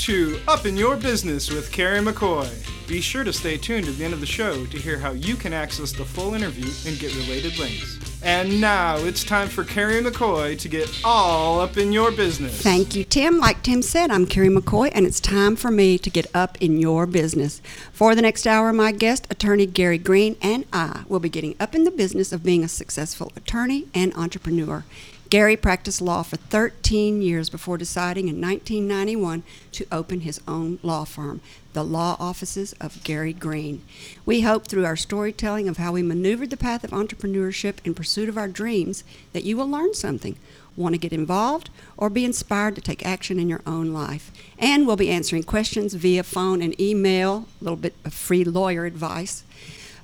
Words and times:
to 0.00 0.40
Up 0.48 0.64
in 0.64 0.78
Your 0.78 0.96
Business 0.96 1.50
with 1.50 1.70
Carrie 1.70 2.00
McCoy. 2.00 2.48
Be 2.88 3.02
sure 3.02 3.22
to 3.22 3.34
stay 3.34 3.58
tuned 3.58 3.84
to 3.84 3.92
the 3.92 4.02
end 4.02 4.14
of 4.14 4.20
the 4.20 4.26
show 4.26 4.64
to 4.64 4.78
hear 4.78 4.98
how 4.98 5.10
you 5.10 5.36
can 5.36 5.52
access 5.52 5.92
the 5.92 6.06
full 6.06 6.32
interview 6.32 6.70
and 6.90 6.98
get 6.98 7.14
related 7.16 7.58
links. 7.58 7.98
And 8.22 8.62
now 8.62 8.96
it's 8.96 9.22
time 9.22 9.48
for 9.48 9.62
Carrie 9.62 10.02
McCoy 10.02 10.58
to 10.58 10.68
get 10.68 10.88
all 11.04 11.60
up 11.60 11.76
in 11.76 11.92
your 11.92 12.12
business. 12.12 12.62
Thank 12.62 12.96
you, 12.96 13.04
Tim. 13.04 13.40
Like 13.40 13.62
Tim 13.62 13.82
said, 13.82 14.10
I'm 14.10 14.24
Carrie 14.24 14.48
McCoy, 14.48 14.90
and 14.94 15.04
it's 15.04 15.20
time 15.20 15.54
for 15.54 15.70
me 15.70 15.98
to 15.98 16.08
get 16.08 16.26
up 16.34 16.56
in 16.62 16.80
your 16.80 17.04
business. 17.04 17.60
For 17.92 18.14
the 18.14 18.22
next 18.22 18.46
hour, 18.46 18.72
my 18.72 18.92
guest, 18.92 19.26
attorney 19.28 19.66
Gary 19.66 19.98
Green, 19.98 20.36
and 20.40 20.64
I 20.72 21.04
will 21.08 21.20
be 21.20 21.28
getting 21.28 21.56
up 21.60 21.74
in 21.74 21.84
the 21.84 21.90
business 21.90 22.32
of 22.32 22.42
being 22.42 22.64
a 22.64 22.68
successful 22.68 23.32
attorney 23.36 23.86
and 23.94 24.14
entrepreneur. 24.14 24.82
Gary 25.30 25.56
practiced 25.56 26.02
law 26.02 26.24
for 26.24 26.34
13 26.34 27.22
years 27.22 27.48
before 27.48 27.78
deciding 27.78 28.26
in 28.26 28.40
1991 28.40 29.44
to 29.70 29.86
open 29.92 30.22
his 30.22 30.40
own 30.48 30.80
law 30.82 31.04
firm, 31.04 31.40
the 31.72 31.84
Law 31.84 32.16
Offices 32.18 32.74
of 32.80 33.02
Gary 33.04 33.32
Green. 33.32 33.80
We 34.26 34.40
hope 34.40 34.66
through 34.66 34.84
our 34.84 34.96
storytelling 34.96 35.68
of 35.68 35.76
how 35.76 35.92
we 35.92 36.02
maneuvered 36.02 36.50
the 36.50 36.56
path 36.56 36.82
of 36.82 36.90
entrepreneurship 36.90 37.76
in 37.84 37.94
pursuit 37.94 38.28
of 38.28 38.36
our 38.36 38.48
dreams 38.48 39.04
that 39.32 39.44
you 39.44 39.56
will 39.56 39.70
learn 39.70 39.94
something, 39.94 40.34
want 40.76 40.94
to 40.96 40.98
get 40.98 41.12
involved, 41.12 41.70
or 41.96 42.10
be 42.10 42.24
inspired 42.24 42.74
to 42.74 42.80
take 42.80 43.06
action 43.06 43.38
in 43.38 43.48
your 43.48 43.62
own 43.64 43.92
life. 43.92 44.32
And 44.58 44.84
we'll 44.84 44.96
be 44.96 45.10
answering 45.10 45.44
questions 45.44 45.94
via 45.94 46.24
phone 46.24 46.60
and 46.60 46.78
email, 46.80 47.46
a 47.60 47.64
little 47.64 47.76
bit 47.76 47.94
of 48.04 48.12
free 48.12 48.42
lawyer 48.42 48.84
advice. 48.84 49.44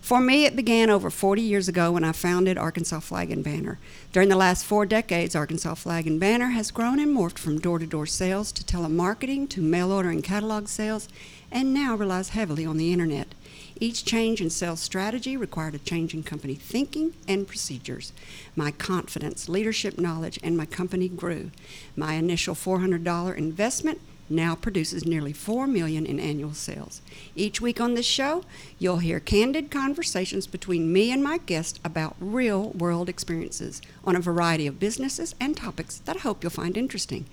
For 0.07 0.21
me, 0.21 0.45
it 0.45 0.55
began 0.55 0.89
over 0.89 1.11
40 1.11 1.43
years 1.43 1.67
ago 1.67 1.91
when 1.91 2.05
I 2.05 2.13
founded 2.13 2.57
Arkansas 2.57 3.01
Flag 3.01 3.33
and 3.33 3.43
Banner. 3.43 3.81
During 4.13 4.29
the 4.29 4.37
last 4.37 4.65
four 4.65 4.87
decades, 4.87 5.35
Arkansas 5.35 5.75
Flag 5.75 6.07
and 6.07 6.21
Banner 6.21 6.51
has 6.51 6.71
grown 6.71 7.01
and 7.01 7.13
morphed 7.13 7.41
from 7.41 7.59
door 7.59 7.81
to 7.81 7.89
door 7.89 8.07
sales 8.07 8.53
to 8.53 8.63
telemarketing 8.63 9.49
to 9.49 9.61
mail 9.61 9.91
order 9.91 10.11
and 10.11 10.23
catalog 10.23 10.69
sales, 10.69 11.09
and 11.51 11.75
now 11.75 11.97
relies 11.97 12.29
heavily 12.29 12.65
on 12.65 12.77
the 12.77 12.93
internet. 12.93 13.35
Each 13.81 14.05
change 14.05 14.41
in 14.41 14.49
sales 14.49 14.79
strategy 14.79 15.37
required 15.37 15.75
a 15.75 15.79
change 15.79 16.15
in 16.15 16.23
company 16.23 16.55
thinking 16.55 17.15
and 17.27 17.49
procedures. 17.49 18.13
My 18.55 18.71
confidence, 18.71 19.49
leadership 19.49 19.99
knowledge, 19.99 20.39
and 20.41 20.57
my 20.57 20.67
company 20.67 21.09
grew. 21.09 21.51
My 21.97 22.15
initial 22.15 22.55
$400 22.55 23.37
investment 23.37 24.01
now 24.29 24.55
produces 24.55 25.05
nearly 25.05 25.33
4 25.33 25.67
million 25.67 26.07
in 26.07 26.19
annual 26.19 26.55
sales. 26.55 27.01
Each 27.35 27.61
week 27.61 27.81
on 27.81 27.95
this 27.95 28.07
show, 28.07 28.45
you'll 28.79 28.99
hear 28.99 29.21
candid 29.21 29.71
conversations 29.71 30.47
between 30.47 30.93
me 30.93 31.13
and 31.13 31.23
my 31.23 31.39
guest 31.39 31.81
about 31.85 32.17
real 32.21 32.71
world 32.71 33.09
experiences 33.09 33.81
on 34.05 34.17
a 34.17 34.21
variety 34.21 34.67
of 34.67 34.81
businesses 34.81 35.35
and 35.41 35.57
topics 35.57 35.99
that 35.99 36.17
I 36.17 36.21
hope 36.21 36.43
you'll 36.43 36.51
find 36.51 36.77
interesting. 36.77 37.27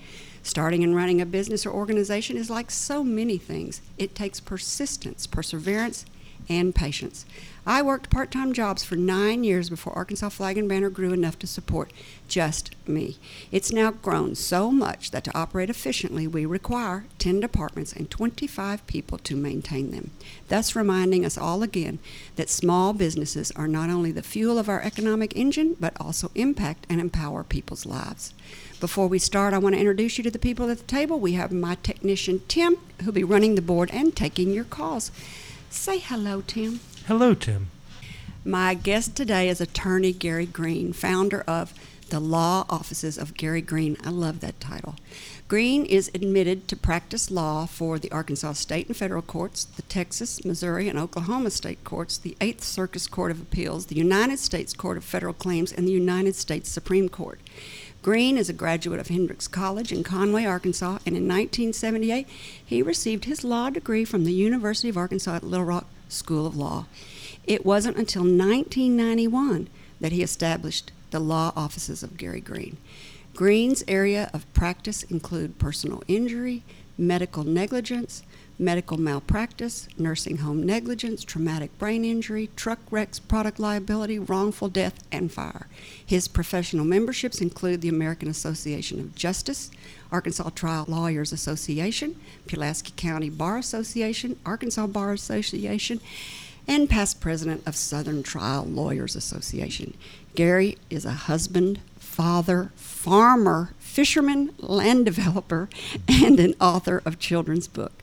Starting 0.43 0.83
and 0.83 0.95
running 0.95 1.21
a 1.21 1.25
business 1.25 1.65
or 1.65 1.71
organization 1.71 2.35
is 2.35 2.49
like 2.49 2.69
so 2.69 3.03
many 3.03 3.37
things. 3.37 3.81
It 3.97 4.13
takes 4.13 4.39
persistence, 4.39 5.25
perseverance, 5.25 6.05
and 6.49 6.73
patience. 6.73 7.25
I 7.65 7.81
worked 7.81 8.09
part 8.09 8.29
time 8.29 8.51
jobs 8.51 8.83
for 8.83 8.97
nine 8.97 9.45
years 9.45 9.69
before 9.69 9.93
Arkansas 9.93 10.29
Flag 10.29 10.57
and 10.57 10.67
Banner 10.67 10.89
grew 10.89 11.13
enough 11.13 11.39
to 11.39 11.47
support 11.47 11.93
just 12.27 12.75
me. 12.85 13.17
It's 13.53 13.71
now 13.71 13.91
grown 13.91 14.35
so 14.35 14.69
much 14.69 15.11
that 15.11 15.23
to 15.23 15.37
operate 15.37 15.69
efficiently, 15.69 16.27
we 16.27 16.45
require 16.45 17.05
10 17.19 17.39
departments 17.39 17.93
and 17.93 18.09
25 18.09 18.85
people 18.85 19.17
to 19.19 19.37
maintain 19.37 19.91
them, 19.91 20.11
thus 20.49 20.75
reminding 20.75 21.23
us 21.23 21.37
all 21.37 21.63
again 21.63 21.99
that 22.35 22.49
small 22.49 22.91
businesses 22.91 23.49
are 23.51 23.67
not 23.67 23.89
only 23.89 24.11
the 24.11 24.21
fuel 24.21 24.59
of 24.59 24.67
our 24.67 24.81
economic 24.81 25.33
engine, 25.37 25.77
but 25.79 25.93
also 26.01 26.31
impact 26.35 26.85
and 26.89 26.99
empower 26.99 27.45
people's 27.45 27.85
lives. 27.85 28.33
Before 28.81 29.07
we 29.07 29.19
start, 29.19 29.53
I 29.53 29.59
want 29.59 29.75
to 29.75 29.79
introduce 29.79 30.17
you 30.17 30.25
to 30.25 30.31
the 30.31 30.37
people 30.37 30.69
at 30.69 30.79
the 30.79 30.83
table. 30.83 31.17
We 31.17 31.31
have 31.33 31.53
my 31.53 31.75
technician, 31.75 32.41
Tim, 32.49 32.75
who'll 33.01 33.13
be 33.13 33.23
running 33.23 33.55
the 33.55 33.61
board 33.61 33.89
and 33.93 34.13
taking 34.13 34.51
your 34.51 34.65
calls. 34.65 35.09
Say 35.73 35.97
hello, 35.97 36.41
Tim. 36.45 36.79
Hello, 37.07 37.33
Tim. 37.33 37.67
My 38.45 38.73
guest 38.75 39.15
today 39.17 39.49
is 39.49 39.59
attorney 39.59 40.13
Gary 40.13 40.45
Green, 40.45 40.93
founder 40.93 41.41
of 41.41 41.73
the 42.09 42.19
Law 42.19 42.65
Offices 42.69 43.17
of 43.17 43.33
Gary 43.33 43.61
Green. 43.61 43.97
I 44.03 44.11
love 44.11 44.39
that 44.41 44.61
title. 44.61 44.95
Green 45.47 45.83
is 45.83 46.11
admitted 46.13 46.67
to 46.67 46.75
practice 46.75 47.31
law 47.31 47.65
for 47.65 47.97
the 47.97 48.11
Arkansas 48.11 48.53
State 48.53 48.87
and 48.87 48.95
Federal 48.95 49.23
Courts, 49.23 49.65
the 49.65 49.81
Texas, 49.81 50.45
Missouri, 50.45 50.87
and 50.87 50.97
Oklahoma 50.97 51.49
State 51.49 51.83
Courts, 51.83 52.17
the 52.19 52.37
Eighth 52.39 52.63
Circuit 52.63 53.09
Court 53.09 53.31
of 53.31 53.41
Appeals, 53.41 53.87
the 53.87 53.95
United 53.95 54.37
States 54.37 54.73
Court 54.73 54.95
of 54.95 55.03
Federal 55.03 55.33
Claims, 55.33 55.73
and 55.73 55.87
the 55.87 55.91
United 55.91 56.35
States 56.35 56.69
Supreme 56.69 57.09
Court. 57.09 57.41
Green 58.03 58.37
is 58.37 58.49
a 58.49 58.53
graduate 58.53 58.99
of 58.99 59.07
Hendrix 59.07 59.47
College 59.47 59.93
in 59.93 60.03
Conway, 60.03 60.43
Arkansas, 60.43 60.99
and 61.05 61.15
in 61.15 61.25
1978 61.25 62.27
he 62.65 62.81
received 62.81 63.23
his 63.23 63.45
law 63.45 63.69
degree 63.69 64.03
from 64.03 64.25
the 64.25 64.33
University 64.33 64.89
of 64.89 64.97
Arkansas 64.97 65.37
at 65.37 65.43
Little 65.43 65.65
Rock 65.65 65.87
School 66.09 66.45
of 66.45 66.57
Law. 66.57 66.85
It 67.45 67.65
wasn't 67.65 67.95
until 67.95 68.23
1991 68.23 69.69
that 70.01 70.11
he 70.11 70.21
established 70.21 70.91
the 71.11 71.21
law 71.21 71.53
offices 71.55 72.03
of 72.03 72.17
Gary 72.17 72.41
Green. 72.41 72.75
Green's 73.35 73.85
area 73.87 74.29
of 74.33 74.53
practice 74.53 75.03
include 75.03 75.57
personal 75.57 76.03
injury, 76.09 76.63
medical 76.97 77.45
negligence, 77.45 78.21
medical 78.59 78.97
malpractice, 78.97 79.87
nursing 79.97 80.37
home 80.37 80.63
negligence, 80.63 81.23
traumatic 81.23 81.77
brain 81.77 82.05
injury, 82.05 82.49
truck 82.55 82.79
wrecks, 82.91 83.19
product 83.19 83.59
liability, 83.59 84.19
wrongful 84.19 84.69
death, 84.69 85.03
and 85.11 85.31
fire. 85.31 85.67
His 86.05 86.27
professional 86.27 86.85
memberships 86.85 87.41
include 87.41 87.81
the 87.81 87.89
American 87.89 88.29
Association 88.29 88.99
of 88.99 89.15
Justice, 89.15 89.71
Arkansas 90.11 90.49
Trial 90.51 90.85
Lawyers 90.87 91.31
Association, 91.31 92.15
Pulaski 92.47 92.93
County 92.95 93.29
Bar 93.29 93.57
Association, 93.57 94.39
Arkansas 94.45 94.87
Bar 94.87 95.13
Association, 95.13 95.99
and 96.67 96.89
past 96.89 97.19
president 97.19 97.61
of 97.67 97.75
Southern 97.75 98.23
Trial 98.23 98.63
Lawyers 98.63 99.15
Association. 99.15 99.95
Gary 100.35 100.77
is 100.89 101.05
a 101.05 101.11
husband, 101.11 101.79
father, 101.97 102.71
farmer, 102.75 103.73
fisherman, 103.79 104.51
land 104.59 105.05
developer, 105.05 105.69
and 106.07 106.39
an 106.39 106.53
author 106.59 107.01
of 107.05 107.19
children's 107.19 107.67
book. 107.67 108.02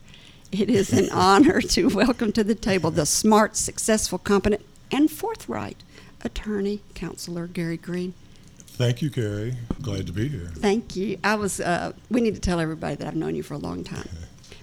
It 0.52 0.68
is 0.68 0.92
an 0.92 1.10
honor 1.12 1.60
to 1.60 1.86
welcome 1.88 2.32
to 2.32 2.42
the 2.42 2.54
table 2.54 2.90
the 2.90 3.06
smart, 3.06 3.56
successful, 3.56 4.18
competent, 4.18 4.62
and 4.90 5.10
forthright 5.10 5.82
attorney, 6.22 6.82
counselor 6.94 7.46
Gary 7.46 7.76
Green. 7.76 8.14
Thank 8.66 9.02
you, 9.02 9.10
Carrie. 9.10 9.56
Glad 9.82 10.06
to 10.06 10.12
be 10.12 10.28
here. 10.28 10.50
Thank 10.54 10.96
you. 10.96 11.18
I 11.22 11.34
was. 11.34 11.60
Uh, 11.60 11.92
we 12.10 12.20
need 12.20 12.34
to 12.34 12.40
tell 12.40 12.60
everybody 12.60 12.96
that 12.96 13.06
I've 13.06 13.16
known 13.16 13.36
you 13.36 13.42
for 13.42 13.54
a 13.54 13.58
long 13.58 13.84
time 13.84 14.08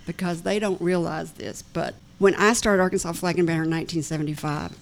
because 0.05 0.41
they 0.41 0.59
don't 0.59 0.81
realize 0.81 1.33
this. 1.33 1.61
But 1.61 1.93
when 2.17 2.35
I 2.35 2.53
started 2.53 2.81
Arkansas 2.81 3.13
Flag 3.13 3.37
and 3.37 3.47
Banner 3.47 3.63
in 3.63 3.69
1975, 3.69 4.75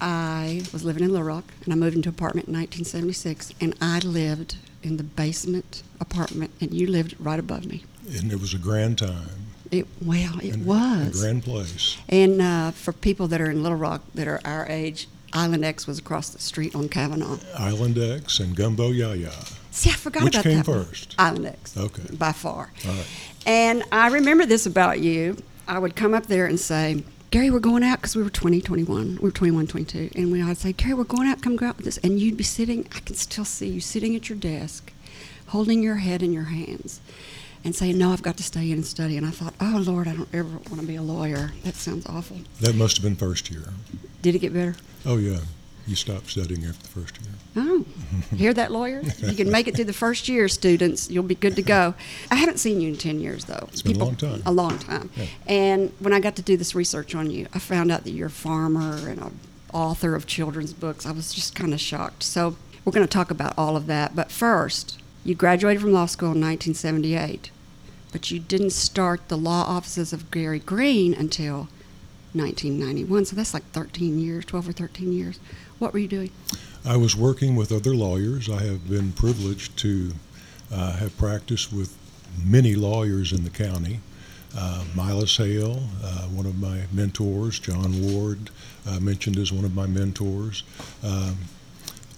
I 0.00 0.62
was 0.72 0.84
living 0.84 1.04
in 1.04 1.10
Little 1.10 1.26
Rock, 1.26 1.44
and 1.64 1.72
I 1.72 1.76
moved 1.76 1.94
into 1.94 2.08
an 2.08 2.14
apartment 2.14 2.48
in 2.48 2.54
1976, 2.54 3.52
and 3.60 3.74
I 3.80 4.00
lived 4.00 4.56
in 4.82 4.96
the 4.96 5.04
basement 5.04 5.82
apartment, 6.00 6.50
and 6.60 6.74
you 6.74 6.88
lived 6.88 7.14
right 7.20 7.38
above 7.38 7.66
me. 7.66 7.84
And 8.08 8.32
it 8.32 8.40
was 8.40 8.54
a 8.54 8.58
grand 8.58 8.98
time. 8.98 9.41
It 9.72 9.86
well, 10.04 10.38
it 10.40 10.52
and 10.52 10.66
was 10.66 11.18
a 11.18 11.20
grand 11.24 11.44
place. 11.44 11.96
And 12.06 12.42
uh, 12.42 12.72
for 12.72 12.92
people 12.92 13.26
that 13.28 13.40
are 13.40 13.50
in 13.50 13.62
Little 13.62 13.78
Rock 13.78 14.02
that 14.14 14.28
are 14.28 14.38
our 14.44 14.66
age, 14.68 15.08
Island 15.32 15.64
X 15.64 15.86
was 15.86 15.98
across 15.98 16.28
the 16.28 16.38
street 16.38 16.74
on 16.74 16.90
Kavanaugh. 16.90 17.38
Island 17.58 17.96
X 17.96 18.38
and 18.38 18.54
Gumbo 18.54 18.90
Yaya. 18.90 19.32
See, 19.70 19.88
I 19.88 19.94
forgot 19.94 20.24
Which 20.24 20.34
about 20.34 20.42
came 20.42 20.58
that 20.58 20.68
one. 20.68 20.84
first? 20.84 21.14
Island 21.18 21.46
X. 21.46 21.74
Okay. 21.74 22.14
By 22.14 22.32
far. 22.32 22.70
All 22.86 22.92
right. 22.92 23.06
And 23.46 23.82
I 23.90 24.08
remember 24.08 24.44
this 24.44 24.66
about 24.66 25.00
you. 25.00 25.38
I 25.66 25.78
would 25.78 25.96
come 25.96 26.12
up 26.12 26.26
there 26.26 26.44
and 26.44 26.60
say, 26.60 27.02
Gary, 27.30 27.50
we're 27.50 27.58
going 27.58 27.82
out 27.82 27.96
because 27.98 28.14
we 28.14 28.22
were 28.22 28.28
20, 28.28 28.60
21. 28.60 29.16
We 29.16 29.16
were 29.22 29.30
21, 29.30 29.68
22. 29.68 30.10
And 30.14 30.30
we, 30.30 30.42
I'd 30.42 30.58
say, 30.58 30.74
Gary, 30.74 30.92
we're 30.92 31.04
going 31.04 31.26
out. 31.26 31.40
Come 31.40 31.56
go 31.56 31.64
out 31.64 31.78
with 31.78 31.86
us. 31.86 31.96
And 31.98 32.20
you'd 32.20 32.36
be 32.36 32.44
sitting, 32.44 32.86
I 32.94 32.98
can 33.00 33.16
still 33.16 33.46
see 33.46 33.68
you 33.68 33.80
sitting 33.80 34.14
at 34.14 34.28
your 34.28 34.36
desk, 34.36 34.92
holding 35.46 35.82
your 35.82 35.96
head 35.96 36.22
in 36.22 36.34
your 36.34 36.44
hands 36.44 37.00
and 37.64 37.74
saying, 37.74 37.98
No, 37.98 38.12
I've 38.12 38.22
got 38.22 38.36
to 38.38 38.42
stay 38.42 38.70
in 38.70 38.78
and 38.78 38.86
study. 38.86 39.16
And 39.16 39.26
I 39.26 39.30
thought, 39.30 39.54
Oh, 39.60 39.82
Lord, 39.84 40.08
I 40.08 40.14
don't 40.14 40.28
ever 40.32 40.48
want 40.48 40.80
to 40.80 40.86
be 40.86 40.96
a 40.96 41.02
lawyer. 41.02 41.52
That 41.64 41.74
sounds 41.74 42.06
awful. 42.06 42.38
That 42.60 42.74
must 42.74 42.96
have 42.96 43.04
been 43.04 43.16
first 43.16 43.50
year. 43.50 43.64
Did 44.22 44.34
it 44.34 44.38
get 44.40 44.52
better? 44.52 44.76
Oh, 45.04 45.16
yeah. 45.16 45.38
You 45.86 45.96
stopped 45.96 46.30
studying 46.30 46.64
after 46.64 46.82
the 46.82 46.88
first 46.88 47.18
year. 47.20 47.32
Oh, 47.56 47.84
hear 48.36 48.54
that, 48.54 48.70
lawyers? 48.70 49.08
If 49.20 49.28
you 49.30 49.34
can 49.36 49.50
make 49.50 49.66
it 49.66 49.74
through 49.74 49.86
the 49.86 49.92
first 49.92 50.28
year, 50.28 50.46
students, 50.46 51.10
you'll 51.10 51.24
be 51.24 51.34
good 51.34 51.56
to 51.56 51.62
go. 51.62 51.94
I 52.30 52.36
haven't 52.36 52.58
seen 52.58 52.80
you 52.80 52.88
in 52.90 52.96
10 52.96 53.18
years, 53.18 53.46
though. 53.46 53.68
It's 53.72 53.82
been 53.82 53.96
a 53.96 54.04
long 54.04 54.14
time. 54.14 54.42
A 54.46 54.52
long 54.52 54.78
time. 54.78 55.10
Yeah. 55.16 55.26
And 55.48 55.92
when 55.98 56.12
I 56.12 56.20
got 56.20 56.36
to 56.36 56.42
do 56.42 56.56
this 56.56 56.76
research 56.76 57.16
on 57.16 57.30
you, 57.30 57.48
I 57.52 57.58
found 57.58 57.90
out 57.90 58.04
that 58.04 58.12
you're 58.12 58.28
a 58.28 58.30
farmer 58.30 59.08
and 59.08 59.20
an 59.20 59.40
author 59.72 60.14
of 60.14 60.26
children's 60.26 60.72
books. 60.72 61.04
I 61.04 61.10
was 61.10 61.34
just 61.34 61.56
kind 61.56 61.74
of 61.74 61.80
shocked. 61.80 62.22
So 62.22 62.56
we're 62.84 62.92
going 62.92 63.06
to 63.06 63.12
talk 63.12 63.32
about 63.32 63.54
all 63.58 63.76
of 63.76 63.86
that. 63.86 64.14
But 64.14 64.30
first, 64.30 65.01
you 65.24 65.34
graduated 65.34 65.80
from 65.80 65.92
law 65.92 66.06
school 66.06 66.32
in 66.32 66.40
1978, 66.40 67.50
but 68.10 68.30
you 68.30 68.38
didn't 68.40 68.70
start 68.70 69.28
the 69.28 69.36
law 69.36 69.62
offices 69.62 70.12
of 70.12 70.30
Gary 70.30 70.58
Green 70.58 71.14
until 71.14 71.68
1991. 72.34 73.26
So 73.26 73.36
that's 73.36 73.54
like 73.54 73.64
13 73.72 74.18
years, 74.18 74.44
12 74.44 74.70
or 74.70 74.72
13 74.72 75.12
years. 75.12 75.38
What 75.78 75.92
were 75.92 75.98
you 75.98 76.08
doing? 76.08 76.30
I 76.84 76.96
was 76.96 77.16
working 77.16 77.54
with 77.54 77.70
other 77.70 77.94
lawyers. 77.94 78.48
I 78.48 78.62
have 78.62 78.88
been 78.88 79.12
privileged 79.12 79.76
to 79.78 80.12
uh, 80.72 80.96
have 80.96 81.16
practiced 81.16 81.72
with 81.72 81.96
many 82.44 82.74
lawyers 82.74 83.32
in 83.32 83.44
the 83.44 83.50
county. 83.50 84.00
Uh, 84.56 84.84
Hale, 84.96 85.82
uh, 86.02 86.22
one 86.28 86.46
of 86.46 86.60
my 86.60 86.82
mentors, 86.92 87.58
John 87.58 88.02
Ward, 88.02 88.50
uh, 88.86 89.00
mentioned 89.00 89.38
as 89.38 89.52
one 89.52 89.64
of 89.64 89.74
my 89.74 89.86
mentors. 89.86 90.62
Um, 91.02 91.36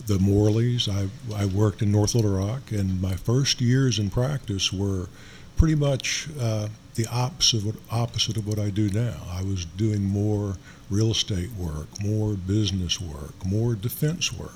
the 0.07 0.19
Morleys, 0.19 0.89
I, 0.89 1.09
I 1.35 1.47
worked 1.47 1.83
in 1.83 1.91
North 1.91 2.15
Little 2.15 2.37
Rock, 2.37 2.73
and 2.73 3.01
my 3.01 3.17
first 3.17 3.61
years 3.61 3.99
in 3.99 4.11
practice 4.11 4.73
were 4.73 5.09
pretty 5.57 5.75
much 5.75 6.29
uh, 6.39 6.69
the 6.95 7.07
opposite 7.07 7.59
of, 7.59 7.67
what, 7.67 7.77
opposite 7.91 8.37
of 8.37 8.47
what 8.47 8.59
I 8.59 8.71
do 8.71 8.89
now. 8.91 9.17
I 9.31 9.43
was 9.43 9.65
doing 9.65 10.03
more 10.03 10.57
real 10.91 11.11
estate 11.11 11.53
work, 11.53 11.89
more 12.03 12.35
business 12.35 13.01
work, 13.01 13.45
more 13.45 13.75
defense 13.75 14.33
work. 14.33 14.51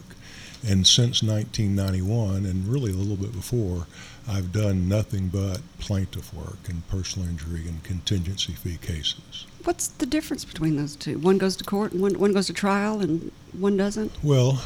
And 0.67 0.87
since 0.87 1.23
1991, 1.23 2.45
and 2.45 2.67
really 2.67 2.91
a 2.91 2.97
little 2.97 3.17
bit 3.17 3.33
before, 3.33 3.87
I've 4.29 4.53
done 4.53 4.89
nothing 4.89 5.29
but 5.29 5.61
plaintiff 5.79 6.35
work 6.35 6.69
and 6.69 6.87
personal 6.89 7.29
injury 7.29 7.69
and 7.69 7.83
contingency 7.85 8.53
fee 8.53 8.79
cases. 8.79 9.47
What's 9.69 9.89
the 9.89 10.07
difference 10.07 10.47
between 10.47 10.77
those 10.77 10.97
two? 10.97 11.19
One 11.19 11.37
goes 11.37 11.55
to 11.57 11.63
court 11.63 11.93
and 11.93 12.01
one, 12.01 12.19
one 12.19 12.33
goes 12.33 12.47
to 12.47 12.55
trial 12.55 13.01
and 13.01 13.31
one 13.53 13.77
doesn't? 13.77 14.11
Well, 14.25 14.63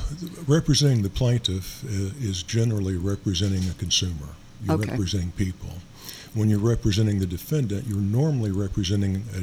representing 0.46 1.02
the 1.02 1.10
plaintiff 1.10 1.82
uh, 1.84 2.14
is 2.20 2.44
generally 2.44 2.96
representing 2.96 3.68
a 3.68 3.74
consumer. 3.74 4.28
You're 4.64 4.76
Okay. 4.76 4.92
representing 4.92 5.32
people. 5.32 5.70
When 6.34 6.48
you're 6.48 6.60
representing 6.60 7.18
the 7.18 7.26
defendant, 7.26 7.88
you're 7.88 7.98
normally 7.98 8.52
representing 8.52 9.24
a, 9.34 9.38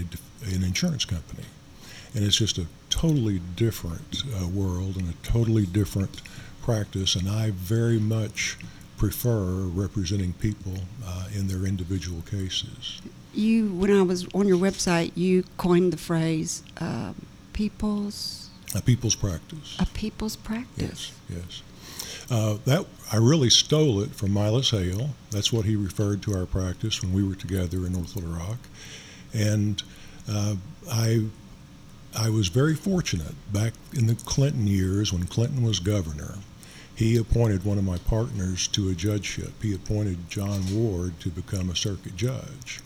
an 0.55 0.63
insurance 0.63 1.03
company. 1.03 1.43
And 2.15 2.23
it's 2.23 2.37
just 2.37 2.57
a 2.57 2.65
totally 2.89 3.41
different 3.57 4.23
uh, 4.41 4.47
world 4.47 4.95
and 4.95 5.09
a 5.09 5.27
totally 5.27 5.65
different 5.65 6.21
practice. 6.61 7.15
And 7.15 7.27
I 7.27 7.51
very 7.51 7.99
much 7.99 8.57
prefer 8.95 9.43
representing 9.65 10.31
people 10.39 10.75
uh, 11.05 11.27
in 11.35 11.49
their 11.49 11.65
individual 11.65 12.21
cases. 12.21 13.01
You, 13.33 13.67
when 13.73 13.91
I 13.91 14.01
was 14.01 14.27
on 14.33 14.47
your 14.47 14.57
website, 14.57 15.11
you 15.15 15.43
coined 15.57 15.93
the 15.93 15.97
phrase 15.97 16.63
um, 16.77 17.15
"people's 17.53 18.49
A 18.75 18.81
people's 18.81 19.15
practice. 19.15 19.77
a 19.79 19.85
people's 19.85 20.35
practice." 20.35 21.11
Yes, 21.29 21.37
yes. 21.37 21.61
Uh, 22.31 22.57
that 22.65 22.85
I 23.11 23.17
really 23.17 23.49
stole 23.49 24.01
it 24.01 24.11
from 24.11 24.29
Milas 24.29 24.71
Hale. 24.71 25.11
That's 25.31 25.51
what 25.51 25.65
he 25.65 25.75
referred 25.75 26.21
to 26.23 26.35
our 26.37 26.45
practice 26.45 27.01
when 27.01 27.13
we 27.13 27.23
were 27.23 27.35
together 27.35 27.85
in 27.85 27.93
North 27.93 28.15
Little 28.15 28.31
Rock, 28.31 28.59
and 29.33 29.81
uh, 30.27 30.55
I 30.91 31.25
I 32.15 32.29
was 32.29 32.47
very 32.47 32.75
fortunate 32.75 33.35
back 33.53 33.73
in 33.93 34.07
the 34.07 34.15
Clinton 34.15 34.65
years 34.67 35.13
when 35.13 35.25
Clinton 35.25 35.63
was 35.63 35.79
governor. 35.79 36.35
He 36.95 37.15
appointed 37.15 37.63
one 37.63 37.77
of 37.77 37.83
my 37.85 37.97
partners 37.97 38.67
to 38.69 38.89
a 38.89 38.93
judgeship. 38.93 39.53
He 39.61 39.73
appointed 39.73 40.29
John 40.29 40.63
Ward 40.73 41.19
to 41.21 41.29
become 41.29 41.69
a 41.69 41.75
circuit 41.75 42.17
judge. 42.17 42.81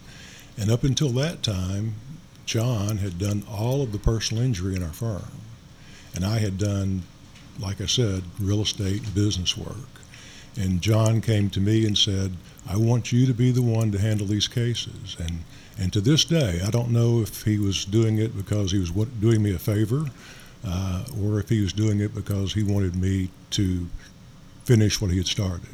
And 0.58 0.70
up 0.70 0.84
until 0.84 1.10
that 1.10 1.44
time, 1.44 1.96
John 2.46 2.98
had 2.98 3.18
done 3.18 3.44
all 3.50 3.82
of 3.82 3.92
the 3.92 3.98
personal 3.98 4.44
injury 4.44 4.76
in 4.76 4.84
our 4.84 4.94
firm. 4.94 5.32
And 6.16 6.26
I 6.26 6.40
had 6.40 6.58
done, 6.58 7.04
like 7.60 7.82
I 7.82 7.86
said, 7.86 8.24
real 8.40 8.62
estate 8.62 9.16
business 9.16 9.58
work. 9.58 9.76
And 10.56 10.82
John 10.82 11.22
came 11.22 11.50
to 11.52 11.60
me 11.60 11.86
and 11.86 11.98
said, 11.98 12.34
I 12.68 12.78
want 12.78 13.12
you 13.12 13.26
to 13.26 13.34
be 13.34 13.52
the 13.52 13.62
one 13.62 13.92
to 13.92 13.98
handle 13.98 14.28
these 14.28 14.48
cases. 14.48 15.18
And, 15.20 15.40
and 15.80 15.92
to 15.94 16.02
this 16.02 16.24
day, 16.26 16.62
I 16.64 16.70
don't 16.70 16.92
know 16.92 17.22
if 17.22 17.44
he 17.44 17.58
was 17.58 17.86
doing 17.86 18.20
it 18.20 18.38
because 18.38 18.72
he 18.72 18.80
was 18.80 18.92
doing 18.92 19.42
me 19.42 19.56
a 19.56 19.60
favor 19.60 20.06
uh, 20.66 21.06
or 21.22 21.40
if 21.40 21.50
he 21.50 21.62
was 21.62 21.74
doing 21.74 22.00
it 22.00 22.14
because 22.14 22.54
he 22.54 22.64
wanted 22.64 22.96
me 22.96 23.30
to 23.52 23.88
finish 24.66 25.02
what 25.02 25.12
he 25.12 25.18
had 25.18 25.28
started. 25.28 25.70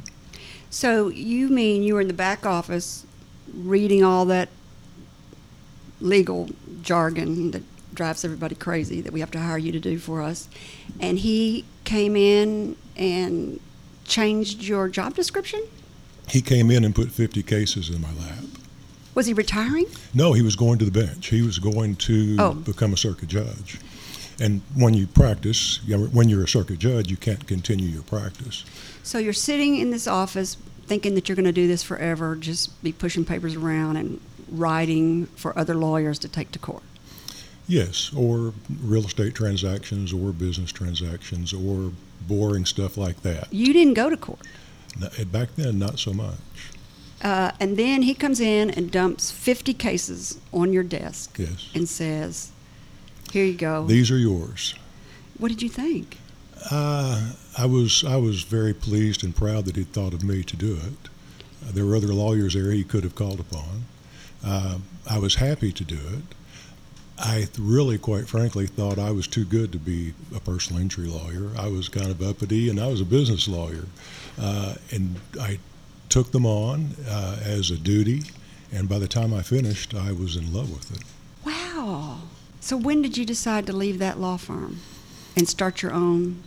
So 0.70 1.10
you 1.10 1.50
mean 1.50 1.84
you 1.84 1.96
were 1.96 2.02
in 2.02 2.08
the 2.08 2.14
back 2.14 2.46
office 2.46 3.06
reading 3.54 4.04
all 4.04 4.26
that 4.26 4.50
legal 6.02 6.50
jargon 6.82 7.52
that 7.52 7.64
drives 7.94 8.24
everybody 8.24 8.56
crazy 8.56 9.02
that 9.02 9.12
we 9.12 9.20
have 9.20 9.32
to 9.32 9.40
hire 9.40 9.58
you 9.58 9.72
to 9.72 9.80
do 9.80 9.98
for 9.98 10.22
us, 10.22 10.48
and 11.00 11.20
he 11.20 11.66
came 11.84 12.16
in 12.16 12.76
and 12.96 13.60
changed 14.06 14.64
your 14.64 14.88
job 14.88 15.16
description? 15.16 15.62
He 16.30 16.42
came 16.42 16.70
in 16.70 16.84
and 16.84 16.94
put 16.94 17.12
50 17.12 17.42
cases 17.44 17.90
in 17.90 18.02
my 18.02 18.14
lap. 18.14 18.44
Was 19.16 19.26
he 19.26 19.34
retiring? 19.34 19.86
No, 20.14 20.34
he 20.34 20.42
was 20.42 20.56
going 20.56 20.78
to 20.80 20.86
the 20.86 20.92
bench. 20.92 21.28
He 21.28 21.42
was 21.42 21.60
going 21.60 21.96
to 21.98 22.36
Oh. 22.40 22.54
become 22.54 22.94
a 22.94 22.98
circuit 22.98 23.28
judge. 23.30 23.80
And 24.40 24.62
when 24.76 24.94
you 24.94 25.08
practice, 25.08 25.80
when 25.88 26.30
you're 26.30 26.44
a 26.44 26.48
circuit 26.48 26.80
judge, 26.80 27.10
you 27.12 27.18
can't 27.18 27.46
continue 27.46 27.88
your 27.90 28.04
practice. 28.04 28.64
So 29.04 29.18
you're 29.18 29.34
sitting 29.34 29.76
in 29.78 29.90
this 29.90 30.08
office 30.08 30.56
thinking 30.88 31.16
that 31.16 31.28
you're 31.28 31.36
going 31.36 31.46
to 31.46 31.52
do 31.52 31.68
this 31.68 31.84
forever, 31.84 32.36
just 32.36 32.82
be 32.82 32.92
pushing 32.94 33.26
papers 33.26 33.56
around 33.56 33.98
and 33.98 34.22
writing 34.52 35.28
for 35.36 35.58
other 35.58 35.76
lawyers 35.76 36.20
to 36.20 36.28
take 36.28 36.52
to 36.52 36.60
court. 36.60 36.84
Yes, 37.68 38.12
or 38.16 38.54
real 38.82 39.06
estate 39.06 39.36
transactions, 39.36 40.12
or 40.12 40.32
business 40.32 40.72
transactions, 40.72 41.54
or 41.54 41.92
boring 42.28 42.66
stuff 42.66 42.98
like 42.98 43.22
that. 43.22 43.48
You 43.52 43.74
didn't 43.74 43.94
go 43.94 44.10
to 44.10 44.18
court. 44.18 44.40
N- 45.00 45.28
Back 45.28 45.50
then, 45.56 45.78
not 45.78 46.00
so 46.00 46.12
much. 46.12 46.38
Uh, 47.22 47.52
and 47.60 47.78
then 47.78 48.02
he 48.04 48.16
comes 48.16 48.40
in 48.40 48.72
and 48.72 48.90
dumps 48.90 49.30
50 49.30 49.74
cases 49.74 50.40
on 50.54 50.74
your 50.74 50.84
desk 50.84 51.36
Yes. 51.38 51.70
and 51.76 51.88
says, 51.88 52.52
Here 53.32 53.46
you 53.46 53.54
go. 53.58 53.86
These 53.86 54.10
are 54.10 54.18
yours. 54.18 54.74
what 55.38 55.50
did 55.50 55.62
you 55.62 55.70
think? 55.70 56.18
Uh, 56.72 57.34
I 57.58 57.66
was 57.66 58.04
I 58.06 58.16
was 58.18 58.42
very 58.44 58.74
pleased 58.74 59.24
and 59.24 59.34
proud 59.36 59.64
that 59.66 59.76
he'd 59.78 59.94
thought 59.94 60.14
of 60.14 60.24
me 60.24 60.44
to 60.44 60.56
do 60.58 60.74
it. 60.74 61.10
Uh, 61.66 61.72
there 61.72 61.86
were 61.86 61.96
other 61.96 62.14
lawyers 62.14 62.54
there 62.54 62.72
he 62.72 62.84
could 62.84 63.04
have 63.06 63.16
called 63.16 63.40
upon. 63.40 63.86
Uh, 64.44 64.80
I 65.10 65.20
was 65.20 65.36
happy 65.36 65.72
to 65.72 65.84
do 65.84 65.96
it. 65.98 66.36
I 67.18 67.48
really, 67.58 67.98
quite 67.98 68.30
frankly, 68.30 68.66
thought 68.66 68.98
I 68.98 69.12
was 69.12 69.28
too 69.28 69.44
good 69.44 69.74
to 69.74 69.78
be 69.78 70.14
a 70.34 70.40
personal 70.40 70.82
injury 70.82 71.08
lawyer. 71.08 71.52
I 71.58 71.68
was 71.68 71.90
kind 71.90 72.10
of 72.10 72.22
uppity, 72.22 72.70
and 72.70 72.80
I 72.80 72.88
was 72.88 73.02
a 73.02 73.06
business 73.06 73.48
lawyer. 73.48 73.86
Uh, 74.40 74.76
and 74.92 75.18
I 75.40 75.60
took 76.08 76.32
them 76.32 76.46
on 76.46 76.96
uh, 77.08 77.38
as 77.44 77.72
a 77.72 77.78
duty, 77.78 78.24
and 78.72 78.88
by 78.88 79.00
the 79.00 79.08
time 79.08 79.34
I 79.34 79.42
finished, 79.42 79.94
I 79.94 80.14
was 80.14 80.38
in 80.38 80.54
love 80.54 80.72
with 80.72 80.96
it. 80.96 81.04
Wow. 81.46 82.20
So 82.62 82.78
when 82.78 83.02
did 83.02 83.18
you 83.18 83.26
decide 83.26 83.66
to 83.68 83.74
leave 83.74 84.00
that 84.00 84.20
law 84.20 84.38
firm 84.38 84.80
and 85.36 85.48
start 85.48 85.82
your 85.82 85.94
own, 85.94 86.42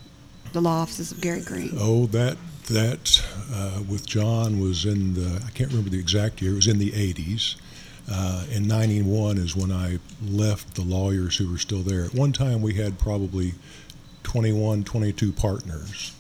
the 0.53 0.61
law 0.61 0.81
offices 0.81 1.13
of 1.13 1.21
Gary 1.21 1.43
Green? 1.43 1.71
Oh, 1.79 2.07
that 2.07 2.37
that 2.69 3.23
uh, 3.53 3.81
with 3.89 4.07
John 4.07 4.61
was 4.61 4.85
in 4.85 5.15
the 5.15 5.43
I 5.45 5.51
can't 5.51 5.71
remember 5.71 5.91
the 5.91 5.99
exact 5.99 6.41
year. 6.41 6.53
It 6.53 6.57
was 6.57 6.69
in 6.69 6.79
the 6.79 6.93
80s. 6.93 7.57
Uh, 8.15 8.45
in 8.51 8.69
91 8.69 9.39
is 9.39 9.57
when 9.57 9.73
I 9.73 9.99
left 10.23 10.75
the 10.75 10.83
lawyers 10.83 11.39
who 11.39 11.51
were 11.51 11.57
still 11.57 11.81
there. 11.81 12.05
At 12.05 12.15
one 12.15 12.33
time, 12.33 12.61
we 12.61 12.75
had 12.75 12.99
probably 12.99 13.55
21, 14.23 14.85
22 14.85 15.33
partners. 15.33 16.15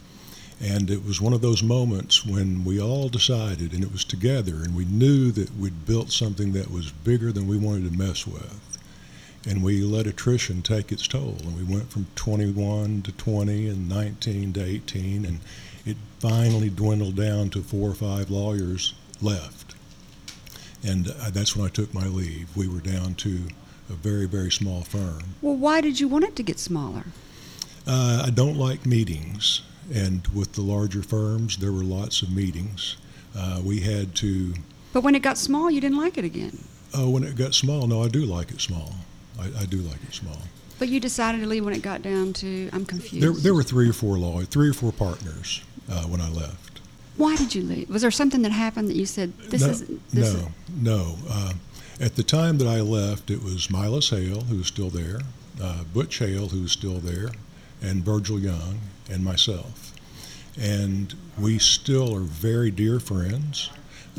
And 0.58 0.90
it 0.90 1.04
was 1.04 1.20
one 1.20 1.34
of 1.34 1.42
those 1.42 1.62
moments 1.62 2.24
when 2.24 2.64
we 2.64 2.80
all 2.80 3.10
decided, 3.10 3.74
and 3.74 3.84
it 3.84 3.92
was 3.92 4.04
together, 4.04 4.54
and 4.54 4.74
we 4.74 4.86
knew 4.86 5.32
that 5.32 5.54
we'd 5.56 5.84
built 5.84 6.10
something 6.10 6.52
that 6.52 6.70
was 6.70 6.90
bigger 6.90 7.30
than 7.30 7.46
we 7.46 7.58
wanted 7.58 7.90
to 7.90 7.98
mess 7.98 8.26
with. 8.26 8.78
And 9.46 9.62
we 9.62 9.82
let 9.82 10.06
attrition 10.06 10.62
take 10.62 10.92
its 10.92 11.06
toll. 11.06 11.36
And 11.42 11.56
we 11.56 11.64
went 11.64 11.90
from 11.90 12.06
21 12.14 13.02
to 13.02 13.12
20 13.12 13.68
and 13.68 13.88
19 13.88 14.54
to 14.54 14.64
18, 14.64 15.26
and 15.26 15.40
it 15.84 15.98
finally 16.20 16.70
dwindled 16.70 17.16
down 17.16 17.50
to 17.50 17.60
four 17.60 17.90
or 17.90 17.94
five 17.94 18.30
lawyers 18.30 18.94
left. 19.20 19.61
And 20.84 21.08
uh, 21.08 21.30
that's 21.30 21.56
when 21.56 21.66
I 21.66 21.70
took 21.70 21.94
my 21.94 22.06
leave. 22.06 22.48
We 22.56 22.68
were 22.68 22.80
down 22.80 23.14
to 23.16 23.48
a 23.88 23.92
very, 23.94 24.26
very 24.26 24.50
small 24.50 24.82
firm. 24.82 25.34
Well, 25.40 25.56
why 25.56 25.80
did 25.80 26.00
you 26.00 26.08
want 26.08 26.24
it 26.24 26.36
to 26.36 26.42
get 26.42 26.58
smaller? 26.58 27.04
Uh, 27.86 28.24
I 28.26 28.30
don't 28.30 28.56
like 28.56 28.86
meetings, 28.86 29.62
and 29.92 30.26
with 30.28 30.52
the 30.52 30.62
larger 30.62 31.02
firms, 31.02 31.56
there 31.56 31.72
were 31.72 31.82
lots 31.84 32.22
of 32.22 32.30
meetings. 32.30 32.96
Uh, 33.36 33.60
we 33.64 33.80
had 33.80 34.14
to. 34.16 34.54
But 34.92 35.02
when 35.02 35.14
it 35.14 35.22
got 35.22 35.38
small, 35.38 35.70
you 35.70 35.80
didn't 35.80 35.98
like 35.98 36.16
it 36.16 36.24
again. 36.24 36.58
Oh, 36.94 37.10
when 37.10 37.24
it 37.24 37.36
got 37.36 37.54
small, 37.54 37.86
no, 37.86 38.02
I 38.02 38.08
do 38.08 38.20
like 38.24 38.50
it 38.50 38.60
small. 38.60 38.94
I, 39.40 39.62
I 39.62 39.64
do 39.64 39.78
like 39.78 40.02
it 40.06 40.14
small. 40.14 40.38
But 40.78 40.88
you 40.88 41.00
decided 41.00 41.40
to 41.40 41.46
leave 41.46 41.64
when 41.64 41.74
it 41.74 41.82
got 41.82 42.02
down 42.02 42.32
to, 42.34 42.68
I'm 42.72 42.84
confused. 42.84 43.24
There, 43.24 43.32
there 43.32 43.54
were 43.54 43.62
three 43.62 43.88
or 43.88 43.92
four 43.92 44.18
law, 44.18 44.40
three 44.42 44.68
or 44.68 44.72
four 44.72 44.92
partners 44.92 45.62
uh, 45.90 46.02
when 46.04 46.20
I 46.20 46.28
left. 46.28 46.71
Why 47.16 47.36
did 47.36 47.54
you 47.54 47.62
leave? 47.62 47.88
Was 47.90 48.02
there 48.02 48.10
something 48.10 48.42
that 48.42 48.52
happened 48.52 48.88
that 48.88 48.96
you 48.96 49.06
said, 49.06 49.36
this 49.38 49.62
no, 49.62 49.68
is 49.68 49.86
this 50.12 50.34
no, 50.34 50.40
is, 50.40 50.46
no. 50.80 51.16
Uh, 51.28 51.52
at 52.00 52.16
the 52.16 52.22
time 52.22 52.58
that 52.58 52.66
I 52.66 52.80
left, 52.80 53.30
it 53.30 53.42
was 53.42 53.68
Milas 53.68 54.10
Hale 54.10 54.42
who 54.42 54.58
was 54.58 54.66
still 54.66 54.90
there, 54.90 55.20
uh, 55.62 55.84
Butch 55.92 56.18
Hale 56.18 56.48
who 56.48 56.62
was 56.62 56.72
still 56.72 56.98
there, 56.98 57.30
and 57.82 58.04
Virgil 58.04 58.38
Young 58.38 58.80
and 59.10 59.24
myself. 59.24 59.92
And 60.58 61.14
we 61.38 61.58
still 61.58 62.14
are 62.16 62.20
very 62.20 62.70
dear 62.70 62.98
friends. 63.00 63.70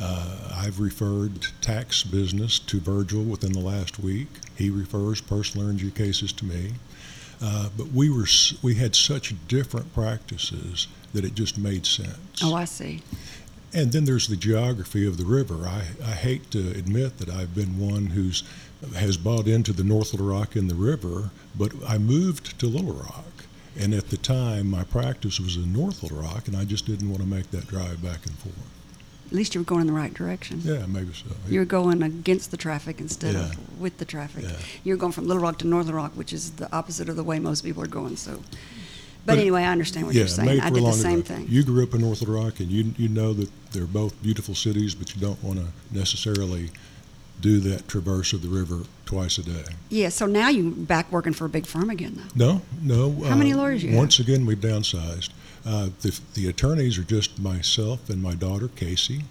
Uh, 0.01 0.53
I've 0.55 0.79
referred 0.79 1.47
tax 1.62 2.03
business 2.03 2.57
to 2.59 2.79
Virgil 2.79 3.23
within 3.23 3.51
the 3.51 3.59
last 3.59 4.00
week. 4.00 4.27
He 4.55 4.69
refers 4.69 5.21
personal 5.21 5.69
injury 5.69 5.91
cases 5.91 6.31
to 6.33 6.45
me. 6.45 6.73
Uh, 7.41 7.69
but 7.75 7.88
we 7.88 8.09
were 8.09 8.27
we 8.62 8.75
had 8.75 8.95
such 8.95 9.35
different 9.47 9.93
practices 9.93 10.88
that 11.13 11.24
it 11.25 11.36
just 11.36 11.58
made 11.58 11.86
sense. 11.86 12.41
Oh, 12.43 12.53
I 12.55 12.65
see. 12.65 13.01
And 13.74 13.91
then 13.91 14.05
there's 14.05 14.27
the 14.27 14.36
geography 14.36 15.08
of 15.08 15.17
the 15.17 15.25
river. 15.25 15.65
I, 15.67 15.84
I 16.03 16.12
hate 16.12 16.51
to 16.51 16.60
admit 16.72 17.17
that 17.17 17.29
I've 17.29 17.55
been 17.55 17.79
one 17.79 18.08
who's 18.08 18.43
has 18.96 19.15
bought 19.15 19.48
into 19.48 19.72
the 19.72 19.84
North 19.84 20.12
Little 20.13 20.27
Rock 20.27 20.55
in 20.58 20.67
the 20.67 20.75
river, 20.75 21.29
but 21.58 21.72
I 21.88 21.98
moved 21.98 22.60
to 22.60 22.67
Little 22.67 22.93
Rock. 22.93 23.25
And 23.79 23.93
at 23.93 24.10
the 24.10 24.17
time, 24.17 24.70
my 24.70 24.84
practice 24.84 25.39
was 25.39 25.55
in 25.55 25.72
North 25.74 26.03
Little 26.03 26.20
Rock, 26.22 26.48
and 26.48 26.55
I 26.55 26.65
just 26.65 26.86
didn't 26.86 27.10
want 27.10 27.22
to 27.22 27.27
make 27.27 27.50
that 27.51 27.65
drive 27.67 28.03
back 28.03 28.25
and 28.25 28.36
forth. 28.36 28.55
At 29.27 29.34
least 29.34 29.55
you 29.55 29.62
were 29.62 29.65
going 29.65 29.82
in 29.82 29.88
the 29.88 29.93
right 29.93 30.13
direction. 30.13 30.60
Yeah, 30.63 30.86
maybe 30.86 31.12
so. 31.13 31.25
You 31.50 31.60
were 31.60 31.65
going 31.65 32.03
against 32.03 32.51
the 32.51 32.58
traffic 32.58 33.00
instead 33.00 33.34
Yeah. 33.34 33.46
of 33.46 33.79
with 33.79 33.98
the 33.98 34.05
traffic. 34.05 34.43
Yeah. 34.43 34.58
You're 34.84 34.98
going 34.98 35.12
from 35.13 35.25
Little 35.27 35.41
Rock 35.41 35.58
to 35.60 35.67
Northern 35.67 35.96
Rock, 35.96 36.12
which 36.13 36.34
is 36.34 36.51
the 36.51 36.72
opposite 36.75 37.10
of 37.10 37.15
the 37.15 37.24
way 37.24 37.39
most 37.39 37.63
people 37.63 37.82
are 37.82 37.88
going. 37.88 38.15
So, 38.17 38.41
but, 39.25 39.34
But- 39.34 39.39
anyway, 39.39 39.63
I 39.63 39.72
understand 39.72 40.06
what 40.06 40.15
yeah, 40.15 40.20
you're 40.22 40.27
saying. 40.27 40.60
I 40.62 40.70
did 40.70 40.84
the 40.84 40.92
same 40.92 41.18
life. 41.20 41.27
thing. 41.27 41.46
You 41.50 41.63
grew 41.63 41.84
up 41.84 41.94
in 41.94 42.01
North 42.01 42.22
Little 42.22 42.36
Rock, 42.44 42.60
and 42.60 42.70
you 42.70 42.94
you 42.98 43.10
know 43.10 43.34
that 43.34 43.50
they're 43.72 43.86
both 43.86 44.22
beautiful 44.22 44.53
cities, 44.56 44.94
but 44.96 45.15
you 45.15 45.22
don't 45.22 45.42
want 45.44 45.60
to 45.60 45.68
necessarily 45.92 46.72
do 47.42 47.60
that 47.60 47.88
traverse 47.88 48.32
of 48.34 48.42
the 48.42 48.48
river 48.48 48.82
twice 49.06 49.38
a 49.38 49.44
day. 49.44 49.63
yeah. 49.89 50.10
So 50.10 50.25
now 50.25 50.50
you're 50.50 50.72
back 50.72 51.12
working 51.12 51.34
for 51.34 51.46
a 51.46 51.50
big 51.50 51.65
firm 51.65 51.89
again, 51.89 52.22
though. 52.36 52.46
No, 52.46 52.62
no. 53.18 53.24
How 53.25 53.36
many 53.36 53.53
uh, 53.53 53.58
lawyers 53.58 53.84
you 53.84 53.89
have? 53.89 53.98
Once 53.98 54.20
again, 54.20 54.46
we've 54.46 54.60
downsized. 54.60 55.30
Uh, 55.65 55.89
the, 56.01 56.20
the 56.36 56.48
attorneys 56.48 56.98
are 56.98 57.03
just 57.03 57.39
myself 57.39 58.10
and 58.10 58.22
my 58.22 58.36
daughter, 58.36 58.68
Casey. 58.70 59.24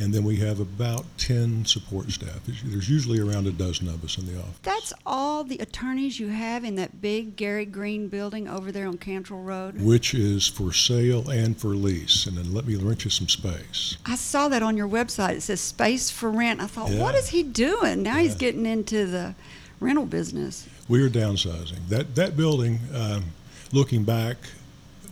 And 0.00 0.12
then 0.14 0.24
we 0.24 0.36
have 0.36 0.58
about 0.58 1.04
10 1.18 1.66
support 1.66 2.10
staff. 2.10 2.40
There's- 2.46 2.88
usually 2.88 3.20
around 3.20 3.46
a 3.46 3.52
dozen 3.52 3.88
of 3.88 4.02
us 4.04 4.16
in 4.16 4.26
the 4.26 4.38
office. 4.38 4.56
That's 4.62 4.92
all 5.04 5.44
the 5.44 5.58
attorneys 5.58 6.18
you 6.18 6.28
have 6.28 6.64
in 6.64 6.76
that 6.76 7.00
big 7.02 7.36
Gary 7.36 7.66
Green 7.66 8.08
building 8.08 8.48
over 8.48 8.72
there 8.72 8.86
on 8.86 8.96
Cantrell 8.96 9.42
Road. 9.42 9.80
Which 9.80 10.14
is 10.14 10.46
for 10.46 10.72
sale 10.72 11.28
and 11.28 11.56
for 11.58 11.68
lease. 11.74 12.26
And 12.26 12.38
then 12.38 12.54
let 12.54 12.66
me 12.66 12.76
rent 12.76 13.04
you 13.04 13.10
some 13.10 13.28
space. 13.28 13.96
I 14.06 14.16
saw 14.16 14.48
that 14.48 14.62
on 14.62 14.76
your 14.76 14.88
website. 14.88 15.34
It 15.36 15.42
says 15.42 15.60
space 15.60 16.10
for 16.10 16.30
rent. 16.30 16.60
I 16.60 16.66
thought, 16.66 16.90
what 16.90 17.14
Yeah. 17.14 17.20
is 17.20 17.28
he 17.28 17.42
doing? 17.42 18.02
Now 18.02 18.16
he's 18.18 18.34
getting 18.34 18.64
into 18.66 19.06
the 19.06 19.34
rental 19.78 20.06
business. 20.06 20.64
We 20.88 21.02
are 21.02 21.10
downsizing. 21.10 21.88
That 21.88 22.14
that 22.14 22.36
building, 22.36 22.80
um, 22.94 23.24
looking 23.72 24.04
back, 24.04 24.36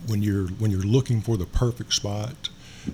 when 0.07 0.23
you're 0.23 0.47
when 0.47 0.71
you're 0.71 0.81
looking 0.81 1.21
for 1.21 1.37
the 1.37 1.45
perfect 1.45 1.93
spot, 1.93 2.49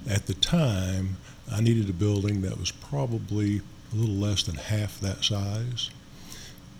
at 0.10 0.25
the 0.27 0.34
time, 0.34 1.15
I 1.51 1.62
needed 1.62 1.89
a 1.89 1.94
building 1.94 2.42
that 2.42 2.60
was 2.60 2.72
probably 2.72 3.62
a 3.92 3.96
little 3.96 4.16
less 4.16 4.44
than 4.44 4.56
half 4.56 5.00
that 5.00 5.24
size. 5.24 5.89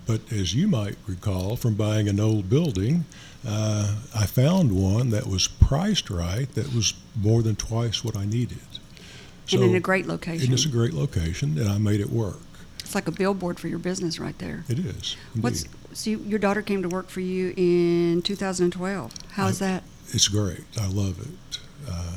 But 0.06 0.20
as 0.32 0.54
you 0.54 0.68
might 0.68 0.96
recall 1.06 1.56
from 1.56 1.74
buying 1.74 2.08
an 2.08 2.18
old 2.18 2.48
building, 2.48 3.04
uh, 3.46 3.96
I 4.14 4.26
found 4.26 4.72
one 4.72 5.10
that 5.10 5.26
was 5.26 5.48
priced 5.48 6.08
right, 6.08 6.52
that 6.54 6.74
was 6.74 6.94
more 7.14 7.42
than 7.42 7.56
twice 7.56 8.02
what 8.02 8.16
I 8.16 8.24
needed. 8.24 8.58
and 9.52 9.62
in 9.62 9.74
a 9.74 9.80
great 9.80 10.06
location. 10.06 10.46
And 10.46 10.54
it's 10.54 10.64
a 10.64 10.70
great 10.70 10.94
location, 10.94 11.58
and 11.58 11.68
I 11.68 11.78
made 11.78 12.00
it 12.00 12.10
work. 12.10 12.40
It's 12.80 12.94
like 12.94 13.06
a 13.06 13.12
billboard 13.12 13.60
for 13.60 13.68
your 13.68 13.78
business 13.78 14.18
right 14.18 14.38
there. 14.38 14.64
It 14.68 14.78
is. 14.78 15.16
What's 15.38 15.66
so 15.92 16.10
you, 16.10 16.18
your 16.20 16.38
daughter 16.38 16.62
came 16.62 16.82
to 16.82 16.88
work 16.88 17.08
for 17.08 17.20
you 17.20 17.52
in 17.56 18.22
2012. 18.22 19.12
How's 19.32 19.58
that? 19.58 19.82
It's 20.08 20.28
great. 20.28 20.64
I 20.80 20.86
love 20.88 21.20
it. 21.20 21.58
Uh, 21.90 22.14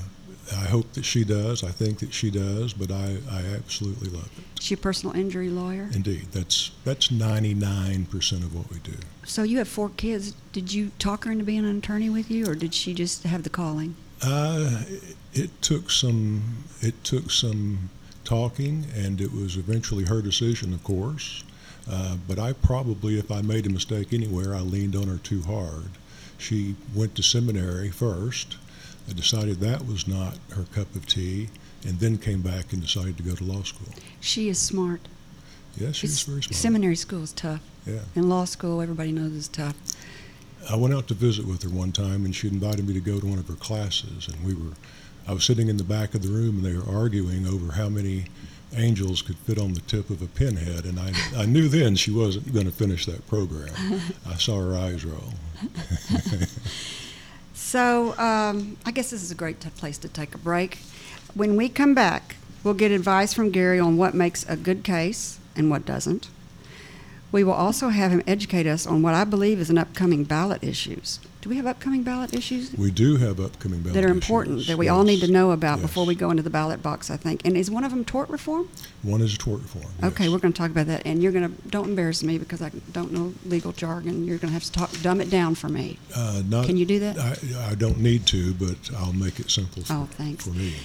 I 0.51 0.65
hope 0.65 0.93
that 0.93 1.05
she 1.05 1.23
does. 1.23 1.63
I 1.63 1.71
think 1.71 1.99
that 1.99 2.13
she 2.13 2.29
does, 2.29 2.73
but 2.73 2.91
I, 2.91 3.17
I 3.29 3.41
absolutely 3.55 4.09
love 4.09 4.29
it. 4.37 4.61
she 4.61 4.73
a 4.73 4.77
personal 4.77 5.15
injury 5.15 5.49
lawyer? 5.49 5.89
Indeed, 5.93 6.27
that's 6.31 6.71
that's 6.83 7.07
99% 7.09 8.31
of 8.43 8.55
what 8.55 8.69
we 8.71 8.79
do. 8.79 8.97
So 9.25 9.43
you 9.43 9.57
have 9.59 9.67
four 9.67 9.89
kids. 9.89 10.33
Did 10.51 10.73
you 10.73 10.91
talk 10.99 11.25
her 11.25 11.31
into 11.31 11.43
being 11.43 11.65
an 11.65 11.77
attorney 11.77 12.09
with 12.09 12.29
you, 12.29 12.47
or 12.47 12.55
did 12.55 12.73
she 12.73 12.93
just 12.93 13.23
have 13.23 13.43
the 13.43 13.49
calling? 13.49 13.95
Uh, 14.21 14.83
it, 14.87 15.15
it 15.33 15.61
took 15.61 15.89
some 15.89 16.65
it 16.81 17.03
took 17.03 17.31
some 17.31 17.89
talking, 18.23 18.85
and 18.95 19.21
it 19.21 19.31
was 19.31 19.57
eventually 19.57 20.05
her 20.05 20.21
decision, 20.21 20.73
of 20.73 20.83
course. 20.83 21.43
Uh, 21.89 22.15
but 22.27 22.39
I 22.39 22.53
probably, 22.53 23.17
if 23.17 23.31
I 23.31 23.41
made 23.41 23.65
a 23.65 23.69
mistake 23.69 24.13
anywhere, 24.13 24.53
I 24.55 24.59
leaned 24.59 24.95
on 24.95 25.07
her 25.07 25.17
too 25.17 25.41
hard. 25.41 25.89
She 26.37 26.75
went 26.93 27.15
to 27.15 27.23
seminary 27.23 27.89
first. 27.89 28.57
I 29.09 29.13
decided 29.13 29.59
that 29.59 29.85
was 29.85 30.07
not 30.07 30.37
her 30.55 30.63
cup 30.73 30.93
of 30.95 31.05
tea, 31.05 31.49
and 31.85 31.99
then 31.99 32.17
came 32.17 32.41
back 32.41 32.73
and 32.73 32.81
decided 32.81 33.17
to 33.17 33.23
go 33.23 33.35
to 33.35 33.43
law 33.43 33.63
school. 33.63 33.93
She 34.19 34.49
is 34.49 34.59
smart. 34.59 35.07
Yeah, 35.75 35.91
she 35.91 36.07
was 36.07 36.21
very 36.23 36.43
smart. 36.43 36.55
Seminary 36.55 36.95
school 36.95 37.23
is 37.23 37.33
tough. 37.33 37.61
Yeah. 37.85 37.99
And 38.15 38.29
law 38.29 38.45
school, 38.45 38.81
everybody 38.81 39.11
knows 39.11 39.31
is 39.33 39.47
tough. 39.47 39.75
I 40.69 40.75
went 40.75 40.93
out 40.93 41.07
to 41.07 41.13
visit 41.13 41.47
with 41.47 41.63
her 41.63 41.69
one 41.69 41.91
time, 41.91 42.25
and 42.25 42.35
she 42.35 42.47
invited 42.47 42.87
me 42.87 42.93
to 42.93 42.99
go 42.99 43.19
to 43.19 43.25
one 43.25 43.39
of 43.39 43.47
her 43.47 43.55
classes. 43.55 44.27
And 44.27 44.43
we 44.45 44.53
were, 44.53 44.73
I 45.27 45.33
was 45.33 45.43
sitting 45.43 45.67
in 45.67 45.77
the 45.77 45.83
back 45.83 46.13
of 46.13 46.21
the 46.21 46.29
room, 46.29 46.57
and 46.57 46.65
they 46.65 46.77
were 46.77 46.95
arguing 46.95 47.47
over 47.47 47.73
how 47.73 47.89
many 47.89 48.25
angels 48.75 49.21
could 49.21 49.37
fit 49.37 49.59
on 49.59 49.73
the 49.73 49.81
tip 49.81 50.09
of 50.09 50.21
a 50.21 50.27
pinhead. 50.27 50.85
And 50.85 50.99
I, 50.99 51.13
I 51.35 51.45
knew 51.45 51.67
then 51.67 51.95
she 51.95 52.11
wasn't 52.11 52.53
going 52.53 52.65
to 52.65 52.71
finish 52.71 53.05
that 53.05 53.27
program. 53.27 53.73
I 54.29 54.35
saw 54.35 54.59
her 54.59 54.77
eyes 54.77 55.03
roll. 55.03 55.33
So 57.61 58.17
um, 58.17 58.75
I 58.85 58.91
guess 58.91 59.11
this 59.11 59.23
is 59.23 59.31
a 59.31 59.35
great 59.35 59.61
t- 59.61 59.69
place 59.69 59.97
to 59.99 60.09
take 60.09 60.35
a 60.35 60.37
break. 60.37 60.79
When 61.35 61.55
we 61.55 61.69
come 61.69 61.93
back, 61.93 62.35
we'll 62.63 62.73
get 62.73 62.91
advice 62.91 63.33
from 63.33 63.49
Gary 63.49 63.79
on 63.79 63.95
what 63.95 64.13
makes 64.13 64.45
a 64.49 64.57
good 64.57 64.83
case 64.83 65.39
and 65.55 65.69
what 65.69 65.85
doesn't. 65.85 66.27
We 67.31 67.45
will 67.45 67.53
also 67.53 67.87
have 67.89 68.11
him 68.11 68.23
educate 68.27 68.67
us 68.67 68.85
on 68.85 69.03
what 69.03 69.13
I 69.13 69.23
believe 69.23 69.59
is 69.59 69.69
an 69.69 69.77
upcoming 69.77 70.25
ballot 70.25 70.61
issues. 70.61 71.19
Do 71.41 71.49
we 71.49 71.57
have 71.57 71.65
upcoming 71.65 72.03
ballot 72.03 72.35
issues 72.35 72.71
We 72.77 72.91
do 72.91 73.17
have 73.17 73.39
upcoming 73.39 73.81
ballot 73.81 73.95
that 73.95 74.05
are 74.05 74.09
important 74.11 74.57
issues. 74.57 74.67
that 74.67 74.77
we 74.77 74.89
all 74.89 75.03
need 75.03 75.21
to 75.21 75.31
know 75.31 75.51
about 75.51 75.81
before 75.81 76.05
we 76.05 76.13
go 76.13 76.29
into 76.29 76.43
the 76.43 76.49
ballot 76.51 76.83
box? 76.83 77.09
I 77.09 77.17
think. 77.17 77.41
And 77.45 77.57
is 77.57 77.69
one 77.71 77.83
of 77.83 77.89
them 77.91 78.05
tort 78.05 78.29
reform? 78.29 78.69
One 79.01 79.21
is 79.21 79.35
tort 79.37 79.61
reform. 79.61 79.91
Okay, 80.03 80.25
yes. 80.25 80.31
we're 80.33 80.39
going 80.39 80.53
to 80.53 80.57
talk 80.57 80.69
about 80.69 80.85
that, 80.87 81.01
and 81.05 81.23
you're 81.23 81.31
going 81.31 81.49
to 81.49 81.69
don't 81.69 81.89
embarrass 81.89 82.21
me 82.23 82.37
because 82.37 82.61
I 82.61 82.69
don't 82.91 83.11
know 83.11 83.33
legal 83.45 83.71
jargon. 83.71 84.23
You're 84.25 84.37
going 84.37 84.49
to 84.49 84.53
have 84.53 84.63
to 84.63 84.71
talk, 84.71 84.91
dumb 85.01 85.19
it 85.19 85.29
down 85.31 85.55
for 85.55 85.67
me. 85.67 85.97
Uh, 86.15 86.43
not, 86.47 86.67
Can 86.67 86.77
you 86.77 86.85
do 86.85 86.99
that? 86.99 87.17
I, 87.17 87.71
I 87.71 87.75
don't 87.75 87.97
need 87.99 88.27
to, 88.27 88.53
but 88.53 88.77
I'll 88.95 89.13
make 89.13 89.39
it 89.39 89.49
simple 89.49 89.83
for, 89.83 89.93
Oh, 89.93 90.07
thanks. 90.11 90.45
for 90.45 90.51
me. 90.51 90.75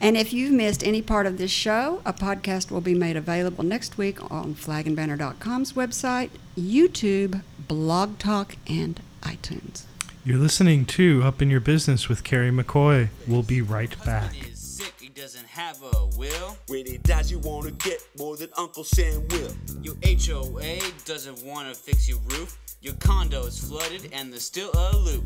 And 0.00 0.18
if 0.18 0.34
you've 0.34 0.52
missed 0.52 0.84
any 0.84 1.00
part 1.00 1.24
of 1.24 1.38
this 1.38 1.50
show, 1.50 2.02
a 2.04 2.12
podcast 2.12 2.70
will 2.70 2.82
be 2.82 2.94
made 2.94 3.16
available 3.16 3.64
next 3.64 3.96
week 3.96 4.20
on 4.30 4.54
flagandbanner.com's 4.54 5.72
website, 5.72 6.28
YouTube, 6.58 7.40
Blog 7.68 8.18
Talk, 8.18 8.56
and 8.68 9.00
iTunes. 9.22 9.84
You're 10.26 10.38
listening 10.38 10.86
to 10.86 11.22
Up 11.22 11.42
in 11.42 11.50
Your 11.50 11.60
Business 11.60 12.08
with 12.08 12.24
Carrie 12.24 12.50
McCoy. 12.50 13.10
We'll 13.28 13.42
be 13.42 13.60
right 13.60 13.90
back. 14.06 14.22
Husband 14.32 14.52
is 14.54 14.58
sick, 14.58 14.94
he 14.98 15.10
doesn't 15.10 15.46
have 15.46 15.82
a 15.82 16.06
will. 16.16 16.56
When 16.68 16.86
he 16.86 16.96
dies, 16.96 17.30
you 17.30 17.40
wanna 17.40 17.72
get 17.72 18.00
more 18.18 18.34
than 18.38 18.48
Uncle 18.56 18.84
Sam 18.84 19.22
will. 19.28 19.52
Your 19.82 19.96
HOA 20.02 20.78
doesn't 21.04 21.44
want 21.44 21.68
to 21.68 21.74
fix 21.78 22.08
your 22.08 22.20
roof. 22.30 22.56
Your 22.80 22.94
condo 22.94 23.42
is 23.44 23.58
flooded 23.68 24.14
and 24.14 24.32
there's 24.32 24.46
still 24.46 24.70
aloof. 24.72 25.24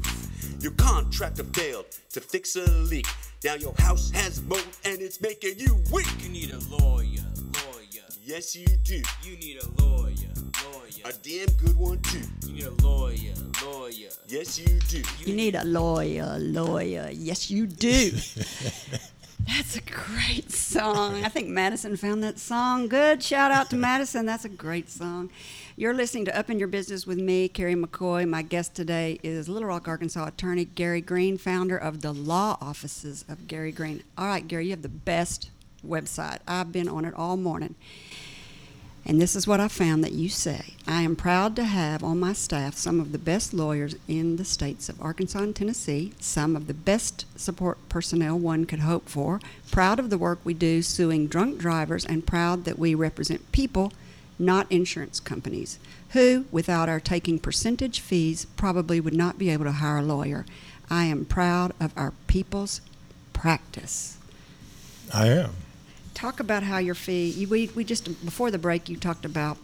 Your 0.59 0.73
contractor 0.73 1.45
failed 1.45 1.87
to 2.15 2.21
fix 2.21 2.57
a 2.57 2.69
leak. 2.69 3.07
Now 3.45 3.55
your 3.55 3.75
house 3.79 4.11
has 4.11 4.43
mold 4.43 4.67
and 4.85 5.01
it's 5.01 5.21
making 5.21 5.61
you 5.61 5.77
weak. 5.93 6.09
You 6.21 6.29
need 6.29 6.51
a 6.51 6.59
lawyer, 6.77 7.23
lawyer. 7.37 8.07
Yes, 8.21 8.57
you 8.57 8.67
do. 8.67 9.01
You 9.23 9.37
need 9.37 9.63
a 9.63 9.81
lawyer, 9.81 9.99
lawyer. 10.09 10.48
A 11.05 11.13
damn 11.23 11.49
good 11.57 11.77
one, 11.77 12.01
too. 12.03 12.21
You 12.47 12.53
need 12.55 12.65
a 12.65 12.83
lawyer, 12.83 13.35
lawyer. 13.63 14.09
Yes, 14.27 14.59
you 14.59 14.79
do. 14.89 15.03
You 15.25 15.35
need 15.35 15.55
a 15.55 15.65
lawyer, 15.65 16.37
lawyer. 16.39 17.11
Yes, 17.13 17.51
you 17.51 17.67
do. 17.67 18.11
That's 19.47 19.77
a 19.77 19.81
great 19.81 20.51
song. 20.51 21.25
I 21.25 21.29
think 21.29 21.49
Madison 21.49 21.97
found 21.97 22.23
that 22.23 22.39
song. 22.39 22.89
Good. 22.89 23.23
Shout 23.23 23.51
out 23.51 23.71
to 23.71 23.77
Madison. 23.89 24.27
That's 24.27 24.45
a 24.45 24.51
great 24.51 24.91
song. 24.91 25.31
You're 25.77 25.95
listening 25.95 26.27
to 26.27 26.39
Up 26.39 26.51
in 26.51 26.59
Your 26.59 26.69
Business 26.69 27.07
with 27.07 27.19
me, 27.19 27.49
Carrie 27.49 27.75
McCoy. 27.75 28.29
My 28.29 28.43
guest 28.43 28.75
today 28.75 29.19
is 29.23 29.49
Little 29.49 29.69
Rock, 29.69 29.89
Arkansas 29.89 30.27
attorney 30.27 30.67
Gary 30.67 31.01
Green, 31.01 31.39
founder 31.39 31.79
of 31.79 32.03
the 32.03 32.13
law 32.13 32.59
offices 32.61 33.25
of 33.29 33.47
Gary 33.47 33.73
Green. 33.73 34.03
All 34.19 34.27
right, 34.27 34.47
Gary, 34.47 34.65
you 34.67 34.71
have 34.73 34.83
the 34.83 34.89
best 34.89 35.51
website. 35.87 36.41
I've 36.47 36.73
been 36.73 36.89
on 36.89 37.05
it 37.05 37.15
all 37.15 37.37
morning. 37.37 37.77
And 39.09 39.19
this 39.19 39.35
is 39.35 39.47
what 39.47 39.59
I 39.59 39.69
found 39.69 40.05
that 40.05 40.13
you 40.13 40.29
say. 40.29 40.75
I 40.87 41.01
am 41.01 41.17
proud 41.17 41.57
to 41.57 41.65
have 41.65 42.05
on 42.05 42.21
my 42.21 42.35
staff 42.35 42.77
some 42.77 43.01
of 43.01 43.11
the 43.11 43.19
best 43.19 43.55
lawyers 43.55 43.97
in 44.07 44.37
the 44.37 44.45
states 44.45 44.91
of 44.91 45.01
Arkansas 45.01 45.39
and 45.39 45.57
Tennessee, 45.57 46.13
some 46.21 46.55
of 46.55 46.67
the 46.67 46.75
best 46.75 47.25
support 47.35 47.79
personnel 47.89 48.39
one 48.39 48.67
could 48.67 48.81
hope 48.81 49.09
for, 49.09 49.41
proud 49.71 49.99
of 49.99 50.11
the 50.11 50.19
work 50.19 50.41
we 50.45 50.53
do 50.53 50.83
suing 50.83 51.27
drunk 51.27 51.57
drivers, 51.57 52.05
and 52.05 52.27
proud 52.27 52.65
that 52.67 52.79
we 52.79 52.95
represent 52.95 53.51
people, 53.51 53.95
not 54.39 54.71
insurance 54.71 55.21
companies, 55.21 55.79
who, 56.11 56.45
without 56.53 56.91
our 56.91 57.01
taking 57.01 57.39
percentage 57.39 58.01
fees, 58.01 58.45
probably 58.59 59.01
would 59.01 59.15
not 59.15 59.39
be 59.39 59.49
able 59.49 59.65
to 59.65 59.73
hire 59.73 59.99
a 59.99 60.03
lawyer. 60.03 60.45
I 60.91 61.05
am 61.05 61.25
proud 61.25 61.73
of 61.81 61.95
our 61.97 62.13
people's 62.27 62.83
practice 63.33 64.19
I 65.15 65.29
am. 65.29 65.55
Talk 66.19 66.41
about 66.41 66.65
how 66.65 66.79
your 66.79 66.97
fee 66.97 67.29
you, 67.31 67.47
we, 67.47 67.69
we 67.77 67.85
just 67.85 68.05
before 68.25 68.51
the 68.51 68.59
break 68.59 68.89
you 68.89 68.97
talked 68.97 69.25
about 69.25 69.57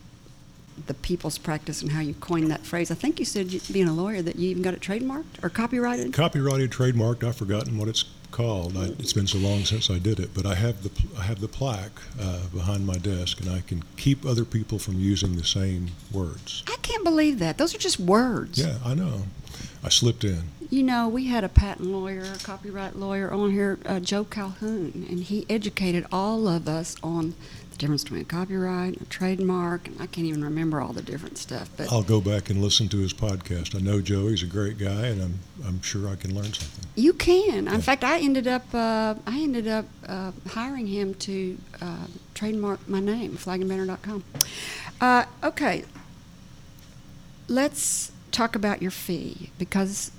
the 0.87 0.95
people's 0.95 1.37
practice 1.39 1.83
and 1.83 1.93
how 1.93 2.01
you 2.01 2.15
coined 2.15 2.51
that 2.51 2.61
phrase. 2.61 2.91
I 2.91 2.95
think 2.95 3.19
you 3.19 3.25
said, 3.25 3.53
you- 3.53 3.61
being 3.73 3.89
a 3.89 3.93
lawyer, 3.93 4.23
that 4.23 4.37
you 4.37 4.51
even 4.51 4.63
got 4.63 4.75
it 4.75 4.81
trademarked 4.81 5.43
or 5.43 5.49
copyrighted. 5.49 6.13
Copyrighted, 6.13 6.71
trademarked. 6.73 7.23
I've 7.23 7.37
forgotten 7.37 7.79
what 7.79 7.87
it's 7.89 8.05
called. 8.33 8.77
I, 8.77 8.87
it's 8.99 9.13
been 9.13 9.29
so 9.29 9.39
long 9.39 9.65
since 9.65 9.89
I 9.89 9.99
did 9.99 10.19
it, 10.19 10.31
but 10.35 10.47
I 10.47 10.55
have 10.57 10.83
the 10.83 10.91
I 11.19 11.23
have 11.23 11.41
the 11.41 11.47
plaque 11.49 12.01
uh, 12.21 12.41
behind 12.53 12.87
my 12.87 12.99
desk, 12.99 13.41
and 13.41 13.51
I 13.51 13.61
can 13.61 13.83
keep 13.97 14.25
other 14.27 14.45
people 14.45 14.79
from 14.81 14.95
using 14.99 15.37
the 15.37 15.45
same 15.45 15.91
words. 16.13 16.65
I 16.69 16.77
can't 16.83 17.05
believe 17.05 17.39
that. 17.41 17.57
Those 17.59 17.73
are 17.75 17.79
just 17.79 18.01
words. 18.01 18.59
Yeah, 18.59 18.79
I 18.85 18.95
know. 18.95 19.23
I 19.85 19.89
slipped 19.91 20.25
in. 20.25 20.43
You 20.71 20.83
know, 20.83 21.09
we 21.09 21.27
had 21.27 21.45
a 21.45 21.49
patent 21.49 21.89
lawyer, 21.89 22.23
a 22.23 22.39
copyright 22.39 22.97
lawyer 22.97 23.31
on 23.31 23.51
here, 23.51 23.79
uh, 23.87 24.01
Joe 24.01 24.25
Calhoun, 24.25 25.07
and 25.09 25.21
he 25.21 25.47
educated 25.49 26.07
all 26.11 26.49
of 26.49 26.67
us 26.69 26.97
on 27.03 27.35
the 27.71 27.77
difference 27.77 28.03
between 28.05 28.23
a 28.23 28.25
copyright 28.25 28.95
and 28.95 29.03
a 29.03 29.05
trademark, 29.05 29.87
and 29.87 30.01
I 30.01 30.07
can't 30.07 30.27
even 30.27 30.43
remember 30.43 30.81
all 30.81 30.93
the 30.93 31.03
different 31.03 31.39
stuff. 31.39 31.69
But 31.77 31.93
I'll 31.93 32.03
go 32.03 32.21
back 32.21 32.51
and 32.51 32.61
listen 32.63 32.89
to 32.89 32.99
his 32.99 33.13
podcast. 33.13 33.77
I 33.77 33.81
know 33.81 34.01
Joe; 34.01 34.29
he's 34.29 34.43
a 34.43 34.47
great 34.47 34.79
guy, 34.79 35.07
and 35.07 35.23
I'm 35.23 35.39
I'm 35.65 35.83
sure 35.83 36.09
I 36.09 36.17
can 36.17 36.35
learn 36.35 36.53
something. 36.53 36.85
you 36.95 37.13
can. 37.13 37.69
In 37.69 37.81
fact, 37.81 38.03
I 38.03 38.19
ended 38.21 38.49
up 38.49 38.65
uh, 38.75 39.15
I 39.27 39.41
ended 39.41 39.69
up 39.69 39.87
uh, 40.09 40.33
hiring 40.49 40.87
him 40.87 41.15
to 41.15 41.59
uh, 41.81 42.07
trademark 42.35 42.89
my 42.89 43.01
name, 43.01 43.37
flagandbanner.com. 43.37 44.25
Uh, 45.01 45.25
okay, 45.43 45.85
let's 47.49 48.13
talk 48.33 48.57
about 48.57 48.83
your 48.83 48.91
fee 48.91 49.51
because 49.59 50.11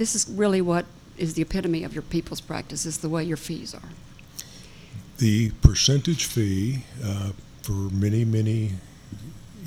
this 0.00 0.14
is 0.14 0.26
really 0.30 0.62
what 0.62 0.86
is 1.18 1.34
the 1.34 1.42
epitome 1.42 1.84
of 1.84 1.92
your 1.92 2.00
people's 2.00 2.40
practice 2.40 2.86
is 2.86 2.98
the 2.98 3.08
way 3.10 3.22
your 3.22 3.36
fees 3.36 3.74
are. 3.74 3.90
The 5.18 5.50
percentage 5.60 6.24
fee 6.24 6.84
uh, 7.04 7.32
for 7.60 7.72
many, 7.72 8.24
many 8.24 8.70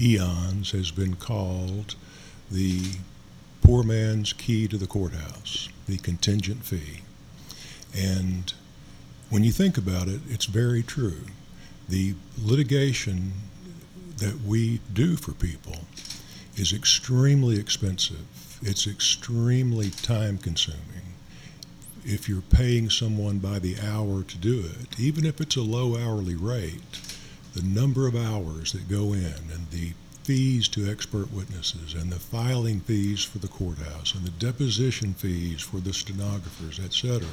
eons 0.01 0.71
has 0.71 0.89
been 0.89 1.17
called 1.17 1.93
the 2.49 2.81
poor 3.61 3.83
man's 3.83 4.33
key 4.33 4.67
to 4.69 4.75
the 4.75 4.87
courthouse, 4.87 5.69
the 5.85 5.99
contingent 5.99 6.65
fee. 6.65 7.01
And 7.95 8.51
when 9.29 9.43
you 9.43 9.51
think 9.51 9.77
about 9.77 10.07
it, 10.07 10.21
it's 10.27 10.45
very 10.45 10.81
true. 10.81 11.25
The 11.87 12.15
litigation 12.41 13.33
that 14.17 14.41
we 14.41 14.79
do 14.91 15.15
for 15.15 15.33
people 15.33 15.81
is 16.57 16.73
extremely 16.73 17.59
expensive. 17.59 18.25
It's 18.65 18.87
extremely 18.87 19.89
time 19.89 20.37
consuming. 20.37 21.17
If 22.05 22.29
you're 22.29 22.41
paying 22.41 22.89
someone 22.89 23.39
by 23.39 23.59
the 23.59 23.75
hour 23.77 24.23
to 24.23 24.37
do 24.37 24.59
it, 24.61 24.97
even 24.97 25.25
if 25.25 25.41
it's 25.41 25.57
a 25.57 25.61
low 25.61 25.97
hourly 25.97 26.35
rate, 26.35 27.01
the 27.53 27.61
number 27.61 28.07
of 28.07 28.15
hours 28.15 28.71
that 28.71 28.87
go 28.87 29.11
in 29.11 29.51
and 29.51 29.69
the 29.69 29.91
fees 30.23 30.69
to 30.69 30.89
expert 30.89 31.33
witnesses 31.33 31.93
and 31.93 32.09
the 32.09 32.19
filing 32.19 32.79
fees 32.79 33.21
for 33.21 33.39
the 33.39 33.49
courthouse 33.49 34.15
and 34.15 34.23
the 34.23 34.31
deposition 34.31 35.13
fees 35.13 35.59
for 35.59 35.81
the 35.81 35.93
stenographers, 35.93 36.79
etc., 36.79 37.27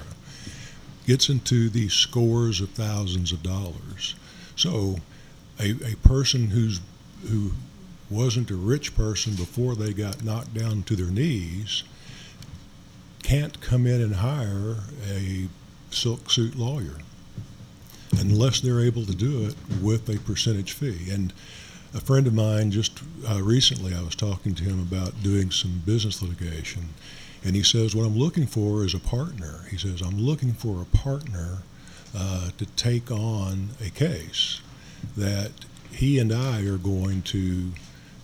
gets 1.07 1.29
into 1.29 1.69
the 1.69 1.89
scores 1.89 2.61
of 2.61 2.71
thousands 2.71 3.31
of 3.31 3.41
dollars. 3.45 4.17
So 4.57 4.97
a, 5.61 5.71
a 5.93 5.97
person 6.03 6.49
who's 6.49 6.81
who 7.29 7.53
wasn't 8.11 8.51
a 8.51 8.57
rich 8.57 8.97
person 8.97 9.35
before 9.35 9.75
they 9.75 9.93
got 9.93 10.25
knocked 10.25 10.53
down 10.53 10.83
to 10.83 10.97
their 10.97 11.11
knees 11.11 11.85
can't 13.23 13.61
come 13.61 13.87
in 13.87 14.01
and 14.01 14.17
hire 14.17 14.77
a 15.09 15.47
silk 15.91 16.31
suit 16.31 16.57
lawyer 16.57 16.99
unless 18.19 18.61
they're 18.61 18.81
able 18.81 19.05
to 19.05 19.15
do 19.15 19.47
it 19.47 19.55
with 19.81 20.09
a 20.09 20.19
percentage 20.21 20.73
fee. 20.73 21.11
And 21.11 21.33
a 21.95 22.01
friend 22.01 22.27
of 22.27 22.35
mine 22.35 22.71
just 22.71 23.01
uh, 23.29 23.43
recently, 23.43 23.95
I 23.95 24.03
was 24.03 24.15
talking 24.15 24.55
to 24.57 24.65
him 24.65 24.81
about 24.81 25.23
doing 25.23 25.51
some 25.51 25.83
business 25.85 26.23
litigation, 26.23 26.89
and 27.45 27.57
he 27.57 27.63
says, 27.63 27.95
What 27.95 28.07
I'm 28.07 28.17
looking 28.17 28.47
for 28.47 28.85
is 28.85 28.95
a 28.95 28.99
partner. 28.99 29.65
He 29.71 29.79
says, 29.79 30.01
I'm 30.01 30.19
looking 30.19 30.53
for 30.53 30.83
a 30.83 30.97
partner 30.97 31.59
uh, 32.17 32.51
to 32.59 32.67
take 32.67 33.11
on 33.11 33.71
a 33.85 33.91
case 33.91 34.61
that 35.17 35.53
he 35.91 36.19
and 36.19 36.33
I 36.33 36.65
are 36.67 36.79
going 36.79 37.23
to 37.23 37.71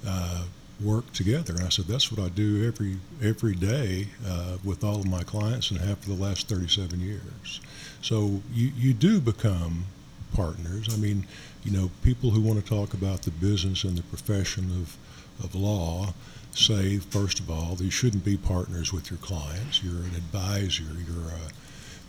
uh, 0.07 0.45
work 0.83 1.11
together. 1.13 1.55
And 1.55 1.65
I 1.65 1.69
said, 1.69 1.87
that's 1.87 2.13
what 2.13 2.25
I 2.25 2.29
do 2.29 2.67
every 2.67 2.99
every 3.23 3.55
day 3.55 4.09
uh, 4.27 4.59
with 4.65 4.85
all 4.85 4.97
of 4.97 5.07
my 5.07 5.23
clients 5.23 5.71
and 5.71 5.81
have 5.81 5.99
for 5.99 6.11
the 6.11 6.23
last 6.23 6.49
37 6.49 7.01
years. 7.01 7.61
So 8.03 8.43
you, 8.53 8.73
you 8.77 8.93
do 8.93 9.21
become 9.21 9.87
partners. 10.35 10.89
I 10.93 10.97
mean, 10.97 11.27
you 11.65 11.73
know, 11.73 11.91
people 12.03 12.31
who 12.31 12.41
want 12.41 12.63
to 12.63 12.69
talk 12.69 12.95
about 12.95 13.23
the 13.23 13.31
business 13.31 13.85
and 13.85 13.97
the 13.97 14.03
profession 14.03 14.65
of, 14.71 14.97
of 15.43 15.55
law 15.55 16.13
say, 16.53 16.99
first 16.99 17.41
of 17.41 17.51
all, 17.51 17.77
you 17.81 17.91
shouldn't 17.91 18.25
be 18.25 18.37
partners 18.37 18.93
with 18.93 19.11
your 19.11 19.19
clients. 19.19 19.83
You're 19.83 20.03
an 20.03 20.15
advisor. 20.15 20.85
You're 20.85 21.31
a, 21.31 21.51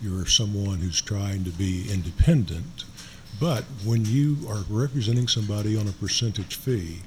you're 0.00 0.26
someone 0.26 0.78
who's 0.78 1.00
trying 1.00 1.44
to 1.44 1.50
be 1.50 1.90
independent. 1.90 2.84
But 3.40 3.64
when 3.84 4.04
you 4.04 4.36
are 4.48 4.64
representing 4.68 5.28
somebody 5.28 5.76
on 5.76 5.86
a 5.88 5.92
percentage 5.92 6.56
fee, 6.56 7.00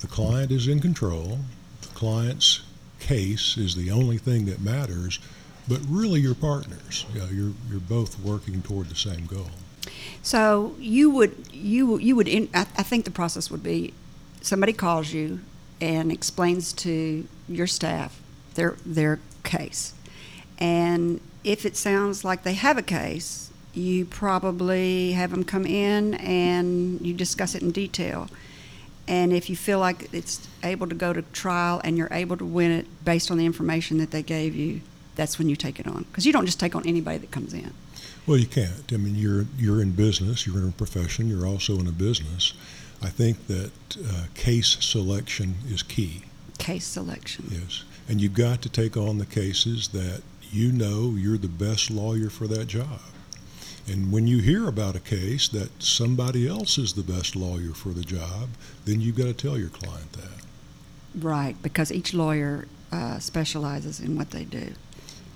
the 0.00 0.06
client 0.06 0.50
is 0.50 0.66
in 0.66 0.80
control. 0.80 1.38
The 1.82 1.88
client's 1.88 2.62
case 2.98 3.56
is 3.56 3.74
the 3.74 3.90
only 3.90 4.18
thing 4.18 4.46
that 4.46 4.60
matters, 4.60 5.18
but 5.68 5.80
really 5.88 6.20
you're 6.20 6.34
partners. 6.34 7.06
You 7.12 7.20
know, 7.20 7.26
you're, 7.26 7.52
you're 7.70 7.80
both 7.80 8.18
working 8.20 8.62
toward 8.62 8.88
the 8.88 8.94
same 8.94 9.26
goal. 9.26 9.50
So 10.22 10.74
you 10.78 11.10
would 11.10 11.34
you 11.52 11.98
you 11.98 12.14
would 12.16 12.28
in, 12.28 12.48
I, 12.54 12.60
I 12.76 12.82
think 12.82 13.04
the 13.04 13.10
process 13.10 13.50
would 13.50 13.62
be 13.62 13.94
somebody 14.42 14.72
calls 14.72 15.12
you 15.12 15.40
and 15.80 16.12
explains 16.12 16.72
to 16.74 17.26
your 17.48 17.66
staff 17.66 18.20
their 18.54 18.76
their 18.84 19.18
case, 19.42 19.94
and 20.58 21.20
if 21.44 21.64
it 21.64 21.76
sounds 21.76 22.24
like 22.24 22.42
they 22.42 22.52
have 22.52 22.76
a 22.76 22.82
case, 22.82 23.50
you 23.72 24.04
probably 24.04 25.12
have 25.12 25.30
them 25.30 25.44
come 25.44 25.64
in 25.64 26.14
and 26.14 27.00
you 27.00 27.14
discuss 27.14 27.54
it 27.54 27.62
in 27.62 27.70
detail. 27.70 28.28
And 29.10 29.32
if 29.32 29.50
you 29.50 29.56
feel 29.56 29.80
like 29.80 30.08
it's 30.14 30.48
able 30.62 30.86
to 30.86 30.94
go 30.94 31.12
to 31.12 31.22
trial 31.22 31.80
and 31.82 31.98
you're 31.98 32.12
able 32.12 32.36
to 32.36 32.44
win 32.44 32.70
it 32.70 32.86
based 33.04 33.32
on 33.32 33.38
the 33.38 33.44
information 33.44 33.98
that 33.98 34.12
they 34.12 34.22
gave 34.22 34.54
you, 34.54 34.82
that's 35.16 35.36
when 35.36 35.48
you 35.48 35.56
take 35.56 35.80
it 35.80 35.88
on. 35.88 36.04
Because 36.04 36.24
you 36.24 36.32
don't 36.32 36.46
just 36.46 36.60
take 36.60 36.76
on 36.76 36.86
anybody 36.86 37.18
that 37.18 37.32
comes 37.32 37.52
in. 37.52 37.74
Well, 38.24 38.36
you 38.36 38.46
can't. 38.46 38.92
I 38.92 38.96
mean, 38.98 39.16
you're 39.16 39.46
you're 39.58 39.82
in 39.82 39.92
business. 39.92 40.46
You're 40.46 40.58
in 40.58 40.68
a 40.68 40.72
profession. 40.72 41.28
You're 41.28 41.44
also 41.44 41.80
in 41.80 41.88
a 41.88 41.92
business. 41.92 42.52
I 43.02 43.08
think 43.08 43.48
that 43.48 43.72
uh, 43.96 44.26
case 44.34 44.76
selection 44.78 45.56
is 45.68 45.82
key. 45.82 46.22
Case 46.58 46.86
selection. 46.86 47.46
Yes, 47.50 47.82
and 48.08 48.20
you've 48.20 48.34
got 48.34 48.62
to 48.62 48.68
take 48.68 48.96
on 48.96 49.18
the 49.18 49.26
cases 49.26 49.88
that 49.88 50.22
you 50.52 50.70
know 50.70 51.16
you're 51.16 51.38
the 51.38 51.48
best 51.48 51.90
lawyer 51.90 52.30
for 52.30 52.46
that 52.46 52.66
job. 52.68 53.00
And 53.90 54.12
when 54.12 54.28
you 54.28 54.38
hear 54.38 54.68
about 54.68 54.94
a 54.94 55.00
case 55.00 55.48
that 55.48 55.82
somebody 55.82 56.46
else 56.46 56.78
is 56.78 56.92
the 56.92 57.02
best 57.02 57.34
lawyer 57.34 57.74
for 57.74 57.88
the 57.88 58.04
job, 58.04 58.50
then 58.84 59.00
you've 59.00 59.16
got 59.16 59.24
to 59.24 59.34
tell 59.34 59.58
your 59.58 59.68
client 59.68 60.12
that. 60.12 60.44
Right, 61.14 61.60
because 61.60 61.90
each 61.90 62.14
lawyer 62.14 62.68
uh, 62.92 63.18
specializes 63.18 63.98
in 63.98 64.16
what 64.16 64.30
they 64.30 64.44
do. 64.44 64.74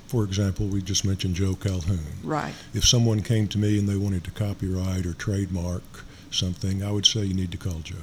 For 0.07 0.23
example, 0.23 0.67
we 0.67 0.83
just 0.83 1.05
mentioned 1.05 1.35
Joe 1.35 1.57
Calhoun. 1.57 1.99
Right. 2.23 2.55
If 2.73 2.87
someone 2.87 3.23
came 3.23 3.49
to 3.49 3.59
me 3.59 3.77
and 3.77 3.89
they 3.89 3.97
wanted 3.97 4.23
to 4.25 4.31
copyright 4.31 5.05
or 5.05 5.15
trademark 5.15 5.83
something, 6.31 6.85
I 6.85 6.93
would 6.93 7.07
say 7.07 7.25
you 7.25 7.35
need 7.35 7.51
to 7.51 7.59
call 7.59 7.81
Joe. 7.81 7.97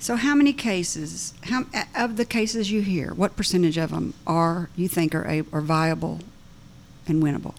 So, 0.00 0.16
how 0.16 0.34
many 0.34 0.52
cases, 0.52 1.34
how 1.42 1.66
of 1.94 2.16
the 2.16 2.24
cases 2.24 2.72
you 2.72 2.80
hear, 2.80 3.14
what 3.14 3.36
percentage 3.36 3.76
of 3.76 3.90
them 3.90 4.14
are 4.26 4.70
you 4.74 4.88
think 4.88 5.14
are 5.14 5.28
a, 5.28 5.44
are 5.52 5.60
viable 5.60 6.20
and 7.06 7.22
winnable? 7.22 7.54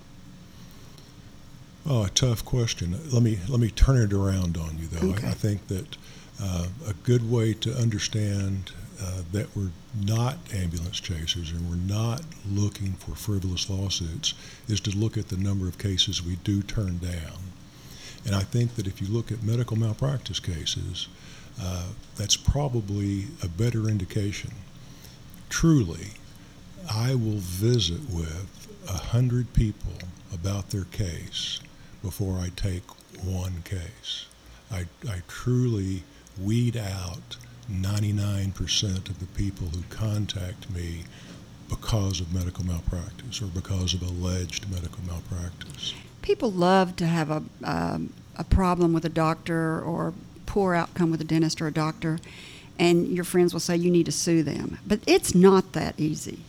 Oh, 1.86 2.06
a 2.06 2.10
tough 2.10 2.46
question. 2.46 2.96
Let 3.12 3.24
me 3.24 3.40
let 3.50 3.60
me 3.60 3.72
turn 3.72 3.98
it 3.98 4.14
around 4.14 4.58
on 4.58 4.78
you, 4.78 4.88
though. 4.88 5.14
Okay. 5.14 5.28
I, 5.28 5.32
I 5.32 5.34
think 5.34 5.68
that 5.68 5.98
uh, 6.42 6.68
a 6.88 6.94
good 6.94 7.30
way 7.30 7.54
to 7.56 7.74
understand 7.74 8.72
uh, 9.02 9.22
that 9.32 9.56
we're 9.56 9.72
not 10.00 10.38
ambulance 10.54 11.00
chasers 11.00 11.52
and 11.52 11.70
we're 11.70 11.76
not 11.76 12.22
looking 12.50 12.94
for 12.94 13.16
frivolous 13.16 13.70
lawsuits 13.70 14.34
is 14.68 14.80
to 14.82 14.92
look 14.92 15.18
at 15.18 15.30
the 15.30 15.38
number 15.38 15.68
of 15.68 15.78
cases 15.78 16.24
we 16.24 16.36
do 16.38 16.62
turn 16.62 17.00
down. 17.00 17.52
And 18.26 18.36
I 18.36 18.42
think 18.42 18.76
that 18.76 18.86
if 18.86 19.02
you 19.02 19.08
look 19.08 19.32
at 19.32 19.42
medical 19.42 19.76
malpractice 19.76 20.40
cases, 20.40 21.08
uh, 21.60 21.88
that's 22.16 22.38
probably 22.38 23.26
a 23.44 23.48
better 23.48 23.90
indication. 23.90 24.52
Truly, 25.50 26.12
I 26.90 27.16
will 27.16 27.40
visit 27.40 28.02
with 28.10 28.68
a 28.88 28.98
hundred 28.98 29.54
people 29.54 29.94
about 30.32 30.70
their 30.70 30.86
case 30.86 31.60
before 32.02 32.40
I 32.40 32.50
take 32.56 32.84
one 33.24 33.62
case. 33.64 34.26
I, 34.72 34.86
I 35.08 35.22
truly 35.28 36.04
weed 36.40 36.78
out 36.78 37.38
99% 37.70 39.10
of 39.10 39.20
the 39.20 39.26
people 39.28 39.68
who 39.68 39.84
contact 39.90 40.70
me 40.70 41.04
because 41.70 42.20
of 42.20 42.34
medical 42.34 42.66
malpractice 42.66 43.42
or 43.42 43.46
because 43.46 43.94
of 43.94 44.02
alleged 44.02 44.70
medical 44.70 45.04
malpractice. 45.06 45.94
People 46.22 46.52
love 46.52 46.96
to 46.98 47.06
have 47.08 47.30
a, 47.32 47.44
um, 47.64 48.14
a 48.38 48.44
problem 48.44 48.94
with 48.94 49.06
a 49.06 49.10
doctor 49.10 49.82
or 49.82 50.14
poor 50.46 50.76
outcome 50.76 51.12
with 51.12 51.22
a 51.22 51.26
dentist 51.26 51.62
or 51.62 51.68
a 51.68 51.74
doctor, 51.74 52.20
and 52.78 53.08
your 53.08 53.24
friends 53.24 53.54
will 53.54 53.60
say 53.60 53.76
you 53.76 53.90
need 53.90 54.06
to 54.06 54.12
sue 54.12 54.44
them. 54.44 54.80
But 54.86 55.00
it's 55.08 55.34
not 55.34 55.72
that 55.74 55.96
easy. 55.98 56.40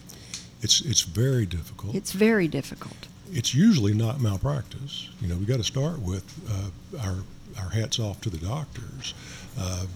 It's 0.61 0.81
it's 0.81 1.03
very 1.03 1.47
difficult. 1.47 1.95
It's 1.95 2.13
very 2.13 2.49
difficult. 2.49 3.09
It's 3.33 3.55
usually 3.55 3.95
not 3.95 4.21
malpractice. 4.21 5.09
You 5.21 5.29
know, 5.29 5.37
we 5.37 5.45
got 5.45 5.57
to 5.57 5.65
start 5.65 6.01
with 6.01 6.25
uh, 6.51 6.99
our 7.01 7.17
our 7.59 7.71
hats 7.71 7.99
off 7.99 8.21
to 8.23 8.31
the 8.31 8.39
doctors. 8.39 9.15
Uh, 9.59 9.87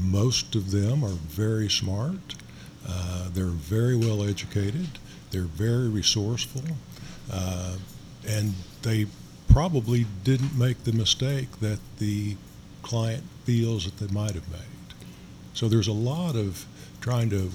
most 0.00 0.54
of 0.54 0.70
them 0.70 1.04
are 1.04 1.08
very 1.28 1.68
smart. 1.68 2.34
Uh, 2.88 3.28
they're 3.32 3.46
very 3.46 3.96
well 3.96 4.22
educated. 4.22 4.88
They're 5.30 5.42
very 5.42 5.88
resourceful, 5.88 6.62
uh, 7.30 7.76
and 8.26 8.54
they 8.82 9.06
probably 9.48 10.06
didn't 10.24 10.58
make 10.58 10.84
the 10.84 10.92
mistake 10.92 11.60
that 11.60 11.78
the 11.98 12.36
client 12.82 13.22
feels 13.44 13.84
that 13.84 13.98
they 13.98 14.12
might 14.12 14.34
have 14.34 14.50
made. 14.50 14.60
So 15.54 15.68
there's 15.68 15.88
a 15.88 15.92
lot 15.92 16.34
of 16.36 16.66
trying 17.00 17.30
to 17.30 17.50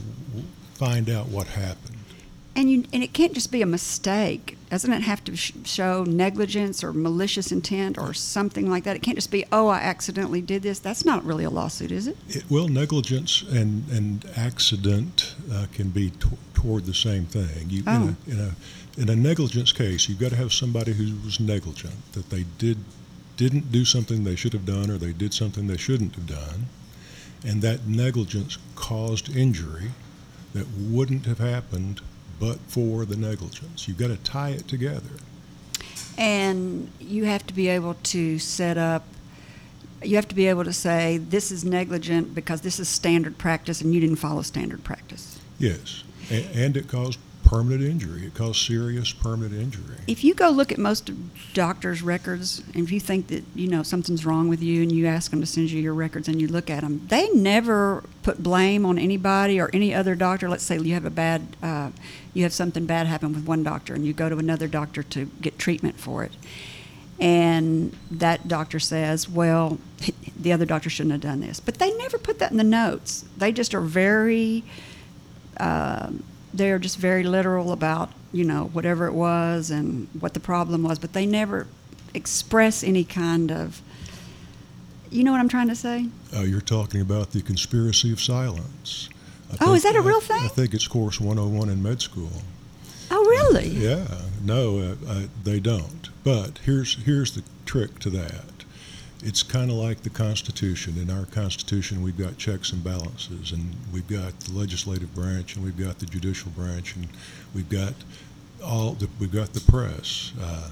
find 0.76 1.10
out 1.10 1.28
what 1.28 1.47
happened. 1.47 1.96
And 2.57 2.71
you 2.71 2.83
and 2.91 3.03
it 3.03 3.13
can't 3.13 3.33
just 3.33 3.51
be 3.51 3.61
a 3.61 3.67
mistake. 3.67 4.57
Doesn't 4.71 4.91
it 4.91 5.03
have 5.03 5.23
to 5.25 5.35
sh- 5.37 5.51
show 5.63 6.03
negligence 6.03 6.83
or 6.83 6.91
malicious 6.91 7.51
intent 7.51 7.99
or 7.99 8.15
something 8.15 8.67
like 8.67 8.83
that? 8.83 8.95
It 8.95 9.03
can't 9.03 9.15
just 9.15 9.29
be, 9.29 9.45
oh, 9.51 9.67
I 9.67 9.77
accidentally 9.77 10.41
did 10.41 10.63
this. 10.63 10.79
That's 10.79 11.05
not 11.05 11.23
really 11.23 11.43
a 11.43 11.51
lawsuit, 11.51 11.91
is 11.91 12.07
it? 12.07 12.17
It, 12.27 12.45
well, 12.49 12.67
negligence 12.67 13.43
and, 13.43 13.87
and 13.89 14.25
accident 14.35 15.35
uh, 15.53 15.67
can 15.71 15.89
be 15.89 16.09
t- 16.09 16.29
toward 16.55 16.85
the 16.85 16.95
same 16.95 17.25
thing. 17.25 17.69
You, 17.69 17.83
Oh. 17.85 18.15
in, 18.25 18.39
a, 18.39 18.39
in, 18.39 18.39
a, 18.39 19.01
in 19.03 19.09
a 19.09 19.15
negligence 19.15 19.71
case, 19.71 20.09
you've 20.09 20.19
got 20.19 20.31
to 20.31 20.35
have 20.35 20.51
somebody 20.51 20.93
who 20.93 21.15
was 21.23 21.39
negligent, 21.39 22.11
that 22.13 22.31
they 22.31 22.45
did, 22.57 22.79
didn't 23.37 23.71
do 23.71 23.85
something 23.85 24.23
they 24.23 24.35
should 24.35 24.53
have 24.53 24.65
done 24.65 24.89
or 24.89 24.97
they 24.97 25.13
did 25.13 25.31
something 25.33 25.67
they 25.67 25.77
shouldn't 25.77 26.15
have 26.15 26.25
done, 26.25 26.65
and 27.45 27.61
that 27.61 27.85
negligence 27.87 28.57
caused 28.75 29.29
injury 29.33 29.91
that 30.53 30.65
wouldn't 30.75 31.27
have 31.27 31.37
happened 31.37 32.01
but 32.39 32.60
for 32.67 33.06
the 33.06 33.15
negligence. 33.15 33.88
You've 33.88 33.97
got 33.97 34.08
to 34.08 34.17
tie 34.17 34.50
it 34.50 34.67
together. 34.67 35.10
And 36.17 36.89
you 37.00 37.26
have 37.26 37.45
to 37.47 37.54
be 37.54 37.67
able 37.67 37.95
to 37.95 38.39
set 38.39 38.78
up, 38.78 39.04
you 40.04 40.15
have 40.15 40.28
to 40.28 40.36
be 40.36 40.47
able 40.47 40.63
to 40.63 40.73
say, 40.73 41.17
this 41.17 41.52
is 41.52 41.63
negligent 41.63 42.34
because 42.34 42.62
this 42.62 42.80
is 42.80 42.89
standard 42.89 43.38
practice 43.38 43.82
and 43.82 43.93
you 43.93 44.00
didn't 44.00 44.17
follow 44.17 44.41
standard 44.41 44.84
practice. 44.84 45.39
Yes, 45.60 46.04
and, 46.30 46.45
and 46.56 46.78
it 46.78 46.88
caused 46.88 47.19
permanent 47.47 47.81
injury. 47.81 48.25
It 48.25 48.33
caused 48.33 48.65
serious 48.65 49.13
permanent 49.13 49.53
injury. 49.53 49.95
If 50.05 50.23
you 50.23 50.33
go 50.33 50.49
look 50.49 50.71
at 50.71 50.77
most 50.77 51.10
doctors' 51.53 52.01
records, 52.01 52.62
and 52.73 52.83
if 52.83 52.91
you 52.91 52.99
think 52.99 53.27
that 53.27 53.43
you 53.55 53.69
know 53.69 53.83
something's 53.83 54.25
wrong 54.25 54.49
with 54.49 54.62
you, 54.62 54.81
and 54.81 54.91
you 54.91 55.05
ask 55.07 55.31
them 55.31 55.39
to 55.39 55.45
send 55.45 55.71
you 55.71 55.81
your 55.81 55.93
records, 55.93 56.27
and 56.27 56.41
you 56.41 56.47
look 56.47 56.69
at 56.69 56.81
them, 56.81 57.07
they 57.07 57.29
never 57.29 58.03
put 58.21 58.43
blame 58.43 58.86
on 58.86 58.99
anybody 58.99 59.62
or 59.62 59.69
any 59.71 59.93
other 59.93 60.13
doctor. 60.13 60.49
Let's 60.49 60.63
say 60.63 60.77
you 60.77 60.93
have 60.93 61.05
a 61.05 61.10
bad, 61.10 61.55
uh, 61.63 61.91
you 62.33 62.43
have 62.43 62.51
something 62.51 62.86
bad 62.86 63.07
happen 63.07 63.33
with 63.33 63.45
one 63.45 63.63
doctor, 63.63 63.93
and 63.93 64.05
you 64.05 64.12
go 64.12 64.27
to 64.27 64.38
another 64.38 64.67
doctor 64.67 65.01
to 65.03 65.25
get 65.41 65.57
treatment 65.57 65.97
for 65.97 66.25
it, 66.25 66.33
and 67.17 67.95
that 68.12 68.49
doctor 68.49 68.79
says, 68.79 69.29
"Well, 69.29 69.79
the 70.38 70.51
other 70.51 70.65
doctor 70.65 70.89
shouldn't 70.89 71.13
have 71.13 71.21
done 71.21 71.39
this," 71.39 71.62
but 71.62 71.75
they 71.75 71.95
never 71.95 72.17
put 72.17 72.39
that 72.39 72.51
in 72.51 72.57
the 72.57 72.65
notes. 72.65 73.23
They 73.38 73.53
just 73.53 73.73
are 73.73 73.79
very 73.79 74.65
um, 75.62 76.23
they're 76.57 76.79
just 76.79 76.97
very 76.97 77.23
literal 77.23 77.71
about 77.71 78.11
you 78.33 78.43
know 78.43 78.65
whatever 78.73 79.07
it 79.07 79.13
was 79.13 79.69
and 79.71 80.07
what 80.19 80.33
the 80.33 80.39
problem 80.39 80.83
was, 80.83 80.99
but 80.99 81.13
they 81.13 81.25
never 81.25 81.67
express 82.13 82.83
any 82.83 83.03
kind 83.03 83.51
of. 83.51 83.81
You 85.09 85.23
know 85.23 85.31
what 85.31 85.39
I'm 85.39 85.47
trying 85.47 85.69
to 85.69 85.75
say? 85.75 86.07
Uh, 86.35 86.41
you're 86.41 86.59
talking 86.59 86.99
about 86.99 87.31
the 87.31 87.41
conspiracy 87.41 88.11
of 88.11 88.19
silence. 88.21 89.07
I 89.53 89.55
Oh, 89.61 89.73
is 89.73 89.83
that 89.83 89.95
a 89.95 90.01
real 90.01 90.17
I- 90.17 90.19
thing? 90.19 90.43
I 90.43 90.47
think 90.49 90.73
it's 90.73 90.87
course 90.87 91.21
101 91.21 91.69
in 91.69 91.81
med 91.81 92.01
school. 92.01 92.41
Oh, 93.09 93.23
really? 93.23 93.69
Yeah, 93.69 94.05
no, 94.43 94.79
uh, 94.79 94.95
uh, 95.07 95.21
they 95.45 95.61
don't. 95.61 96.09
But 96.25 96.59
here's 96.65 96.95
here's 97.05 97.31
the 97.35 97.43
trick 97.65 97.99
to 97.99 98.09
that. 98.09 98.43
It's 99.23 99.41
kind 99.41 99.71
of 99.71 99.77
like 99.77 100.03
the 100.03 100.10
Constitution. 100.10 100.95
In 100.97 101.10
our 101.10 101.25
Constitution, 101.25 102.03
we've 102.03 102.17
got 102.17 102.38
checks 102.38 102.71
and 102.71 102.84
balances, 102.84 103.51
and 103.51 103.75
we've 103.91 104.08
got 104.08 104.39
the 104.41 104.53
legislative 104.53 105.13
branch, 105.15 105.56
and 105.56 105.65
we've 105.65 105.77
got 105.77 105.99
the 105.99 106.06
judicial 106.06 106.51
branch, 106.51 106.95
and 106.95 107.08
we've 107.56 107.69
got 107.69 107.93
all 108.63 108.91
the, 108.93 109.10
we've 109.19 109.32
got 109.32 109.53
the 109.53 109.71
press. 109.71 110.32
Uh, 110.39 110.69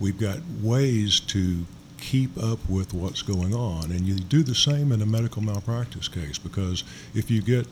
we've 0.00 0.18
got 0.18 0.38
ways 0.62 1.20
to 1.20 1.66
keep 1.98 2.36
up 2.42 2.58
with 2.68 2.92
what's 2.92 3.22
going 3.22 3.54
on, 3.54 3.90
and 3.92 4.00
you 4.00 4.14
do 4.14 4.42
the 4.42 4.54
same 4.54 4.90
in 4.90 5.02
a 5.02 5.06
medical 5.06 5.42
malpractice 5.42 6.08
case 6.08 6.36
because 6.36 6.82
if 7.14 7.30
you 7.30 7.40
get 7.40 7.66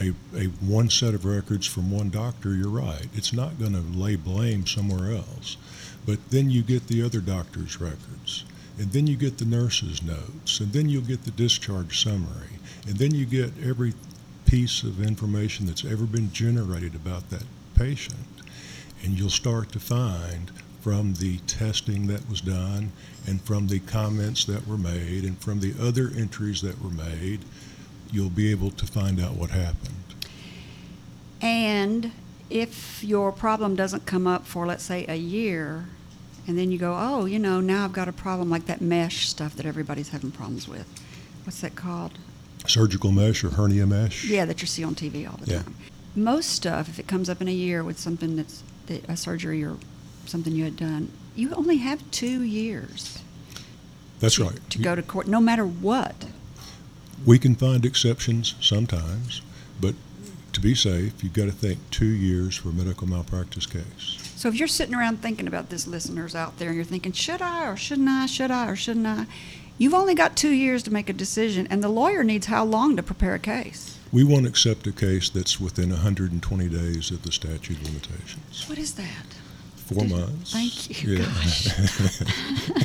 a, 0.00 0.10
a 0.36 0.44
one 0.60 0.88
set 0.88 1.14
of 1.14 1.24
records 1.24 1.66
from 1.66 1.90
one 1.90 2.08
doctor, 2.10 2.54
you're 2.54 2.68
right. 2.68 3.08
It's 3.14 3.32
not 3.32 3.58
going 3.58 3.72
to 3.72 3.80
lay 3.80 4.16
blame 4.16 4.66
somewhere 4.66 5.12
else. 5.12 5.56
But 6.06 6.30
then 6.30 6.50
you 6.50 6.62
get 6.62 6.86
the 6.86 7.02
other 7.02 7.20
doctor's 7.20 7.80
records, 7.80 8.44
and 8.78 8.92
then 8.92 9.06
you 9.06 9.16
get 9.16 9.38
the 9.38 9.44
nurse's 9.44 10.02
notes, 10.02 10.60
and 10.60 10.72
then 10.72 10.88
you'll 10.88 11.02
get 11.02 11.24
the 11.24 11.30
discharge 11.32 12.02
summary, 12.02 12.58
and 12.86 12.96
then 12.96 13.14
you 13.14 13.26
get 13.26 13.52
every 13.62 13.94
piece 14.46 14.82
of 14.82 15.02
information 15.02 15.66
that's 15.66 15.84
ever 15.84 16.04
been 16.04 16.32
generated 16.32 16.94
about 16.94 17.28
that 17.30 17.44
patient. 17.74 18.18
And 19.04 19.18
you'll 19.18 19.30
start 19.30 19.72
to 19.72 19.80
find 19.80 20.50
from 20.80 21.14
the 21.14 21.38
testing 21.46 22.06
that 22.06 22.28
was 22.30 22.40
done, 22.40 22.92
and 23.26 23.42
from 23.42 23.66
the 23.66 23.80
comments 23.80 24.44
that 24.44 24.66
were 24.66 24.78
made, 24.78 25.24
and 25.24 25.38
from 25.38 25.60
the 25.60 25.74
other 25.80 26.10
entries 26.16 26.62
that 26.62 26.80
were 26.80 26.90
made, 26.90 27.40
you'll 28.10 28.30
be 28.30 28.50
able 28.50 28.70
to 28.70 28.86
find 28.86 29.20
out 29.20 29.34
what 29.34 29.50
happened. 29.50 29.94
And 31.42 32.12
if 32.48 33.04
your 33.04 33.32
problem 33.32 33.76
doesn't 33.76 34.06
come 34.06 34.26
up 34.26 34.46
for, 34.46 34.66
let's 34.66 34.84
say, 34.84 35.04
a 35.08 35.16
year, 35.16 35.86
and 36.48 36.58
then 36.58 36.72
you 36.72 36.78
go, 36.78 36.96
oh, 36.98 37.26
you 37.26 37.38
know, 37.38 37.60
now 37.60 37.84
I've 37.84 37.92
got 37.92 38.08
a 38.08 38.12
problem 38.12 38.48
like 38.48 38.64
that 38.66 38.80
mesh 38.80 39.28
stuff 39.28 39.54
that 39.56 39.66
everybody's 39.66 40.08
having 40.08 40.30
problems 40.30 40.66
with. 40.66 40.86
What's 41.44 41.60
that 41.60 41.76
called? 41.76 42.12
Surgical 42.66 43.12
mesh 43.12 43.44
or 43.44 43.50
hernia 43.50 43.86
mesh? 43.86 44.24
Yeah, 44.24 44.46
that 44.46 44.62
you 44.62 44.66
see 44.66 44.82
on 44.82 44.94
TV 44.94 45.26
all 45.30 45.36
the 45.36 45.50
Yeah. 45.52 45.62
time. 45.62 45.74
Most 46.16 46.48
stuff, 46.50 46.88
if 46.88 46.98
it 46.98 47.06
comes 47.06 47.28
up 47.28 47.42
in 47.42 47.48
a 47.48 47.52
year 47.52 47.84
with 47.84 47.98
something 48.00 48.34
that's 48.34 48.62
that- 48.86 49.04
a 49.08 49.16
surgery 49.16 49.62
or 49.62 49.76
something 50.24 50.54
you 50.54 50.64
had 50.64 50.76
done, 50.76 51.10
you 51.36 51.52
only 51.52 51.76
have 51.76 52.00
two 52.10 52.42
years 52.42 53.18
That's 54.18 54.36
to, 54.36 54.44
right. 54.44 54.70
to 54.70 54.78
go 54.78 54.94
to 54.94 55.02
court, 55.02 55.28
no 55.28 55.40
matter 55.40 55.66
what. 55.66 56.24
We 57.26 57.38
can 57.38 57.54
find 57.56 57.84
exceptions 57.84 58.54
sometimes, 58.60 59.42
but 59.80 59.94
to 60.54 60.60
be 60.60 60.74
safe, 60.74 61.12
you've 61.22 61.34
got 61.34 61.44
to 61.44 61.52
think 61.52 61.78
two 61.90 62.06
years 62.06 62.56
for 62.56 62.70
a 62.70 62.72
medical 62.72 63.06
malpractice 63.06 63.66
case. 63.66 64.16
So 64.38 64.48
if 64.48 64.54
you're 64.54 64.68
sitting 64.68 64.94
around 64.94 65.20
thinking 65.20 65.48
about 65.48 65.68
this, 65.68 65.88
listeners 65.88 66.36
out 66.36 66.58
there, 66.58 66.68
and 66.68 66.76
you're 66.76 66.84
thinking, 66.84 67.10
should 67.10 67.42
I 67.42 67.66
or 67.66 67.76
shouldn't 67.76 68.08
I, 68.08 68.26
should 68.26 68.52
I 68.52 68.68
or 68.68 68.76
shouldn't 68.76 69.04
I? 69.04 69.26
You've 69.78 69.94
only 69.94 70.14
got 70.14 70.36
two 70.36 70.52
years 70.52 70.84
to 70.84 70.92
make 70.92 71.08
a 71.08 71.12
decision, 71.12 71.66
and 71.68 71.82
the 71.82 71.88
lawyer 71.88 72.22
needs 72.22 72.46
how 72.46 72.64
long 72.64 72.94
to 72.94 73.02
prepare 73.02 73.34
a 73.34 73.40
case? 73.40 73.98
We 74.12 74.22
won't 74.22 74.46
accept 74.46 74.86
a 74.86 74.92
case 74.92 75.28
that's 75.28 75.58
within 75.58 75.90
120 75.90 76.68
days 76.68 77.10
of 77.10 77.24
the 77.24 77.32
statute 77.32 77.78
of 77.78 77.86
limitations. 77.88 78.68
What 78.68 78.78
is 78.78 78.94
that? 78.94 79.26
Four 79.88 80.04
months. 80.04 80.52
Thank 80.52 81.02
you. 81.02 81.16
Yeah. 81.16 82.84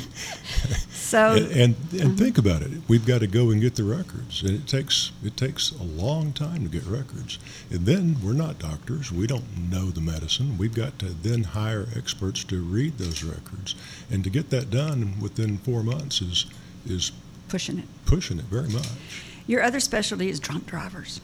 So 1.14 1.32
and 1.34 1.52
and, 1.52 2.00
and 2.00 2.18
think 2.18 2.38
about 2.38 2.62
it. 2.62 2.70
We've 2.88 3.06
got 3.06 3.20
to 3.20 3.26
go 3.28 3.50
and 3.50 3.60
get 3.60 3.76
the 3.76 3.84
records, 3.84 4.42
and 4.42 4.50
it 4.50 4.66
takes 4.66 5.12
it 5.22 5.36
takes 5.36 5.70
a 5.70 5.82
long 5.82 6.32
time 6.32 6.64
to 6.64 6.68
get 6.68 6.84
records. 6.86 7.38
And 7.70 7.86
then 7.86 8.16
we're 8.24 8.32
not 8.32 8.58
doctors; 8.58 9.12
we 9.12 9.26
don't 9.26 9.70
know 9.70 9.90
the 9.90 10.00
medicine. 10.00 10.58
We've 10.58 10.74
got 10.74 10.98
to 11.00 11.06
then 11.06 11.44
hire 11.44 11.86
experts 11.94 12.42
to 12.44 12.60
read 12.60 12.98
those 12.98 13.22
records, 13.22 13.76
and 14.10 14.24
to 14.24 14.30
get 14.30 14.50
that 14.50 14.70
done 14.70 15.20
within 15.20 15.58
four 15.58 15.84
months 15.84 16.20
is 16.20 16.46
is 16.84 17.12
pushing 17.48 17.78
it. 17.78 17.84
pushing 18.06 18.38
it 18.38 18.46
very 18.46 18.70
much. 18.70 18.88
Your 19.46 19.62
other 19.62 19.78
specialty 19.80 20.30
is 20.30 20.40
drunk 20.40 20.66
drivers. 20.66 21.20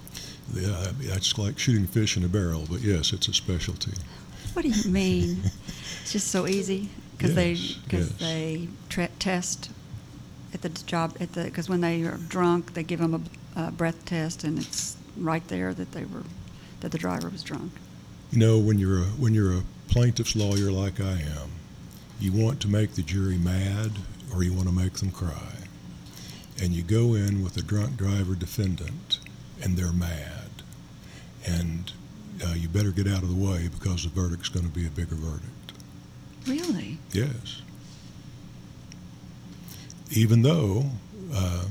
Yeah, 0.53 0.93
it's 1.01 1.39
like 1.39 1.59
shooting 1.59 1.87
fish 1.87 2.17
in 2.17 2.23
a 2.23 2.29
barrel, 2.29 2.67
but 2.71 2.83
yes, 2.83 3.13
it's 3.13 3.29
a 3.29 3.33
specialty. 3.33 3.93
What 4.53 4.63
do 4.63 4.69
you 4.69 4.91
mean? 4.91 5.41
it's 6.03 6.13
just 6.13 6.29
so 6.29 6.47
easy 6.47 6.89
because 7.17 7.35
they 7.35 7.55
because 7.85 8.11
yes. 8.11 8.19
they 8.19 8.69
tra- 8.89 9.09
test 9.19 9.71
at 10.53 10.63
the 10.63 10.69
job 10.69 11.17
at 11.21 11.33
the 11.33 11.45
because 11.45 11.69
when 11.69 11.81
they 11.81 12.03
are 12.03 12.17
drunk 12.17 12.75
they 12.75 12.83
give 12.83 13.01
them 13.01 13.15
a, 13.57 13.67
a 13.67 13.71
breath 13.71 14.05
test 14.05 14.45
and 14.45 14.59
it's 14.59 14.97
right 15.17 15.47
there 15.49 15.75
that 15.75 15.93
they 15.93 16.05
were 16.05 16.25
that 16.81 16.93
the 16.93 16.99
driver 16.99 17.29
was 17.29 17.43
drunk. 17.43 17.73
You 18.31 18.39
know, 18.39 18.59
when 18.59 18.79
you're 18.79 18.99
a, 18.99 19.07
when 19.19 19.35
you're 19.35 19.53
a 19.53 19.63
plaintiff's 19.89 20.37
lawyer 20.37 20.71
like 20.71 21.01
I 21.01 21.13
am, 21.13 21.51
you 22.19 22.33
want 22.33 22.61
to 22.61 22.69
make 22.69 22.95
the 22.95 23.03
jury 23.03 23.39
mad 23.39 23.93
or 24.33 24.43
you 24.43 24.53
want 24.53 24.69
to 24.69 24.75
make 24.75 24.95
them 24.95 25.11
cry. 25.11 25.55
And 26.63 26.73
you 26.73 26.83
go 26.83 27.15
in 27.15 27.43
with 27.43 27.57
a 27.57 27.63
drunk 27.63 27.97
driver 27.97 28.35
defendant 28.35 29.19
and 29.63 29.77
they're 29.77 29.93
mad. 29.93 30.63
And 31.47 31.93
uh, 32.45 32.55
you 32.55 32.69
better 32.69 32.91
get 32.91 33.07
out 33.07 33.23
of 33.23 33.29
the 33.29 33.47
way 33.47 33.69
because 33.69 34.05
the 34.05 34.09
verdict's 34.09 34.49
going 34.49 34.67
to 34.67 34.73
be 34.73 34.87
a 34.87 34.91
bigger 34.91 35.15
verdict. 35.15 35.73
Really? 36.47 36.99
Yes. 37.13 37.63
Even 40.11 40.43
though 40.43 40.87
uh, 41.33 41.65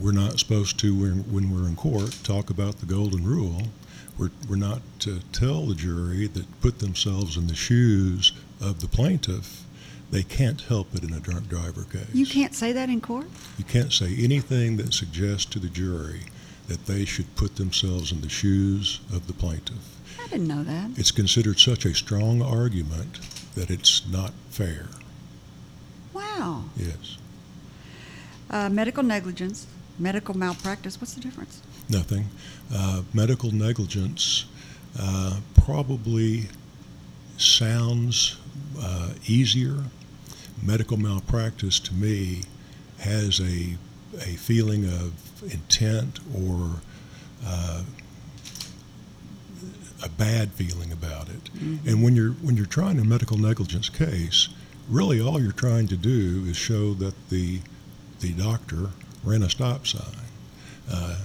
we're 0.00 0.12
not 0.12 0.38
supposed 0.38 0.78
to, 0.80 0.94
when, 0.94 1.32
when 1.32 1.54
we're 1.54 1.68
in 1.68 1.76
court, 1.76 2.18
talk 2.22 2.50
about 2.50 2.78
the 2.78 2.86
golden 2.86 3.24
rule. 3.24 3.62
We're, 4.18 4.30
we're 4.48 4.56
not 4.56 4.80
to 5.00 5.20
tell 5.32 5.66
the 5.66 5.74
jury 5.74 6.26
that 6.26 6.60
put 6.60 6.78
themselves 6.78 7.36
in 7.36 7.48
the 7.48 7.54
shoes 7.54 8.32
of 8.60 8.80
the 8.80 8.88
plaintiff. 8.88 9.64
They 10.10 10.22
can't 10.22 10.60
help 10.62 10.94
it 10.94 11.02
in 11.02 11.12
a 11.12 11.20
drunk 11.20 11.48
driver 11.48 11.82
case. 11.84 12.06
You 12.14 12.26
can't 12.26 12.54
say 12.54 12.72
that 12.72 12.88
in 12.88 13.00
court? 13.00 13.26
You 13.58 13.64
can't 13.64 13.92
say 13.92 14.16
anything 14.18 14.76
that 14.78 14.94
suggests 14.94 15.44
to 15.46 15.58
the 15.58 15.68
jury 15.68 16.22
that 16.68 16.86
they 16.86 17.04
should 17.04 17.34
put 17.36 17.56
themselves 17.56 18.12
in 18.12 18.20
the 18.20 18.28
shoes 18.28 19.00
of 19.12 19.26
the 19.26 19.32
plaintiff. 19.32 19.96
I 20.22 20.28
didn't 20.28 20.48
know 20.48 20.64
that. 20.64 20.90
It's 20.96 21.10
considered 21.12 21.60
such 21.60 21.84
a 21.84 21.94
strong 21.94 22.42
argument 22.42 23.20
that 23.54 23.70
it's 23.70 24.06
not 24.08 24.32
fair. 24.50 24.86
Wow. 26.12 26.64
Yes. 26.76 27.18
Uh, 28.50 28.68
medical 28.68 29.02
negligence, 29.02 29.66
medical 29.98 30.36
malpractice, 30.36 31.00
what's 31.00 31.14
the 31.14 31.20
difference? 31.20 31.62
Nothing. 31.88 32.26
Uh, 32.74 33.02
medical 33.14 33.52
negligence 33.52 34.46
uh, 34.98 35.40
probably 35.54 36.48
sounds 37.38 38.38
uh, 38.80 39.10
easier. 39.26 39.84
Medical 40.62 40.96
malpractice 40.96 41.78
to 41.80 41.94
me 41.94 42.42
has 42.98 43.40
a, 43.40 43.76
a 44.16 44.36
feeling 44.36 44.86
of 44.86 45.12
intent 45.42 46.20
or 46.34 46.70
uh, 47.44 47.82
a 50.02 50.08
bad 50.08 50.50
feeling 50.52 50.92
about 50.92 51.28
it. 51.28 51.50
And 51.86 52.02
when 52.02 52.14
you're 52.16 52.32
when 52.32 52.56
you're 52.56 52.66
trying 52.66 52.98
a 52.98 53.04
medical 53.04 53.38
negligence 53.38 53.88
case, 53.88 54.48
really 54.88 55.20
all 55.20 55.40
you're 55.40 55.52
trying 55.52 55.88
to 55.88 55.96
do 55.96 56.44
is 56.46 56.56
show 56.56 56.94
that 56.94 57.14
the 57.30 57.60
the 58.20 58.32
doctor 58.32 58.90
ran 59.24 59.42
a 59.42 59.50
stop 59.50 59.86
sign. 59.86 60.02
Uh, 60.90 61.18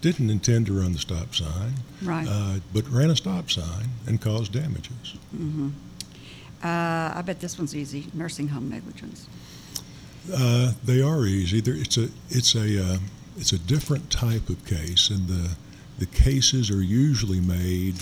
didn't 0.00 0.28
intend 0.28 0.66
to 0.66 0.78
run 0.78 0.92
the 0.92 0.98
stop 0.98 1.34
sign, 1.34 1.72
Right. 2.02 2.26
uh, 2.28 2.56
but 2.74 2.86
ran 2.90 3.08
a 3.10 3.16
stop 3.16 3.50
sign 3.50 3.88
and 4.06 4.20
caused 4.20 4.52
damages. 4.52 5.14
Uh, 6.62 7.12
I 7.14 7.22
bet 7.24 7.40
this 7.40 7.56
one's 7.58 7.74
easy. 7.76 8.06
Nursing 8.12 8.48
home 8.48 8.68
negligence. 8.68 9.26
Uh, 10.34 10.72
they 10.84 11.00
are 11.02 11.24
easy. 11.26 11.60
They're, 11.60 11.74
it's 11.76 11.96
a 11.98 12.08
it's 12.30 12.54
a 12.54 12.84
uh, 12.94 12.98
it's 13.36 13.52
a 13.52 13.58
different 13.58 14.10
type 14.10 14.48
of 14.48 14.64
case, 14.64 15.10
and 15.10 15.28
the 15.28 15.50
the 15.98 16.06
cases 16.06 16.70
are 16.70 16.82
usually 16.82 17.40
made 17.40 17.94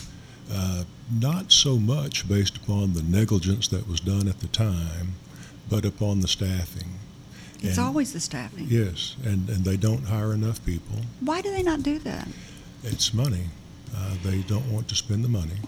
uh, 0.50 0.84
not 1.20 1.52
so 1.52 1.76
much 1.76 2.26
based 2.26 2.56
upon 2.56 2.94
the 2.94 3.02
negligence 3.02 3.68
that 3.68 3.86
was 3.86 4.00
done 4.00 4.26
at 4.28 4.40
the 4.40 4.46
time, 4.48 5.14
but 5.68 5.84
upon 5.84 6.20
the 6.20 6.28
staffing. 6.28 6.98
It's 7.60 7.76
And- 7.76 7.86
always 7.86 8.12
the 8.14 8.20
staffing. 8.20 8.66
Yes, 8.70 9.16
and, 9.24 9.48
and 9.50 9.64
they 9.64 9.76
don't 9.76 10.04
hire 10.04 10.32
enough 10.32 10.64
people. 10.64 10.96
Why 11.20 11.42
do 11.42 11.50
they 11.50 11.62
not 11.62 11.82
do 11.82 11.98
that? 12.00 12.28
It's 12.82 13.12
money. 13.12 13.44
Uh, 13.94 14.14
they 14.24 14.38
don't 14.38 14.72
want 14.72 14.88
to 14.88 14.94
spend 14.96 15.22
the 15.22 15.28
money. 15.28 15.60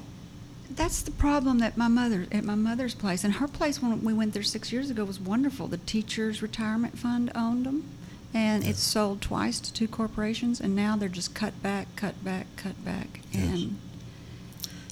That's 0.71 1.03
the 1.03 1.11
problem 1.13 1.59
that 1.59 1.77
my 1.77 1.89
mother 1.89 2.27
at 2.33 2.43
my 2.43 2.55
mother's 2.57 2.95
place 2.95 3.23
and 3.23 3.35
her 3.35 3.47
place 3.47 3.81
when 3.83 4.03
we 4.03 4.13
went 4.15 4.33
there 4.33 4.43
six 4.43 4.73
years 4.73 4.89
ago 4.91 5.05
was 5.05 5.21
wonderful. 5.21 5.69
The 5.69 5.77
teachers' 5.77 6.41
retirement 6.43 6.99
fund 6.99 7.31
owned 7.35 7.65
them, 7.67 7.85
and 8.35 8.67
it's 8.67 8.81
sold 8.83 9.21
twice 9.23 9.61
to 9.61 9.73
two 9.73 9.87
corporations, 9.89 10.61
and 10.61 10.75
now 10.75 10.97
they're 10.97 11.09
just 11.09 11.35
cut 11.35 11.63
back, 11.63 11.87
cut 11.97 12.23
back, 12.25 12.47
cut 12.57 12.85
back, 12.85 13.21
Yes. 13.33 13.63
and 13.63 13.79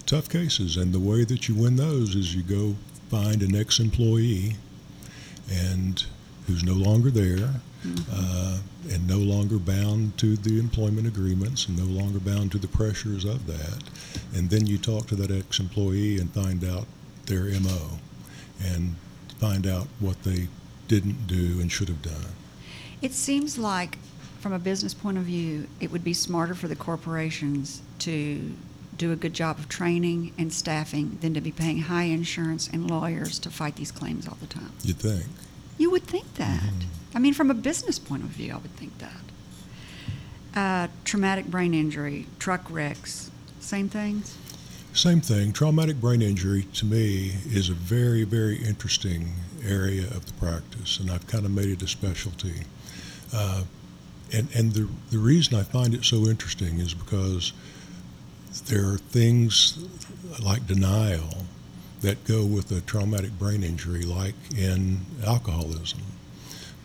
Tough 0.06 0.28
cases, 0.28 0.76
and 0.76 0.92
the 0.92 1.00
way 1.00 1.24
that 1.24 1.48
you 1.48 1.54
win 1.54 1.76
those 1.76 2.14
is 2.14 2.34
you 2.34 2.42
go 2.42 2.76
find 3.10 3.42
an 3.42 3.54
ex-employee, 3.56 4.56
and 5.50 6.04
who's 6.46 6.62
no 6.62 6.74
longer 6.74 7.10
there, 7.10 7.60
uh, 8.12 8.58
and 8.90 9.06
no 9.08 9.18
longer 9.18 9.58
bound 9.58 10.16
to 10.18 10.36
the 10.36 10.58
employment 10.58 11.06
agreements, 11.06 11.66
and 11.66 11.78
no 11.78 11.84
longer 11.84 12.18
bound 12.20 12.52
to 12.52 12.58
the 12.58 12.68
pressures 12.68 13.24
of 13.24 13.46
that, 13.46 13.82
and 14.34 14.50
then 14.50 14.66
you 14.66 14.76
talk 14.76 15.06
to 15.06 15.16
that 15.16 15.30
ex-employee 15.30 16.18
and 16.18 16.30
find 16.32 16.62
out 16.64 16.86
their 17.26 17.44
mo, 17.60 17.98
and 18.62 18.96
find 19.38 19.66
out 19.66 19.88
what 19.98 20.22
they 20.24 20.48
didn't 20.88 21.26
do 21.26 21.58
and 21.60 21.72
should 21.72 21.88
have 21.88 22.02
done. 22.02 22.26
It 23.02 23.12
seems 23.12 23.58
like, 23.58 23.98
from 24.40 24.52
a 24.52 24.58
business 24.58 24.94
point 24.94 25.18
of 25.18 25.24
view, 25.24 25.66
it 25.80 25.90
would 25.90 26.04
be 26.04 26.14
smarter 26.14 26.54
for 26.54 26.68
the 26.68 26.76
corporations 26.76 27.82
to 28.00 28.52
do 28.96 29.10
a 29.12 29.16
good 29.16 29.34
job 29.34 29.58
of 29.58 29.68
training 29.68 30.32
and 30.38 30.52
staffing 30.52 31.18
than 31.20 31.34
to 31.34 31.40
be 31.40 31.50
paying 31.50 31.78
high 31.78 32.04
insurance 32.04 32.68
and 32.68 32.88
lawyers 32.88 33.38
to 33.40 33.50
fight 33.50 33.76
these 33.76 33.90
claims 33.90 34.28
all 34.28 34.36
the 34.40 34.46
time. 34.46 34.72
You'd 34.84 34.98
think. 34.98 35.24
You 35.78 35.90
would 35.90 36.04
think 36.04 36.34
that. 36.34 36.60
Mm-hmm. 36.60 37.16
I 37.16 37.18
mean, 37.18 37.34
from 37.34 37.50
a 37.50 37.54
business 37.54 37.98
point 37.98 38.22
of 38.22 38.28
view, 38.28 38.52
I 38.52 38.56
would 38.58 38.76
think 38.76 38.96
that. 38.98 39.10
Uh, 40.54 40.88
traumatic 41.04 41.46
brain 41.46 41.74
injury, 41.74 42.26
truck 42.38 42.70
wrecks, 42.70 43.30
same 43.58 43.88
things. 43.88 44.36
Same 44.94 45.20
thing. 45.20 45.52
Traumatic 45.52 46.00
brain 46.00 46.20
injury 46.20 46.64
to 46.74 46.84
me 46.84 47.32
is 47.46 47.70
a 47.70 47.74
very, 47.74 48.24
very 48.24 48.62
interesting 48.62 49.32
area 49.64 50.02
of 50.02 50.26
the 50.26 50.32
practice, 50.34 51.00
and 51.00 51.10
I've 51.10 51.26
kind 51.26 51.46
of 51.46 51.50
made 51.50 51.68
it 51.68 51.82
a 51.82 51.88
specialty. 51.88 52.64
Uh, 53.32 53.62
and 54.32 54.48
and 54.54 54.72
the, 54.72 54.88
the 55.10 55.18
reason 55.18 55.58
I 55.58 55.62
find 55.62 55.94
it 55.94 56.04
so 56.04 56.26
interesting 56.26 56.78
is 56.78 56.94
because 56.94 57.52
there 58.66 58.86
are 58.88 58.98
things 58.98 59.78
like 60.42 60.66
denial 60.66 61.44
that 62.00 62.24
go 62.24 62.44
with 62.44 62.70
a 62.72 62.80
traumatic 62.80 63.38
brain 63.38 63.62
injury, 63.62 64.02
like 64.02 64.34
in 64.56 65.00
alcoholism. 65.24 66.00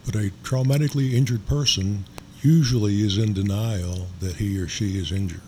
But 0.06 0.16
a 0.16 0.32
traumatically 0.44 1.14
injured 1.14 1.46
person 1.48 2.06
usually 2.42 3.02
is 3.02 3.18
in 3.18 3.34
denial 3.34 4.08
that 4.20 4.36
he 4.36 4.58
or 4.60 4.68
she 4.68 4.98
is 4.98 5.12
injured. 5.12 5.42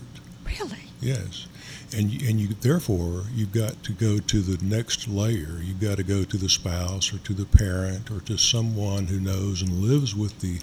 Really? 0.46 0.80
Yes, 1.00 1.48
and 1.96 2.12
and 2.22 2.40
you 2.40 2.50
therefore 2.50 3.24
you've 3.34 3.54
got 3.54 3.82
to 3.84 3.94
go 3.94 4.20
to 4.20 4.42
the 4.42 4.64
next 4.64 5.08
layer. 5.08 5.60
You've 5.62 5.80
got 5.80 5.98
to 5.98 6.04
go 6.04 6.24
to 6.24 6.38
the 6.38 6.50
spouse 6.50 7.14
or 7.14 7.20
to 7.20 7.34
the 7.34 7.46
parent 7.46 8.12
or 8.12 8.20
to 8.22 8.38
someone 8.38 9.08
who 9.08 9.20
knows 9.20 9.62
and 9.62 9.72
lives 9.80 10.16
with 10.16 10.40
the 10.42 10.60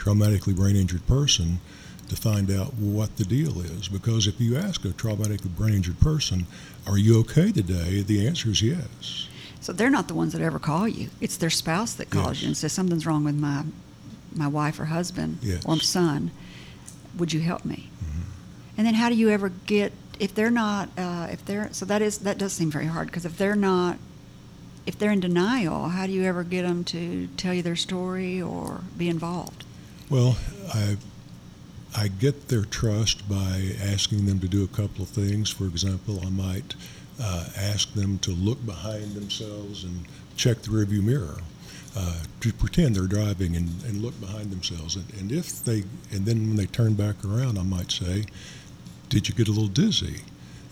traumatically 0.00 0.56
brain 0.56 0.76
injured 0.76 1.06
person 1.06 1.60
to 2.08 2.16
find 2.16 2.50
out 2.50 2.74
what 2.74 3.16
the 3.18 3.24
deal 3.24 3.60
is. 3.60 3.86
Because 3.88 4.26
if 4.26 4.40
you 4.40 4.56
ask 4.56 4.84
a 4.84 4.88
traumatically 4.88 5.54
brain 5.56 5.74
injured 5.74 6.00
person, 6.00 6.46
"Are 6.86 6.98
you 6.98 7.18
okay 7.20 7.52
today?" 7.52 8.02
the 8.02 8.26
answer 8.26 8.50
is 8.50 8.62
yes. 8.62 9.28
So 9.60 9.72
they're 9.72 9.90
not 9.90 10.08
the 10.08 10.14
ones 10.14 10.32
that 10.32 10.40
ever 10.42 10.58
call 10.58 10.88
you. 10.88 11.10
It's 11.20 11.36
their 11.36 11.50
spouse 11.50 11.92
that 11.94 12.08
calls 12.10 12.36
Yes. 12.38 12.42
you 12.42 12.46
and 12.48 12.56
says 12.56 12.72
something's 12.72 13.06
wrong 13.06 13.24
with 13.24 13.34
my 13.36 13.64
my 14.34 14.46
wife 14.46 14.78
or 14.80 14.86
husband 14.86 15.38
Yes. 15.42 15.62
or 15.64 15.78
son. 15.80 16.30
Would 17.18 17.32
you 17.32 17.40
help 17.40 17.64
me? 17.64 17.90
Mm-hmm. 18.02 18.20
And 18.78 18.86
then 18.86 18.94
how 18.94 19.08
do 19.08 19.14
you 19.16 19.28
ever 19.28 19.50
get 19.66 19.92
if 20.18 20.34
they're 20.34 20.50
not 20.50 20.88
uh, 20.96 21.28
if 21.30 21.44
they're 21.44 21.68
so 21.72 21.84
that 21.86 22.00
is 22.02 22.18
that 22.18 22.38
does 22.38 22.52
seem 22.52 22.70
very 22.70 22.86
hard 22.86 23.06
because 23.08 23.24
if 23.24 23.36
they're 23.36 23.56
not 23.56 23.98
if 24.86 24.98
they're 24.98 25.12
in 25.12 25.20
denial, 25.20 25.88
how 25.90 26.06
do 26.06 26.12
you 26.12 26.24
ever 26.24 26.42
get 26.42 26.62
them 26.62 26.82
to 26.84 27.28
tell 27.36 27.52
you 27.52 27.62
their 27.62 27.76
story 27.76 28.40
or 28.40 28.80
be 28.96 29.08
involved? 29.08 29.64
Well, 30.10 30.36
I 30.74 30.96
I 31.96 32.08
get 32.08 32.48
their 32.48 32.64
trust 32.64 33.28
by 33.28 33.74
asking 33.80 34.26
them 34.26 34.40
to 34.40 34.48
do 34.48 34.64
a 34.64 34.68
couple 34.68 35.04
of 35.04 35.08
things. 35.08 35.50
For 35.50 35.66
example, 35.66 36.20
I 36.24 36.30
might 36.30 36.74
uh, 37.20 37.46
ask 37.56 37.94
them 37.94 38.18
to 38.20 38.32
look 38.32 38.64
behind 38.66 39.14
themselves 39.14 39.84
and 39.84 40.06
check 40.36 40.62
the 40.62 40.70
rearview 40.70 41.02
mirror. 41.02 41.38
Uh, 41.96 42.22
to 42.40 42.52
pretend 42.52 42.94
they're 42.94 43.08
driving 43.08 43.56
and, 43.56 43.82
and 43.82 44.00
look 44.00 44.18
behind 44.20 44.52
themselves, 44.52 44.94
and, 44.94 45.12
and 45.18 45.32
if 45.32 45.64
they, 45.64 45.82
and 46.12 46.24
then 46.24 46.46
when 46.46 46.54
they 46.54 46.66
turn 46.66 46.94
back 46.94 47.24
around, 47.24 47.58
I 47.58 47.64
might 47.64 47.90
say, 47.90 48.26
"Did 49.08 49.28
you 49.28 49.34
get 49.34 49.48
a 49.48 49.50
little 49.50 49.66
dizzy?" 49.66 50.22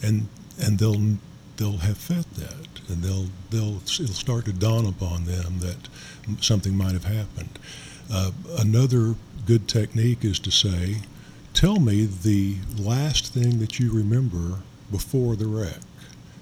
And 0.01 0.29
and 0.61 0.79
they'll 0.79 1.19
they'll 1.57 1.79
have 1.79 1.99
felt 1.99 2.33
that, 2.35 2.69
and 2.89 3.03
they'll 3.03 3.27
they'll 3.51 3.79
it'll 3.79 4.15
start 4.15 4.45
to 4.45 4.53
dawn 4.53 4.87
upon 4.87 5.25
them 5.25 5.59
that 5.59 5.89
something 6.41 6.77
might 6.77 6.93
have 6.93 7.05
happened. 7.05 7.59
Uh, 8.11 8.31
another 8.59 9.17
good 9.49 9.67
technique 9.67 10.27
is 10.27 10.39
to 10.41 10.51
say, 10.51 10.99
"Tell 11.55 11.81
me 11.81 12.05
the 12.05 12.57
last 12.77 13.33
thing 13.33 13.59
that 13.61 13.81
you 13.81 13.91
remember 13.91 14.59
before 14.91 15.37
the 15.37 15.47
wreck," 15.47 15.81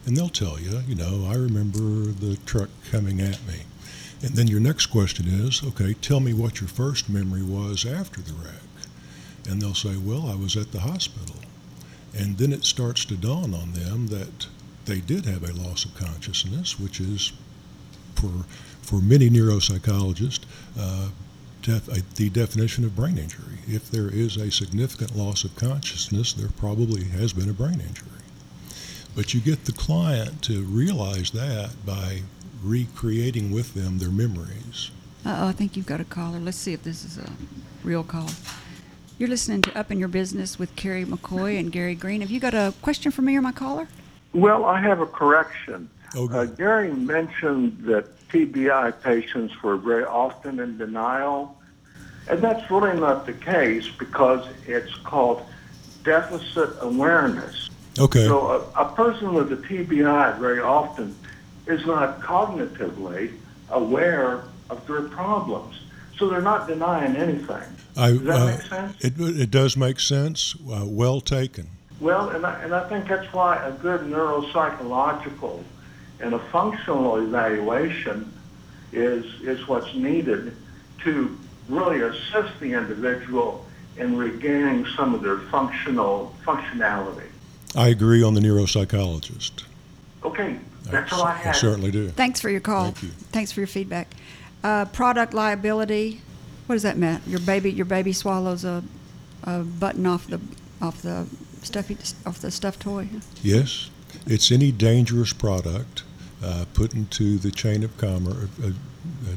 and 0.05 0.17
they'll 0.17 0.29
tell 0.29 0.59
you. 0.59 0.83
You 0.89 0.97
know, 0.97 1.25
I 1.31 1.35
remember 1.37 1.79
the 1.79 2.37
truck 2.45 2.69
coming 2.91 3.21
at 3.21 3.47
me. 3.47 3.61
And 4.23 4.31
then 4.35 4.49
your 4.49 4.61
next 4.61 4.87
question 4.87 5.27
is, 5.29 5.63
okay, 5.63 5.95
tell 5.95 6.21
me 6.21 6.33
what 6.33 6.61
your 6.61 6.69
first 6.69 7.09
memory 7.09 7.43
was 7.43 7.87
after 7.87 8.21
the 8.21 8.33
wreck. 8.33 8.63
And 9.49 9.63
they'll 9.63 9.75
say, 9.75 9.97
well, 9.97 10.29
I 10.29 10.35
was 10.35 10.57
at 10.57 10.73
the 10.73 10.81
hospital. 10.81 11.37
And 12.13 12.39
then 12.39 12.53
it 12.53 12.65
starts 12.65 13.05
to 13.05 13.17
dawn 13.17 13.55
on 13.55 13.73
them 13.73 14.09
that 14.09 14.49
they 14.87 15.01
did 15.01 15.27
have 15.27 15.45
a 15.45 15.53
loss 15.53 15.85
of 15.85 15.95
consciousness, 15.95 16.81
which 16.81 16.99
is, 16.99 17.33
for, 18.15 18.33
for 18.81 18.97
many 18.97 19.29
neuropsychologists, 19.29 20.45
uh, 20.79 21.11
def, 21.67 21.89
uh, 21.89 21.97
the 22.15 22.31
definition 22.31 22.85
of 22.85 22.95
brain 22.97 23.19
injury. 23.19 23.59
If 23.67 23.91
there 23.91 24.09
is 24.09 24.37
a 24.37 24.51
significant 24.51 25.17
loss 25.17 25.45
of 25.45 25.55
consciousness, 25.57 26.33
there 26.33 26.49
probably 26.57 27.05
has 27.05 27.33
been 27.33 27.51
a 27.51 27.53
brain 27.53 27.81
injury. 27.81 28.09
But 29.17 29.35
you 29.35 29.41
get 29.41 29.65
the 29.65 29.73
client 29.73 30.43
to 30.43 30.63
realize 30.63 31.31
that 31.33 31.71
by 31.85 32.23
recreating 32.63 33.51
with 33.51 33.75
them 33.75 33.99
their 33.99 34.11
memories. 34.11 34.91
Uh 35.25 35.37
oh, 35.41 35.49
I 35.49 35.53
think 35.53 35.77
you've 35.77 35.87
got 35.87 36.01
a 36.01 36.05
caller. 36.05 36.39
Let's 36.39 36.57
see 36.57 36.73
if 36.73 36.83
this 36.85 37.05
is 37.05 37.19
a 37.19 37.29
real 37.83 38.05
call. 38.05 38.29
You're 39.19 39.29
listening 39.29 39.63
to 39.63 39.77
Up 39.79 39.91
in 39.91 39.99
Your 39.99 40.09
Business 40.09 40.59
with 40.59 40.75
Carrie 40.77 41.05
McCoy 41.05 41.59
and 41.59 41.73
Gary 41.73 41.95
Green. 41.95 42.21
Have 42.21 42.31
you 42.31 42.39
got 42.39 42.55
a 42.55 42.73
question 42.83 43.11
for 43.11 43.23
me 43.23 43.37
or 43.37 43.43
my 43.43 43.53
caller? 43.53 43.89
Well, 44.35 44.65
I 44.67 44.81
have 44.81 45.01
a 45.01 45.07
correction. 45.07 45.89
Oh, 46.15 46.29
Uh. 46.31 46.45
Gary 46.45 46.93
mentioned 46.93 47.79
that 47.87 48.07
TBI 48.29 48.93
patients 49.03 49.63
were 49.63 49.77
very 49.77 50.05
often 50.05 50.61
in 50.61 50.77
denial, 50.77 51.56
and 52.29 52.41
that's 52.41 52.71
really 52.71 52.99
not 52.99 53.27
the 53.27 53.33
case 53.33 53.89
because 53.89 54.47
it's 54.67 54.95
called 54.97 55.43
deficit 56.05 56.71
awareness. 56.81 57.69
Okay. 57.99 58.27
So 58.27 58.73
a, 58.77 58.83
a 58.83 58.95
person 58.95 59.35
with 59.35 59.53
a 59.53 59.57
TBI 59.57 60.39
very 60.39 60.61
often 60.61 61.17
is 61.67 61.85
not 61.87 62.21
cognitively 62.21 63.33
aware 63.71 64.45
of 64.71 64.87
their 64.87 65.03
problems. 65.03 65.81
So 66.19 66.29
they're 66.29 66.41
not 66.41 66.67
denying 66.67 67.17
anything. 67.17 67.63
I, 67.97 68.11
Does 68.11 68.23
that 68.23 68.41
uh, 68.41 68.47
make 68.47 68.61
sense? 68.63 69.05
It, 69.05 69.15
it 69.19 69.51
does 69.51 69.77
make 69.77 70.01
sense. 70.01 70.55
Uh, 70.71 70.85
well 70.87 71.21
taken. 71.21 71.69
Well, 72.01 72.29
and 72.31 72.45
I, 72.45 72.63
and 72.63 72.75
I 72.75 72.87
think 72.89 73.09
that's 73.09 73.33
why 73.33 73.57
a 73.65 73.73
good 73.73 74.03
neuropsychological 74.03 75.63
and 76.21 76.35
a 76.35 76.39
functional 76.39 77.17
evaluation 77.17 78.33
is, 78.93 79.25
is 79.43 79.67
what's 79.67 79.95
needed 79.95 80.55
to 81.05 81.39
really 81.69 82.01
assist 82.01 82.59
the 82.61 82.73
individual 82.73 83.65
in 83.97 84.17
regaining 84.17 84.87
some 84.97 85.15
of 85.15 85.23
their 85.23 85.39
functional 85.39 86.35
functionality. 86.45 87.27
I 87.75 87.89
agree 87.89 88.23
on 88.23 88.35
the 88.35 88.41
neuropsychologist. 88.41 89.65
Okay, 90.25 90.59
that's 90.85 91.13
all 91.13 91.23
I 91.23 91.35
have. 91.35 91.55
I 91.55 91.59
certainly 91.59 91.91
do. 91.91 92.09
Thanks 92.09 92.41
for 92.41 92.51
your 92.51 92.61
call. 92.61 92.85
Thank 92.85 93.03
you. 93.03 93.09
Thanks 93.09 93.53
for 93.53 93.61
your 93.61 93.67
feedback. 93.67 94.09
Uh, 94.63 94.85
product 94.87 95.35
liability. 95.35 96.21
What 96.67 96.75
does 96.75 96.83
that 96.83 96.97
mean? 96.97 97.21
Your 97.27 97.41
baby, 97.41 97.71
your 97.71 97.85
baby 97.87 98.13
swallows 98.13 98.65
a, 98.65 98.83
a 99.45 99.61
button 99.61 100.07
off 100.07 100.27
the 100.27 100.41
off 100.81 101.03
the 101.03 101.27
stuffy 101.63 101.97
off 102.25 102.39
the 102.41 102.51
stuffed 102.51 102.81
toy. 102.81 103.09
Yes, 103.43 103.91
it's 104.27 104.51
any 104.51 104.73
dangerous 104.73 105.33
product 105.33 106.03
uh, 106.43 106.65
put 106.75 106.95
into 106.95 107.39
the 107.39 107.51
chain 107.51 107.85
of 107.85 107.97
commerce, 107.99 108.49
uh, 108.63 108.69
uh, 108.69 108.73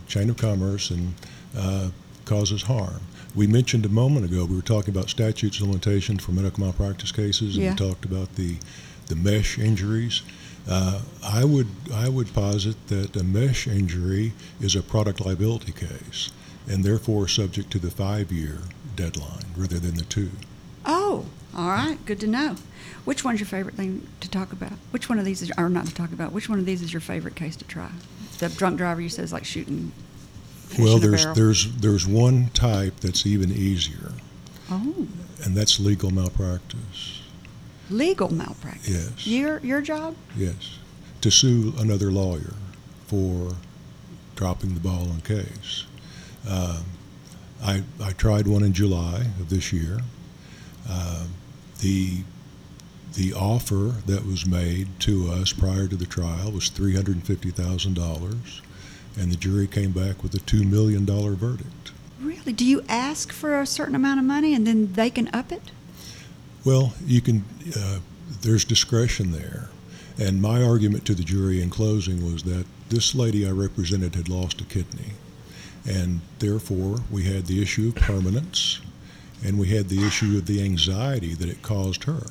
chain 0.08 0.30
of 0.30 0.38
commerce, 0.38 0.90
and 0.90 1.14
uh, 1.56 1.90
causes 2.30 2.62
harm. 2.64 3.02
We 3.36 3.48
mentioned 3.48 3.86
a 3.86 3.90
moment 3.90 4.26
ago 4.26 4.46
we 4.46 4.56
were 4.56 4.62
talking 4.62 4.94
about 4.96 5.10
statutes 5.10 5.60
of 5.60 5.68
limitations 5.68 6.24
for 6.24 6.32
medical 6.32 6.64
malpractice 6.64 7.12
cases, 7.12 7.56
and 7.56 7.64
Yeah. 7.66 7.72
we 7.72 7.76
talked 7.78 8.06
about 8.06 8.36
the 8.36 8.58
the 9.08 9.16
mesh 9.16 9.58
injuries. 9.58 10.22
Uh, 10.68 11.02
I 11.24 11.44
would 11.44 11.68
I 11.92 12.10
would 12.10 12.32
posit 12.34 12.76
that 12.90 13.16
a 13.16 13.24
mesh 13.24 13.68
injury 13.68 14.34
is 14.62 14.76
a 14.76 14.84
product 14.84 15.20
liability 15.26 15.72
case, 15.72 16.30
and 16.68 16.84
therefore 16.84 17.28
subject 17.28 17.72
to 17.72 17.80
the 17.80 17.90
five-year 17.90 18.60
deadline 18.96 19.46
rather 19.58 19.80
than 19.80 19.96
the 19.96 20.04
two. 20.04 20.30
Oh, 20.86 21.26
all 21.56 21.70
right. 21.70 21.98
Good 22.06 22.20
to 22.20 22.28
know. 22.28 22.56
Which 23.06 23.24
one's 23.26 23.40
your 23.40 23.48
favorite 23.48 23.76
thing 23.76 24.06
to 24.20 24.30
talk 24.30 24.52
about? 24.52 24.74
Which 24.92 25.10
one 25.10 25.18
of 25.18 25.26
these 25.26 25.42
is, 25.42 25.52
or 25.58 25.70
not 25.70 25.88
to 25.88 25.94
talk 25.96 26.12
about? 26.12 26.32
Which 26.32 26.48
one 26.50 26.60
of 26.60 26.66
these 26.68 26.84
is 26.84 26.94
your 26.94 27.02
favorite 27.02 27.36
case 27.36 27.56
to 27.56 27.66
try? 27.66 27.90
The 28.38 28.50
drunk 28.50 28.78
driver 28.78 29.02
you 29.02 29.10
said 29.10 29.26
is 29.26 29.34
like 29.34 29.46
shooting. 29.46 29.92
Well, 30.78 31.00
there's 31.00 31.26
there's 31.34 31.72
there's 31.78 32.06
one 32.08 32.50
type 32.54 33.00
that's 33.00 33.26
even 33.26 33.52
easier, 33.52 34.12
oh 34.70 35.08
and 35.44 35.56
that's 35.56 35.80
legal 35.80 36.12
malpractice. 36.12 37.22
legal 37.90 38.32
malpractice. 38.34 38.88
Yes. 38.88 39.28
Your 39.28 39.60
your 39.60 39.82
job? 39.82 40.16
Yes, 40.38 40.78
to 41.22 41.32
sue 41.32 41.74
another 41.80 42.12
lawyer 42.12 42.54
for 43.08 43.56
dropping 44.36 44.74
the 44.76 44.80
ball 44.80 45.10
on 45.10 45.22
case. 45.22 45.86
Um, 46.48 46.84
I 47.64 47.84
I 48.02 48.12
tried 48.12 48.48
one 48.48 48.64
in 48.64 48.74
July 48.74 49.22
of 49.40 49.50
this 49.50 49.74
year. 49.74 50.00
Uh, 50.88 51.26
the 51.80 52.24
the 53.16 53.34
offer 53.34 53.96
that 54.06 54.26
was 54.26 54.46
made 54.46 54.88
to 55.00 55.32
us 55.32 55.52
prior 55.52 55.88
to 55.88 55.96
the 55.96 56.06
trial 56.06 56.52
was 56.52 56.70
three 56.70 56.96
hundred 56.96 57.16
and 57.16 57.26
fifty 57.26 57.50
thousand 57.50 57.96
dollars, 57.96 58.62
and 59.18 59.32
the 59.32 59.36
jury 59.36 59.68
came 59.68 59.92
back 59.92 60.24
with 60.24 60.34
a 60.34 60.40
two 60.40 60.64
million 60.64 61.06
dollar 61.06 61.34
verdict. 61.34 61.92
Really? 62.22 62.52
Do 62.52 62.66
you 62.66 62.84
ask 62.90 63.32
for 63.32 63.60
a 63.60 63.66
certain 63.66 63.96
amount 63.96 64.20
of 64.20 64.26
money 64.26 64.54
and 64.54 64.68
then 64.68 64.94
they 64.94 65.10
can 65.10 65.30
up 65.34 65.52
it? 65.52 65.72
Well, 66.66 66.94
you 67.06 67.22
can. 67.22 67.44
Uh, 67.76 68.00
there's 68.42 68.66
discretion 68.66 69.32
there, 69.32 69.70
and 70.18 70.42
my 70.42 70.62
argument 70.64 71.06
to 71.06 71.16
the 71.16 71.24
jury 71.24 71.62
in 71.62 71.70
closing 71.70 72.24
was 72.24 72.44
that 72.44 72.66
this 72.90 73.16
lady 73.16 73.48
I 73.48 73.52
represented 73.52 74.16
had 74.16 74.30
lost 74.30 74.62
a 74.62 74.66
kidney, 74.66 75.14
and 75.88 76.22
therefore 76.40 76.98
we 77.10 77.24
had 77.24 77.46
the 77.46 77.62
issue 77.62 77.90
of 77.90 77.96
permanence, 77.96 78.82
and 79.44 79.58
we 79.58 79.70
had 79.70 79.90
the 79.90 80.06
issue 80.06 80.38
of 80.38 80.46
the 80.46 80.62
anxiety 80.62 81.34
that 81.34 81.50
it 81.50 81.62
caused 81.62 82.04
her. 82.04 82.24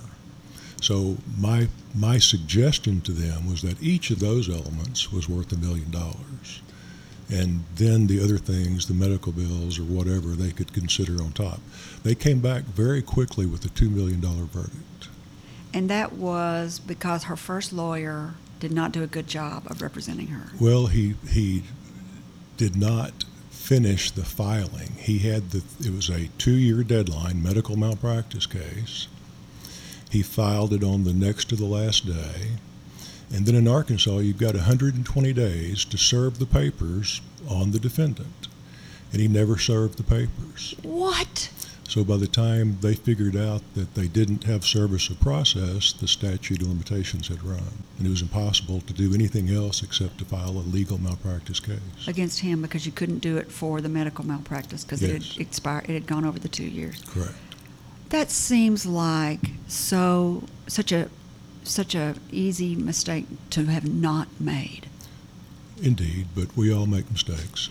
So 0.80 1.16
my 1.36 1.68
my 1.94 2.18
suggestion 2.18 3.00
to 3.02 3.12
them 3.12 3.48
was 3.50 3.62
that 3.62 3.82
each 3.82 4.10
of 4.10 4.20
those 4.20 4.48
elements 4.48 5.10
was 5.12 5.28
worth 5.28 5.52
a 5.52 5.56
million 5.56 5.90
dollars, 5.90 6.60
and 7.30 7.64
then 7.74 8.06
the 8.06 8.22
other 8.22 8.38
things, 8.38 8.86
the 8.86 8.94
medical 8.94 9.32
bills 9.32 9.78
or 9.78 9.82
whatever, 9.82 10.28
they 10.28 10.50
could 10.50 10.72
consider 10.72 11.22
on 11.22 11.32
top. 11.32 11.60
They 12.02 12.14
came 12.14 12.40
back 12.40 12.62
very 12.64 13.02
quickly 13.02 13.46
with 13.46 13.64
a 13.64 13.68
two 13.68 13.90
million 13.90 14.20
dollar 14.20 14.44
verdict. 14.44 15.08
And 15.74 15.90
that 15.90 16.12
was 16.12 16.78
because 16.78 17.24
her 17.24 17.36
first 17.36 17.72
lawyer 17.72 18.34
did 18.60 18.72
not 18.72 18.92
do 18.92 19.02
a 19.02 19.06
good 19.06 19.26
job 19.26 19.64
of 19.66 19.82
representing 19.82 20.28
her. 20.28 20.50
Well, 20.58 20.86
he 20.86 21.14
he 21.28 21.64
did 22.56 22.76
not 22.76 23.24
finish 23.50 24.10
the 24.10 24.24
filing. 24.24 24.92
He 24.98 25.18
had 25.18 25.50
the 25.50 25.62
it 25.80 25.92
was 25.92 26.08
a 26.08 26.28
two 26.38 26.56
year 26.56 26.82
deadline 26.82 27.42
medical 27.42 27.76
malpractice 27.76 28.46
case. 28.46 29.08
He 30.10 30.22
filed 30.22 30.72
it 30.72 30.82
on 30.82 31.04
the 31.04 31.12
next 31.12 31.50
to 31.50 31.56
the 31.56 31.66
last 31.66 32.06
day. 32.06 32.52
And 33.32 33.46
then 33.46 33.54
in 33.54 33.68
Arkansas, 33.68 34.18
you've 34.18 34.38
got 34.38 34.54
120 34.54 35.32
days 35.32 35.84
to 35.84 35.98
serve 35.98 36.38
the 36.38 36.46
papers 36.46 37.20
on 37.48 37.72
the 37.72 37.78
defendant. 37.78 38.48
And 39.12 39.20
he 39.20 39.28
never 39.28 39.58
served 39.58 39.98
the 39.98 40.02
papers. 40.02 40.74
What? 40.82 41.50
So 41.88 42.04
by 42.04 42.18
the 42.18 42.26
time 42.26 42.76
they 42.82 42.94
figured 42.94 43.34
out 43.34 43.62
that 43.74 43.94
they 43.94 44.08
didn't 44.08 44.44
have 44.44 44.64
service 44.66 45.08
of 45.08 45.18
process, 45.20 45.94
the 45.94 46.06
statute 46.06 46.60
of 46.60 46.68
limitations 46.68 47.28
had 47.28 47.42
run. 47.42 47.62
And 47.96 48.06
it 48.06 48.10
was 48.10 48.20
impossible 48.20 48.82
to 48.82 48.92
do 48.92 49.14
anything 49.14 49.48
else 49.48 49.82
except 49.82 50.18
to 50.18 50.26
file 50.26 50.50
a 50.50 50.66
legal 50.68 50.98
malpractice 50.98 51.60
case. 51.60 51.78
Against 52.06 52.40
him 52.40 52.60
because 52.60 52.84
you 52.84 52.92
couldn't 52.92 53.20
do 53.20 53.38
it 53.38 53.50
for 53.50 53.80
the 53.80 53.88
medical 53.88 54.26
malpractice 54.26 54.84
because 54.84 55.02
it 55.02 55.10
had 55.10 55.40
expired. 55.40 55.88
It 55.88 55.94
had 55.94 56.06
gone 56.06 56.26
over 56.26 56.38
the 56.38 56.48
two 56.48 56.64
years. 56.66 57.02
Correct. 57.06 57.34
That 58.10 58.30
seems 58.30 58.84
like 58.84 59.40
so 59.66 60.44
such 60.66 60.92
a 60.92 61.08
such 61.64 61.94
a 61.94 62.14
easy 62.30 62.74
mistake 62.74 63.26
to 63.50 63.66
have 63.66 63.88
not 63.88 64.28
made. 64.40 64.88
Indeed, 65.82 66.28
but 66.34 66.56
we 66.56 66.72
all 66.72 66.86
make 66.86 67.10
mistakes. 67.10 67.68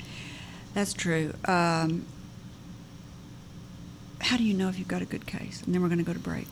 That's 0.73 0.93
true. 0.93 1.33
Um, 1.45 2.05
how 4.21 4.37
do 4.37 4.43
you 4.43 4.53
know 4.53 4.69
if 4.69 4.79
you've 4.79 4.87
got 4.87 5.01
a 5.01 5.05
good 5.05 5.25
case? 5.25 5.61
And 5.63 5.73
then 5.73 5.81
we're 5.81 5.89
going 5.89 5.99
to 5.99 6.03
go 6.03 6.13
to 6.13 6.19
break. 6.19 6.47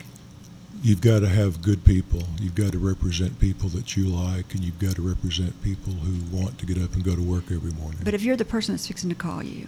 You've 0.84 1.02
got 1.02 1.22
to 1.22 1.30
have 1.30 1.62
good 1.62 1.84
people. 1.86 2.24
You've 2.40 2.56
got 2.56 2.74
to 2.74 2.80
represent 2.80 3.40
people 3.40 3.70
that 3.70 3.96
you 3.96 4.06
like, 4.06 4.54
and 4.54 4.64
you've 4.64 4.80
got 4.80 4.96
to 4.96 5.02
represent 5.02 5.62
people 5.64 5.94
who 5.94 6.36
want 6.36 6.60
to 6.60 6.66
get 6.66 6.78
up 6.78 6.94
and 6.94 7.04
go 7.04 7.16
to 7.16 7.22
work 7.22 7.46
every 7.46 7.72
morning. 7.72 8.00
But 8.04 8.14
if 8.14 8.24
you're 8.24 8.36
the 8.36 8.46
person 8.46 8.74
that's 8.74 8.88
fixing 8.88 9.10
to 9.10 9.16
call 9.16 9.42
you, 9.42 9.68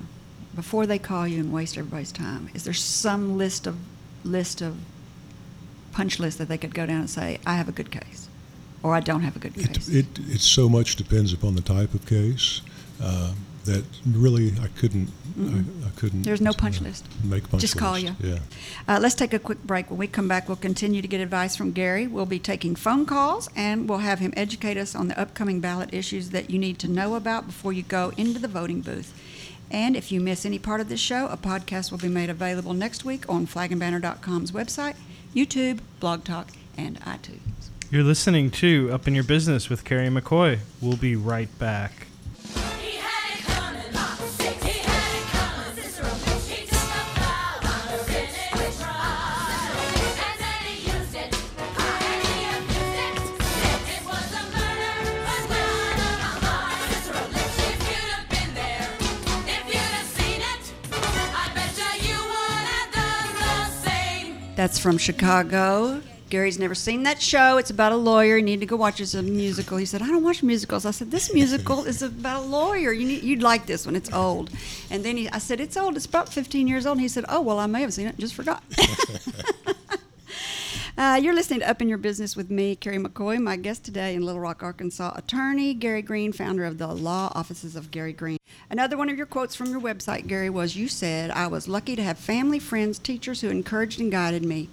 before 0.55 0.85
they 0.85 0.99
call 0.99 1.27
you 1.27 1.39
and 1.39 1.53
waste 1.53 1.77
everybody's 1.77 2.11
time, 2.11 2.49
is 2.53 2.65
there 2.65 2.73
some 2.73 3.37
list 3.37 3.67
of 3.67 3.77
list 4.23 4.61
of 4.61 4.77
punch 5.97 6.19
list 6.19 6.37
that 6.37 6.47
they 6.47 6.59
could 6.59 6.75
go 6.75 6.85
down 6.85 6.99
and 6.99 7.09
say, 7.09 7.39
I 7.45 7.55
have 7.55 7.67
a 7.67 7.71
good 7.71 7.89
case, 7.89 8.29
or 8.83 8.93
I 8.93 8.99
don't 8.99 9.21
have 9.21 9.35
a 9.35 9.39
good 9.39 9.55
case? 9.55 9.89
It, 9.89 10.05
it, 10.19 10.19
it 10.35 10.41
so 10.41 10.69
much 10.69 10.95
depends 10.95 11.33
upon 11.33 11.55
the 11.55 11.61
type 11.61 11.93
of 11.95 12.05
case 12.05 12.61
uh, 13.01 13.33
that 13.65 13.83
really 14.05 14.53
I 14.61 14.67
couldn't 14.79 15.09
I, 15.39 15.87
I 15.87 15.89
couldn't. 15.95 16.23
There's 16.23 16.41
no 16.41 16.53
punch 16.53 16.81
uh, 16.81 16.85
list. 16.85 17.05
Make 17.23 17.49
punch 17.49 17.61
Just 17.61 17.77
call 17.77 17.97
you. 17.99 18.15
Yeah. 18.19 18.39
Uh, 18.87 18.99
let's 18.99 19.13
take 19.13 19.33
a 19.33 19.39
quick 19.39 19.61
break. 19.63 19.89
When 19.91 19.99
we 19.99 20.07
come 20.07 20.27
back, 20.27 20.47
we'll 20.47 20.57
continue 20.57 21.01
to 21.01 21.07
get 21.07 21.21
advice 21.21 21.55
from 21.55 21.71
Gary. 21.71 22.07
We'll 22.07 22.25
be 22.25 22.39
taking 22.39 22.75
phone 22.75 23.05
calls 23.05 23.47
and 23.55 23.87
we'll 23.87 23.99
have 23.99 24.19
him 24.19 24.33
educate 24.35 24.77
us 24.77 24.95
on 24.95 25.09
the 25.09 25.19
upcoming 25.19 25.59
ballot 25.59 25.93
issues 25.93 26.31
that 26.31 26.49
you 26.49 26.57
need 26.57 26.79
to 26.79 26.87
know 26.87 27.15
about 27.15 27.45
before 27.45 27.71
you 27.71 27.83
go 27.83 28.13
into 28.17 28.39
the 28.39 28.47
voting 28.47 28.81
booth. 28.81 29.13
And 29.69 29.95
if 29.95 30.11
you 30.11 30.21
miss 30.21 30.45
any 30.45 30.59
part 30.59 30.81
of 30.81 30.89
this 30.89 30.99
show, 30.99 31.27
a 31.27 31.37
podcast 31.37 31.91
will 31.91 31.97
be 31.97 32.07
made 32.07 32.29
available 32.29 32.73
next 32.73 33.03
week 33.03 33.29
on 33.29 33.45
flagandbanner.com's 33.45 34.51
website, 34.51 34.95
YouTube, 35.35 35.79
Blog 35.99 36.23
Talk, 36.23 36.49
and 36.77 36.99
iTunes. 37.01 37.69
You're 37.89 38.03
listening 38.03 38.51
to 38.51 38.91
Up 38.91 39.07
in 39.07 39.15
Your 39.15 39.23
Business 39.23 39.69
with 39.69 39.85
Carrie 39.85 40.09
McCoy. 40.09 40.59
We'll 40.81 40.97
be 40.97 41.15
right 41.15 41.49
back. 41.57 42.07
That's 64.67 64.79
from 64.79 64.97
Chicago. 64.97 66.01
Gary's 66.29 66.59
never 66.59 66.75
seen 66.75 67.03
that 67.03 67.21
show. 67.21 67.57
It's 67.57 67.69
about 67.69 67.93
a 67.93 67.95
lawyer. 67.95 68.35
You 68.35 68.43
need 68.43 68.59
to 68.59 68.65
go 68.65 68.75
watch 68.75 68.99
it. 68.99 69.03
It's 69.03 69.13
a 69.13 69.23
musical. 69.23 69.77
He 69.77 69.85
said, 69.85 70.01
I 70.01 70.07
don't 70.07 70.23
watch 70.23 70.43
musicals. 70.43 70.85
I 70.85 70.91
said, 70.91 71.09
This 71.09 71.33
musical 71.33 71.85
is 71.85 72.01
about 72.01 72.43
a 72.43 72.45
lawyer. 72.45 72.91
You 72.91 73.07
need, 73.07 73.23
you'd 73.23 73.41
like 73.41 73.65
this 73.65 73.85
one. 73.85 73.95
It's 73.95 74.11
old. 74.11 74.49
And 74.91 75.05
then 75.05 75.15
he, 75.15 75.29
I 75.29 75.37
said, 75.37 75.61
It's 75.61 75.77
old. 75.77 75.95
It's 75.95 76.05
about 76.05 76.27
15 76.27 76.67
years 76.67 76.85
old. 76.85 76.97
And 76.97 77.01
he 77.01 77.07
said, 77.07 77.23
Oh, 77.29 77.39
well, 77.39 77.59
I 77.59 77.65
may 77.65 77.79
have 77.79 77.93
seen 77.93 78.07
it. 78.07 78.17
Just 78.17 78.35
forgot. 78.35 78.61
Uh, 80.97 81.13
you're 81.21 81.35
listening 81.35 81.59
to 81.59 81.69
Up 81.69 81.79
in 81.79 81.87
Your 81.87 81.99
Business 81.99 82.35
with 82.35 82.49
me, 82.49 82.75
Carrie 82.75 82.97
McCoy. 82.97 83.39
My 83.39 83.55
guest 83.55 83.85
today 83.85 84.15
in 84.15 84.23
Little 84.23 84.41
Rock, 84.41 84.63
Arkansas, 84.63 85.13
attorney 85.15 85.75
Gary 85.75 86.01
Green, 86.01 86.33
founder 86.33 86.65
of 86.65 86.79
the 86.79 86.87
law 86.87 87.31
offices 87.35 87.75
of 87.75 87.91
Gary 87.91 88.13
Green. 88.13 88.39
Another 88.71 88.97
one 88.97 89.07
of 89.07 89.15
your 89.15 89.27
quotes 89.27 89.53
from 89.53 89.69
your 89.69 89.79
website, 89.79 90.25
Gary, 90.25 90.49
was 90.49 90.75
You 90.75 90.87
said, 90.87 91.29
I 91.29 91.45
was 91.45 91.67
lucky 91.67 91.95
to 91.95 92.01
have 92.01 92.17
family, 92.17 92.57
friends, 92.57 92.97
teachers 92.97 93.41
who 93.41 93.49
encouraged 93.49 93.99
and 93.99 94.11
guided 94.11 94.43
me. 94.43 94.69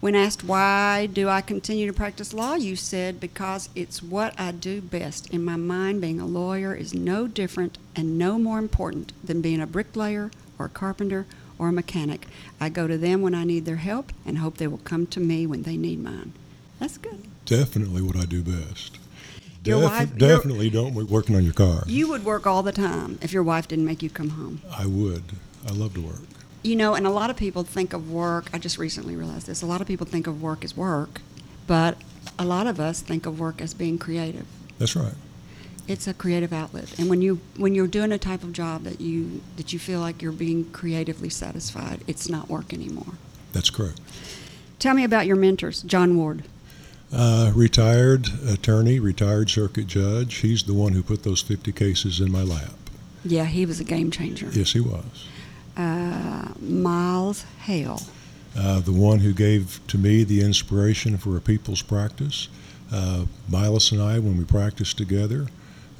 When 0.00 0.14
asked 0.14 0.42
why 0.42 1.04
do 1.04 1.28
I 1.28 1.42
continue 1.42 1.86
to 1.86 1.92
practice 1.92 2.32
law, 2.32 2.54
you 2.54 2.74
said, 2.74 3.20
because 3.20 3.68
it's 3.74 4.02
what 4.02 4.40
I 4.40 4.52
do 4.52 4.80
best. 4.80 5.28
In 5.34 5.44
my 5.44 5.56
mind, 5.56 6.00
being 6.00 6.18
a 6.18 6.24
lawyer 6.24 6.74
is 6.74 6.94
no 6.94 7.26
different 7.26 7.76
and 7.94 8.16
no 8.16 8.38
more 8.38 8.58
important 8.58 9.12
than 9.22 9.42
being 9.42 9.60
a 9.60 9.66
bricklayer 9.66 10.30
or 10.58 10.66
a 10.66 10.70
carpenter 10.70 11.26
or 11.58 11.68
a 11.68 11.72
mechanic. 11.72 12.26
I 12.60 12.68
go 12.68 12.86
to 12.86 12.96
them 12.98 13.22
when 13.22 13.34
I 13.34 13.44
need 13.44 13.64
their 13.64 13.76
help 13.76 14.12
and 14.24 14.38
hope 14.38 14.56
they 14.58 14.66
will 14.66 14.78
come 14.78 15.06
to 15.08 15.20
me 15.20 15.46
when 15.46 15.62
they 15.62 15.76
need 15.76 16.02
mine. 16.02 16.32
That's 16.78 16.98
good. 16.98 17.24
Definitely 17.46 18.02
what 18.02 18.16
I 18.16 18.24
do 18.24 18.42
best. 18.42 18.98
Your 19.64 19.80
Defi- 19.80 19.92
wife- 19.92 20.08
your- 20.20 20.28
definitely 20.36 20.70
don't 20.70 20.94
be 20.96 21.02
working 21.02 21.34
on 21.36 21.44
your 21.44 21.52
car. 21.52 21.82
You 21.86 22.08
would 22.08 22.24
work 22.24 22.46
all 22.46 22.62
the 22.62 22.72
time 22.72 23.18
if 23.20 23.32
your 23.32 23.42
wife 23.42 23.68
didn't 23.68 23.84
make 23.84 24.02
you 24.02 24.10
come 24.10 24.30
home. 24.30 24.60
I 24.70 24.86
would. 24.86 25.24
I 25.66 25.72
love 25.72 25.94
to 25.94 26.00
work. 26.00 26.22
You 26.62 26.76
know, 26.76 26.94
and 26.94 27.06
a 27.06 27.10
lot 27.10 27.30
of 27.30 27.36
people 27.36 27.62
think 27.64 27.92
of 27.92 28.10
work, 28.10 28.48
I 28.52 28.58
just 28.58 28.78
recently 28.78 29.16
realized 29.16 29.46
this. 29.46 29.62
A 29.62 29.66
lot 29.66 29.80
of 29.80 29.86
people 29.86 30.06
think 30.06 30.26
of 30.26 30.40
work 30.42 30.64
as 30.64 30.76
work, 30.76 31.20
but 31.66 31.96
a 32.38 32.44
lot 32.44 32.66
of 32.66 32.78
us 32.80 33.00
think 33.00 33.26
of 33.26 33.38
work 33.38 33.60
as 33.60 33.74
being 33.74 33.98
creative. 33.98 34.46
That's 34.78 34.94
right. 34.96 35.14
It's 35.88 36.06
a 36.06 36.12
creative 36.12 36.52
outlet. 36.52 36.98
And 36.98 37.08
when 37.08 37.22
you 37.22 37.40
when 37.56 37.74
you're 37.74 37.86
doing 37.86 38.12
a 38.12 38.18
type 38.18 38.42
of 38.42 38.52
job 38.52 38.84
that 38.84 39.00
you 39.00 39.40
that 39.56 39.72
you 39.72 39.78
feel 39.78 40.00
like 40.00 40.20
you're 40.20 40.32
being 40.32 40.70
creatively 40.70 41.30
satisfied, 41.30 42.02
it's 42.06 42.28
not 42.28 42.48
work 42.48 42.74
anymore. 42.74 43.14
That's 43.52 43.70
correct. 43.70 43.98
Tell 44.78 44.94
me 44.94 45.02
about 45.02 45.26
your 45.26 45.36
mentors, 45.36 45.82
John 45.82 46.16
Ward. 46.16 46.44
Uh, 47.10 47.52
retired 47.54 48.28
attorney, 48.46 48.98
retired 48.98 49.48
circuit 49.48 49.86
judge. 49.86 50.36
He's 50.36 50.64
the 50.64 50.74
one 50.74 50.92
who 50.92 51.02
put 51.02 51.22
those 51.22 51.40
50 51.40 51.72
cases 51.72 52.20
in 52.20 52.30
my 52.30 52.42
lap. 52.42 52.74
Yeah, 53.24 53.46
he 53.46 53.64
was 53.64 53.80
a 53.80 53.84
game 53.84 54.10
changer. 54.10 54.50
Yes, 54.52 54.72
he 54.72 54.80
was. 54.80 55.26
Uh, 55.74 56.52
Milas 56.62 57.44
Hale. 57.60 58.02
Uh, 58.56 58.80
the 58.80 58.92
one 58.92 59.20
who 59.20 59.32
gave 59.32 59.80
to 59.86 59.96
me 59.96 60.22
the 60.22 60.42
inspiration 60.42 61.16
for 61.16 61.36
a 61.36 61.40
people's 61.40 61.82
practice. 61.82 62.48
Uh, 62.92 63.24
Milas 63.50 63.90
and 63.90 64.02
I, 64.02 64.18
when 64.18 64.36
we 64.36 64.44
practiced 64.44 64.98
together, 64.98 65.46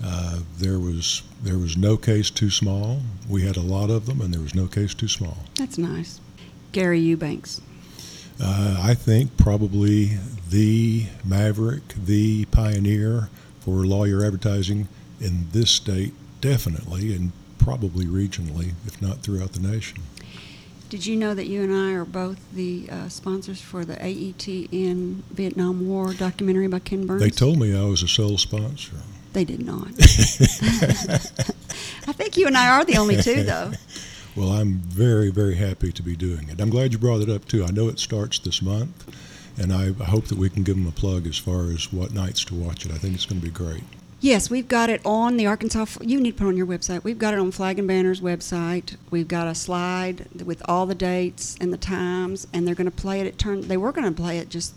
uh, 0.02 0.40
there 0.58 0.78
was 0.78 1.22
there 1.42 1.58
was 1.58 1.76
no 1.76 1.96
case 1.96 2.30
too 2.30 2.50
small. 2.50 3.00
We 3.28 3.42
had 3.42 3.56
a 3.56 3.62
lot 3.62 3.90
of 3.90 4.06
them, 4.06 4.20
and 4.20 4.32
there 4.32 4.40
was 4.40 4.54
no 4.54 4.66
case 4.66 4.94
too 4.94 5.08
small. 5.08 5.38
That's 5.56 5.78
nice. 5.78 6.20
Gary 6.72 7.00
Eubanks. 7.00 7.60
Uh, 8.40 8.78
I 8.80 8.94
think 8.94 9.36
probably 9.36 10.18
the 10.48 11.06
maverick, 11.24 11.88
the 11.94 12.44
pioneer 12.46 13.28
for 13.60 13.84
lawyer 13.84 14.24
advertising 14.24 14.88
in 15.20 15.48
this 15.50 15.70
state, 15.70 16.14
definitely, 16.40 17.14
and 17.14 17.32
probably 17.58 18.06
regionally, 18.06 18.74
if 18.86 19.02
not 19.02 19.18
throughout 19.22 19.52
the 19.52 19.60
nation. 19.60 19.98
Did 20.88 21.04
you 21.04 21.16
know 21.16 21.34
that 21.34 21.48
you 21.48 21.62
and 21.62 21.74
I 21.74 21.92
are 21.92 22.04
both 22.04 22.40
the 22.52 22.88
uh, 22.90 23.08
sponsors 23.08 23.60
for 23.60 23.84
the 23.84 23.96
AETN 23.96 25.22
Vietnam 25.32 25.86
War 25.86 26.14
documentary 26.14 26.68
by 26.68 26.78
Ken 26.78 27.06
Burns? 27.06 27.20
They 27.20 27.28
told 27.28 27.58
me 27.58 27.76
I 27.76 27.82
was 27.82 28.02
a 28.02 28.08
sole 28.08 28.38
sponsor. 28.38 28.96
They 29.32 29.44
did 29.44 29.64
not. 29.64 29.88
I 32.06 32.12
think 32.12 32.36
you 32.36 32.46
and 32.46 32.56
I 32.56 32.68
are 32.70 32.84
the 32.84 32.96
only 32.96 33.20
two, 33.22 33.42
though. 33.42 33.72
Well, 34.36 34.52
I'm 34.52 34.74
very, 34.74 35.30
very 35.30 35.56
happy 35.56 35.90
to 35.90 36.00
be 36.00 36.14
doing 36.14 36.48
it. 36.48 36.60
I'm 36.60 36.70
glad 36.70 36.92
you 36.92 36.98
brought 36.98 37.22
it 37.22 37.28
up 37.28 37.46
too. 37.46 37.64
I 37.64 37.72
know 37.72 37.88
it 37.88 37.98
starts 37.98 38.38
this 38.38 38.62
month, 38.62 39.12
and 39.58 39.72
I 39.72 39.90
hope 40.04 40.26
that 40.26 40.38
we 40.38 40.48
can 40.48 40.62
give 40.62 40.76
them 40.76 40.86
a 40.86 40.92
plug 40.92 41.26
as 41.26 41.36
far 41.36 41.72
as 41.72 41.92
what 41.92 42.12
nights 42.14 42.44
to 42.44 42.54
watch 42.54 42.86
it. 42.86 42.92
I 42.92 42.98
think 42.98 43.16
it's 43.16 43.26
going 43.26 43.40
to 43.40 43.44
be 43.44 43.50
great. 43.50 43.82
Yes, 44.20 44.48
we've 44.48 44.68
got 44.68 44.90
it 44.90 45.00
on 45.04 45.38
the 45.38 45.46
Arkansas. 45.46 45.86
You 46.02 46.20
need 46.20 46.32
to 46.32 46.36
put 46.38 46.44
it 46.44 46.48
on 46.48 46.56
your 46.56 46.68
website. 46.68 47.02
We've 47.02 47.18
got 47.18 47.34
it 47.34 47.40
on 47.40 47.50
Flag 47.50 47.80
and 47.80 47.88
Banner's 47.88 48.20
website. 48.20 48.96
We've 49.10 49.26
got 49.26 49.48
a 49.48 49.56
slide 49.56 50.26
with 50.44 50.62
all 50.68 50.86
the 50.86 50.94
dates 50.94 51.56
and 51.60 51.72
the 51.72 51.76
times, 51.76 52.46
and 52.52 52.64
they're 52.64 52.76
going 52.76 52.90
to 52.90 52.96
play 52.96 53.20
it 53.20 53.26
at 53.26 53.38
turn. 53.38 53.62
They 53.62 53.76
were 53.76 53.90
going 53.92 54.12
to 54.12 54.22
play 54.22 54.38
it 54.38 54.50
just. 54.50 54.74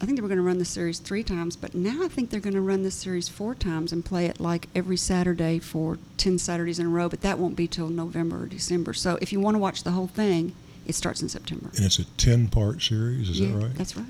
I 0.00 0.06
think 0.06 0.16
they 0.16 0.22
were 0.22 0.28
going 0.28 0.38
to 0.38 0.42
run 0.42 0.58
the 0.58 0.64
series 0.64 0.98
three 0.98 1.22
times, 1.22 1.56
but 1.56 1.74
now 1.74 2.02
I 2.02 2.08
think 2.08 2.30
they're 2.30 2.40
going 2.40 2.54
to 2.54 2.60
run 2.62 2.82
this 2.82 2.94
series 2.94 3.28
four 3.28 3.54
times 3.54 3.92
and 3.92 4.02
play 4.02 4.26
it 4.26 4.40
like 4.40 4.68
every 4.74 4.96
Saturday 4.96 5.58
for 5.58 5.98
ten 6.16 6.38
Saturdays 6.38 6.78
in 6.78 6.86
a 6.86 6.88
row. 6.88 7.08
But 7.08 7.20
that 7.20 7.38
won't 7.38 7.54
be 7.54 7.68
till 7.68 7.88
November 7.88 8.42
or 8.42 8.46
December. 8.46 8.94
So 8.94 9.18
if 9.20 9.30
you 9.32 9.40
want 9.40 9.56
to 9.56 9.58
watch 9.58 9.82
the 9.82 9.90
whole 9.90 10.06
thing, 10.06 10.54
it 10.86 10.94
starts 10.94 11.20
in 11.20 11.28
September. 11.28 11.70
And 11.76 11.84
it's 11.84 11.98
a 11.98 12.04
10 12.04 12.48
part 12.48 12.80
series, 12.82 13.28
is 13.28 13.38
yeah, 13.40 13.48
that 13.52 13.62
right? 13.62 13.74
That's 13.74 13.96
right. 13.96 14.06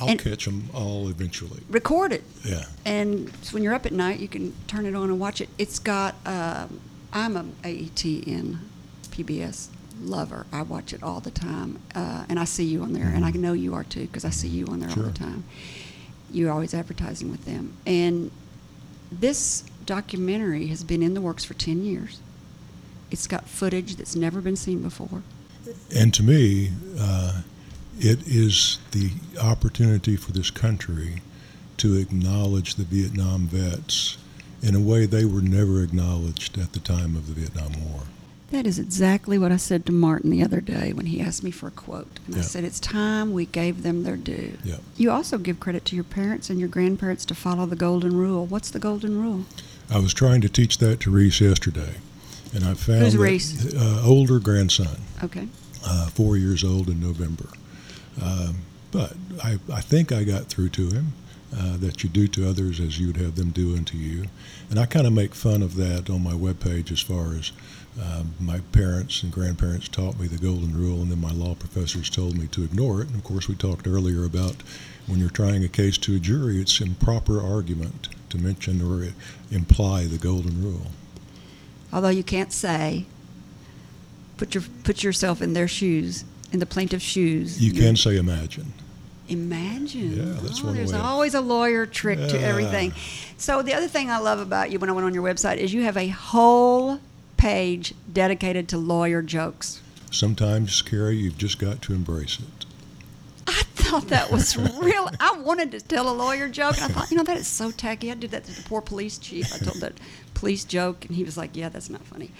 I'll 0.00 0.08
and- 0.08 0.18
catch 0.18 0.46
them 0.46 0.70
all 0.72 1.08
eventually. 1.08 1.60
Record 1.68 2.12
it. 2.12 2.24
Yeah. 2.44 2.64
and 2.86 3.30
so 3.42 3.52
when 3.54 3.62
you're 3.62 3.74
up 3.74 3.84
at 3.86 3.92
night, 3.92 4.20
you 4.20 4.28
can 4.28 4.54
turn 4.66 4.86
it 4.86 4.94
on 4.94 5.10
and 5.10 5.20
watch 5.20 5.40
it. 5.40 5.48
It's 5.58 5.78
got. 5.78 6.14
Um, 6.24 6.80
I'm 7.12 7.36
a 7.36 7.44
AETN 7.62 8.56
PBS 9.10 9.68
lover. 10.02 10.46
I 10.52 10.62
watch 10.62 10.92
it 10.92 11.02
all 11.02 11.20
the 11.20 11.30
time, 11.30 11.80
uh, 11.94 12.24
and 12.28 12.38
I 12.38 12.44
see 12.44 12.64
you 12.64 12.82
on 12.82 12.92
there, 12.92 13.08
and 13.08 13.24
I 13.24 13.30
know 13.30 13.52
you 13.52 13.74
are 13.74 13.84
too 13.84 14.06
because 14.06 14.24
I 14.24 14.30
see 14.30 14.48
you 14.48 14.66
on 14.66 14.80
there 14.80 14.90
all 14.90 15.02
the 15.04 15.12
time. 15.12 15.44
You're 16.30 16.50
always 16.50 16.74
advertising 16.74 17.30
with 17.30 17.44
them, 17.44 17.76
and 17.86 18.30
this 19.10 19.64
documentary 19.84 20.68
has 20.68 20.82
been 20.84 21.02
in 21.02 21.14
the 21.14 21.20
works 21.20 21.44
for 21.44 21.54
ten 21.54 21.84
years. 21.84 22.20
It's 23.10 23.26
got 23.26 23.46
footage 23.46 23.96
that's 23.96 24.16
never 24.16 24.40
been 24.40 24.56
seen 24.56 24.82
before. 24.82 25.22
And 25.94 26.12
to 26.14 26.22
me, 26.22 26.70
uh, 26.98 27.42
it 27.98 28.26
is 28.26 28.78
the 28.92 29.10
opportunity 29.40 30.16
for 30.16 30.32
this 30.32 30.50
country 30.50 31.20
to 31.76 31.96
acknowledge 31.96 32.74
the 32.74 32.84
Vietnam 32.84 33.46
vets 33.46 34.16
in 34.62 34.74
a 34.74 34.80
way 34.80 35.04
they 35.06 35.24
were 35.24 35.42
never 35.42 35.82
acknowledged 35.82 36.56
at 36.56 36.72
the 36.72 36.80
time 36.80 37.16
of 37.16 37.26
the 37.26 37.34
Vietnam 37.34 37.72
War. 37.90 38.02
That 38.52 38.66
is 38.66 38.78
exactly 38.78 39.38
what 39.38 39.50
I 39.50 39.56
said 39.56 39.86
to 39.86 39.92
Martin 39.92 40.28
the 40.30 40.42
other 40.42 40.60
day 40.60 40.92
when 40.92 41.06
he 41.06 41.22
asked 41.22 41.42
me 41.42 41.50
for 41.50 41.68
a 41.68 41.70
quote. 41.70 42.20
And 42.26 42.36
I 42.36 42.42
said, 42.42 42.64
It's 42.64 42.78
time 42.78 43.32
we 43.32 43.46
gave 43.46 43.82
them 43.82 44.02
their 44.04 44.16
due. 44.16 44.58
Yeah. 44.62 44.76
You 44.96 45.10
also 45.10 45.38
give 45.38 45.58
credit 45.58 45.86
to 45.86 45.94
your 45.94 46.04
parents 46.04 46.50
and 46.50 46.60
your 46.60 46.68
grandparents 46.68 47.24
to 47.26 47.34
follow 47.34 47.64
the 47.64 47.76
golden 47.76 48.14
rule. 48.14 48.44
What's 48.44 48.70
the 48.70 48.78
golden 48.78 49.20
rule? 49.20 49.46
I 49.90 49.98
was 50.00 50.12
trying 50.12 50.42
to 50.42 50.50
teach 50.50 50.76
that 50.78 51.00
to 51.00 51.10
Reese 51.10 51.40
yesterday, 51.40 51.94
and 52.54 52.62
I 52.64 52.74
found 52.74 53.00
Who's 53.04 53.16
Reese? 53.16 53.74
Uh, 53.74 54.02
older 54.04 54.38
grandson, 54.38 54.98
Okay. 55.24 55.48
uh, 55.86 56.08
four 56.08 56.36
years 56.36 56.62
old 56.62 56.88
in 56.88 57.00
November. 57.00 57.48
Um, 58.22 58.58
but 58.90 59.14
I, 59.42 59.58
I 59.72 59.80
think 59.80 60.12
I 60.12 60.24
got 60.24 60.44
through 60.44 60.68
to 60.70 60.90
him 60.90 61.14
uh, 61.56 61.78
that 61.78 62.02
you 62.04 62.10
do 62.10 62.28
to 62.28 62.48
others 62.48 62.80
as 62.80 62.98
you 62.98 63.06
would 63.06 63.16
have 63.16 63.36
them 63.36 63.50
do 63.50 63.74
unto 63.74 63.96
you. 63.96 64.26
And 64.68 64.78
I 64.78 64.84
kind 64.84 65.06
of 65.06 65.14
make 65.14 65.34
fun 65.34 65.62
of 65.62 65.76
that 65.76 66.10
on 66.10 66.22
my 66.22 66.32
webpage 66.32 66.92
as 66.92 67.00
far 67.00 67.32
as 67.34 67.52
um, 68.00 68.34
my 68.40 68.60
parents 68.72 69.22
and 69.22 69.30
grandparents 69.30 69.88
taught 69.88 70.18
me 70.18 70.26
the 70.26 70.38
golden 70.38 70.74
rule, 70.74 71.02
and 71.02 71.10
then 71.10 71.20
my 71.20 71.30
law 71.30 71.54
professors 71.54 72.08
told 72.08 72.38
me 72.38 72.46
to 72.48 72.64
ignore 72.64 73.02
it. 73.02 73.08
And 73.08 73.16
of 73.16 73.24
course, 73.24 73.48
we 73.48 73.54
talked 73.54 73.86
earlier 73.86 74.24
about 74.24 74.56
when 75.06 75.18
you're 75.18 75.28
trying 75.28 75.62
a 75.62 75.68
case 75.68 75.98
to 75.98 76.16
a 76.16 76.18
jury, 76.18 76.60
it's 76.60 76.80
improper 76.80 77.40
argument 77.40 78.08
to 78.30 78.38
mention 78.38 78.80
or 78.80 79.08
imply 79.50 80.06
the 80.06 80.16
golden 80.16 80.62
rule. 80.62 80.86
Although 81.92 82.08
you 82.08 82.22
can't 82.22 82.52
say, 82.52 83.04
put 84.38 84.54
your 84.54 84.64
put 84.84 85.02
yourself 85.02 85.42
in 85.42 85.52
their 85.52 85.68
shoes, 85.68 86.24
in 86.50 86.60
the 86.60 86.66
plaintiff's 86.66 87.04
shoes. 87.04 87.62
You 87.62 87.72
can 87.72 87.96
say 87.96 88.16
imagine. 88.16 88.72
Imagine. 89.28 90.16
Yeah, 90.16 90.40
that's 90.40 90.62
oh, 90.62 90.66
one 90.66 90.76
There's 90.76 90.92
way 90.92 90.98
always 90.98 91.34
a 91.34 91.40
lawyer 91.40 91.84
trick 91.84 92.18
to 92.18 92.40
everything. 92.40 92.92
So 93.36 93.62
the 93.62 93.74
other 93.74 93.88
thing 93.88 94.10
I 94.10 94.18
love 94.18 94.40
about 94.40 94.70
you 94.70 94.78
when 94.78 94.88
I 94.88 94.92
went 94.94 95.06
on 95.06 95.14
your 95.14 95.22
website 95.22 95.58
is 95.58 95.72
you 95.74 95.82
have 95.82 95.96
a 95.96 96.08
whole 96.08 96.98
page 97.42 97.92
dedicated 98.12 98.68
to 98.68 98.78
lawyer 98.78 99.20
jokes. 99.20 99.80
Sometimes, 100.12 100.80
Carrie, 100.80 101.16
you've 101.16 101.36
just 101.38 101.58
got 101.58 101.82
to 101.82 101.92
embrace 101.92 102.38
it. 102.38 102.66
I 103.48 103.62
thought 103.74 104.06
that 104.08 104.30
was 104.30 104.56
real. 104.56 105.10
I 105.18 105.32
wanted 105.40 105.72
to 105.72 105.80
tell 105.80 106.08
a 106.08 106.14
lawyer 106.14 106.48
joke, 106.48 106.76
and 106.80 106.84
I 106.84 106.88
thought, 106.94 107.10
you 107.10 107.16
know, 107.16 107.24
that 107.24 107.36
is 107.36 107.48
so 107.48 107.72
tacky. 107.72 108.12
I 108.12 108.14
did 108.14 108.30
that 108.30 108.44
to 108.44 108.52
the 108.52 108.62
poor 108.68 108.80
police 108.80 109.18
chief. 109.18 109.52
I 109.52 109.58
told 109.58 109.80
that 109.80 109.94
police 110.34 110.64
joke, 110.64 111.04
and 111.04 111.16
he 111.16 111.24
was 111.24 111.36
like, 111.36 111.56
"Yeah, 111.56 111.68
that's 111.68 111.90
not 111.90 112.02
funny." 112.04 112.30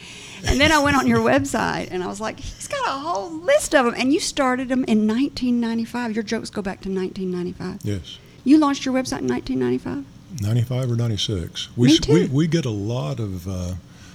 And 0.46 0.60
then 0.60 0.70
I 0.70 0.78
went 0.78 0.96
on 0.96 1.08
your 1.08 1.18
website, 1.18 1.88
and 1.90 2.04
I 2.04 2.06
was 2.06 2.20
like, 2.20 2.38
"He's 2.38 2.68
got 2.68 2.86
a 2.86 2.92
whole 3.00 3.28
list 3.32 3.74
of 3.74 3.84
them." 3.86 3.94
And 3.98 4.12
you 4.12 4.20
started 4.20 4.68
them 4.68 4.84
in 4.84 5.08
1995. 5.08 6.14
Your 6.14 6.22
jokes 6.22 6.48
go 6.48 6.62
back 6.62 6.80
to 6.82 6.88
1995. 6.88 7.80
Yes. 7.82 8.18
You 8.44 8.58
launched 8.58 8.84
your 8.84 8.94
website 8.94 9.22
in 9.22 9.26
1995. 9.26 10.04
95 10.40 10.92
or 10.92 10.96
96. 10.96 11.68
We, 11.76 11.88
Me 11.88 11.94
s- 11.94 12.08
we, 12.08 12.26
too. 12.28 12.32
we 12.32 12.46
get 12.46 12.64
a 12.64 12.70
lot 12.70 13.18
of, 13.18 13.48
uh, 13.48 13.74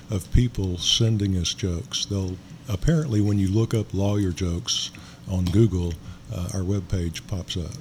of 0.09 0.31
people 0.31 0.77
sending 0.77 1.35
us 1.37 1.53
jokes. 1.53 2.05
They'll 2.05 2.37
apparently, 2.69 3.21
when 3.21 3.39
you 3.39 3.49
look 3.49 3.73
up 3.73 3.93
lawyer 3.93 4.31
jokes 4.31 4.91
on 5.29 5.45
Google, 5.45 5.93
uh, 6.33 6.49
our 6.53 6.61
webpage 6.61 7.25
pops 7.27 7.57
up. 7.57 7.71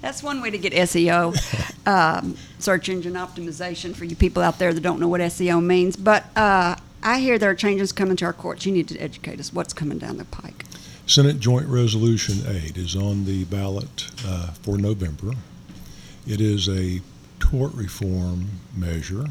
That's 0.00 0.22
one 0.22 0.40
way 0.40 0.50
to 0.50 0.58
get 0.58 0.72
SEO, 0.72 1.36
um, 1.86 2.36
search 2.58 2.88
engine 2.88 3.14
optimization, 3.14 3.94
for 3.94 4.04
you 4.04 4.16
people 4.16 4.42
out 4.42 4.58
there 4.58 4.72
that 4.72 4.80
don't 4.80 4.98
know 4.98 5.08
what 5.08 5.20
SEO 5.20 5.62
means. 5.62 5.96
But 5.96 6.24
uh, 6.36 6.76
I 7.02 7.20
hear 7.20 7.38
there 7.38 7.50
are 7.50 7.54
changes 7.54 7.92
coming 7.92 8.16
to 8.16 8.24
our 8.24 8.32
courts. 8.32 8.66
You 8.66 8.72
need 8.72 8.88
to 8.88 8.98
educate 8.98 9.38
us. 9.38 9.52
What's 9.52 9.72
coming 9.72 9.98
down 9.98 10.16
the 10.16 10.24
pike? 10.24 10.64
Senate 11.06 11.38
Joint 11.38 11.66
Resolution 11.66 12.42
8 12.48 12.78
is 12.78 12.96
on 12.96 13.26
the 13.26 13.44
ballot 13.44 14.10
uh, 14.26 14.52
for 14.62 14.78
November. 14.78 15.32
It 16.26 16.40
is 16.40 16.66
a 16.68 17.02
tort 17.38 17.74
reform 17.74 18.48
measure, 18.74 19.26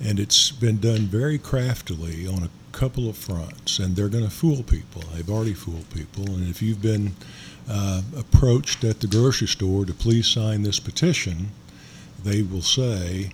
and 0.00 0.18
it's 0.20 0.50
been 0.50 0.78
done 0.78 1.06
very 1.06 1.38
craftily 1.38 2.26
on 2.26 2.42
a 2.42 2.50
couple 2.72 3.08
of 3.08 3.16
fronts, 3.16 3.78
and 3.78 3.96
they're 3.96 4.08
going 4.08 4.24
to 4.24 4.30
fool 4.30 4.62
people. 4.62 5.02
They've 5.14 5.30
already 5.30 5.54
fooled 5.54 5.88
people, 5.90 6.26
and 6.26 6.48
if 6.48 6.60
you've 6.60 6.82
been 6.82 7.14
uh, 7.68 8.02
approached 8.16 8.84
at 8.84 9.00
the 9.00 9.06
grocery 9.06 9.48
store 9.48 9.84
to 9.86 9.94
please 9.94 10.26
sign 10.26 10.62
this 10.62 10.78
petition, 10.78 11.50
they 12.22 12.42
will 12.42 12.62
say 12.62 13.30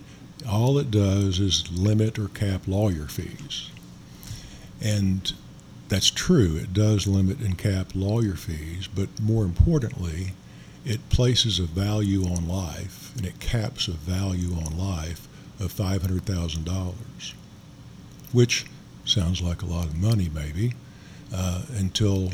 all 0.47 0.77
it 0.77 0.91
does 0.91 1.39
is 1.39 1.71
limit 1.71 2.17
or 2.17 2.27
cap 2.29 2.67
lawyer 2.67 3.07
fees. 3.07 3.69
And 4.81 5.31
that's 5.89 6.09
true. 6.09 6.55
It 6.55 6.73
does 6.73 7.07
limit 7.07 7.39
and 7.39 7.57
cap 7.57 7.91
lawyer 7.93 8.35
fees, 8.35 8.87
but 8.87 9.09
more 9.21 9.43
importantly, 9.43 10.33
it 10.85 11.09
places 11.09 11.59
a 11.59 11.63
value 11.63 12.25
on 12.25 12.47
life 12.47 13.15
and 13.15 13.25
it 13.25 13.39
caps 13.39 13.87
a 13.87 13.91
value 13.91 14.53
on 14.53 14.77
life 14.77 15.27
of 15.63 15.73
$500,000, 15.73 17.33
which 18.31 18.65
sounds 19.05 19.41
like 19.41 19.61
a 19.61 19.65
lot 19.65 19.85
of 19.85 19.97
money, 19.97 20.29
maybe, 20.33 20.73
uh, 21.33 21.63
until 21.77 22.31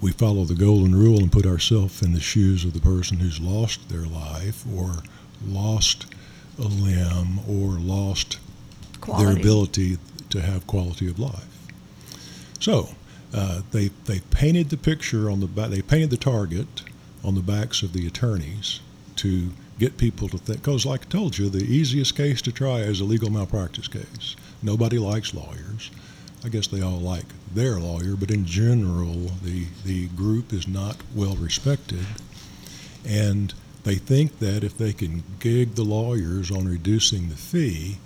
we 0.00 0.12
follow 0.12 0.44
the 0.44 0.54
golden 0.54 0.94
rule 0.94 1.18
and 1.18 1.30
put 1.32 1.46
ourselves 1.46 2.02
in 2.02 2.12
the 2.12 2.20
shoes 2.20 2.64
of 2.64 2.72
the 2.72 2.80
person 2.80 3.18
who's 3.18 3.40
lost 3.40 3.88
their 3.88 4.06
life 4.06 4.64
or 4.74 5.02
lost 5.44 6.06
a 6.58 6.62
limb 6.62 7.40
or 7.48 7.78
lost 7.78 8.38
Quality. 9.00 9.24
their 9.24 9.40
ability 9.40 9.98
to 10.30 10.40
have 10.40 10.66
quality 10.66 11.08
of 11.08 11.18
life. 11.18 11.48
So 12.60 12.90
uh, 13.34 13.62
they 13.72 13.88
they 14.04 14.20
painted 14.30 14.70
the 14.70 14.76
picture 14.76 15.30
on 15.30 15.40
the 15.40 15.46
back. 15.46 15.70
They 15.70 15.82
painted 15.82 16.10
the 16.10 16.16
target 16.16 16.82
on 17.24 17.34
the 17.34 17.40
backs 17.40 17.82
of 17.82 17.92
the 17.92 18.06
attorneys 18.06 18.80
to 19.16 19.50
get 19.82 19.98
people 19.98 20.28
to 20.28 20.38
think. 20.38 20.60
Because, 20.60 20.86
like 20.86 21.06
I 21.06 21.10
told 21.10 21.38
you, 21.38 21.48
the 21.48 21.64
easiest 21.64 22.16
case 22.16 22.40
to 22.42 22.52
try 22.52 22.78
is 22.80 23.00
a 23.00 23.04
legal 23.04 23.30
malpractice 23.30 23.88
case. 23.88 24.36
Nobody 24.62 24.98
likes 24.98 25.34
lawyers. 25.34 25.90
I 26.44 26.48
guess 26.48 26.68
they 26.68 26.80
all 26.80 27.00
like 27.00 27.26
their 27.52 27.80
lawyer, 27.80 28.14
but 28.16 28.30
in 28.30 28.44
general, 28.46 29.32
the 29.42 29.66
the 29.84 30.06
group 30.08 30.52
is 30.52 30.68
not 30.68 30.96
well 31.14 31.34
respected, 31.34 32.06
and 33.04 33.54
they 33.82 33.96
think 33.96 34.38
that 34.38 34.62
if 34.62 34.78
they 34.78 34.92
can 34.92 35.24
gig 35.40 35.74
the 35.74 35.84
lawyers 35.84 36.50
on 36.50 36.68
reducing 36.68 37.28
the 37.28 37.36
fee, 37.36 37.98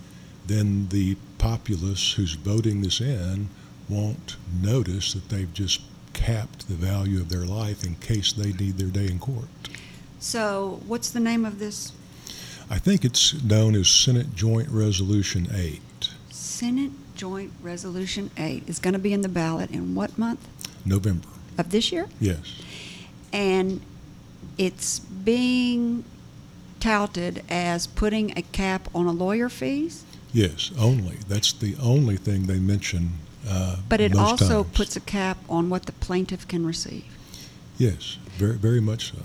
then 0.46 0.88
the 0.88 1.16
populace 1.38 2.14
who's 2.14 2.34
voting 2.34 2.80
this 2.80 3.00
in 3.00 3.48
won't 3.88 4.36
notice 4.62 5.12
that 5.12 5.28
they've 5.28 5.52
just 5.52 5.80
capped 6.14 6.68
the 6.68 6.74
value 6.74 7.20
of 7.20 7.28
their 7.28 7.44
life 7.44 7.84
in 7.84 7.94
case 7.96 8.32
they 8.32 8.52
need 8.52 8.78
their 8.78 8.88
day 8.88 9.06
in 9.06 9.18
court. 9.18 9.48
So, 10.18 10.80
what's 10.86 11.10
the 11.10 11.20
name 11.20 11.44
of 11.44 11.58
this 11.58 11.92
I 12.68 12.78
think 12.78 13.04
it's 13.04 13.42
known 13.44 13.74
as 13.76 13.88
Senate 13.88 14.34
Joint 14.34 14.68
Resolution 14.70 15.48
8, 15.54 15.80
Senate 16.30 16.90
Joint 17.14 17.52
Resolution 17.62 18.30
8? 18.36 18.64
Is 18.66 18.78
going 18.78 18.94
to 18.94 18.98
be 18.98 19.12
in 19.12 19.20
the 19.20 19.28
ballot 19.28 19.70
in 19.70 19.94
what 19.94 20.18
month 20.18 20.48
November. 20.84 21.28
of 21.58 21.70
this 21.70 21.92
year? 21.92 22.08
Yes. 22.18 22.60
And 23.32 23.82
it's 24.58 24.98
being 24.98 26.04
touted 26.80 27.44
as 27.48 27.86
putting 27.86 28.36
a 28.36 28.42
cap 28.42 28.88
on 28.94 29.06
a 29.06 29.12
lawyer 29.12 29.48
fees, 29.48 30.04
Yes, 30.32 30.70
only. 30.78 31.16
That's 31.28 31.52
the 31.54 31.76
only 31.80 32.16
thing 32.18 32.46
they 32.46 32.58
mention. 32.58 33.12
Uh, 33.48 33.76
but 33.88 34.02
it 34.02 34.14
also 34.14 34.64
times. 34.64 34.76
puts 34.76 34.96
a 34.96 35.00
cap 35.00 35.38
on 35.48 35.70
what 35.70 35.86
the 35.86 35.92
plaintiff 35.92 36.46
can 36.46 36.66
receive. 36.66 37.04
Yes, 37.78 38.18
very, 38.36 38.56
very 38.56 38.80
much 38.80 39.12
so. 39.12 39.18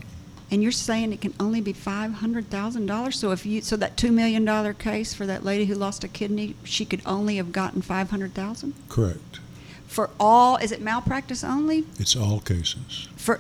And 0.52 0.62
you're 0.62 0.74
saying 0.74 1.14
it 1.14 1.22
can 1.22 1.34
only 1.40 1.62
be 1.62 1.72
five 1.72 2.16
hundred 2.16 2.50
thousand 2.50 2.86
dollars. 2.86 3.18
So 3.18 3.32
if 3.32 3.46
you 3.46 3.62
so 3.62 3.78
that 3.78 3.96
two 3.96 4.12
million 4.12 4.44
dollar 4.44 4.74
case 4.74 5.14
for 5.14 5.26
that 5.26 5.46
lady 5.46 5.66
who 5.66 5.76
lost 5.76 6.04
a 6.04 6.10
kidney, 6.10 6.56
she 6.66 6.84
could 6.84 7.02
only 7.06 7.38
have 7.38 7.52
gotten 7.54 7.82
five 7.82 8.10
hundred 8.10 8.34
thousand 8.34 8.74
Correct. 8.90 9.40
for 9.88 10.10
all. 10.20 10.58
Is 10.58 10.72
it 10.74 10.82
malpractice 10.82 11.44
only 11.44 11.86
It's 11.98 12.16
all 12.18 12.42
cases. 12.42 13.08
for 13.16 13.40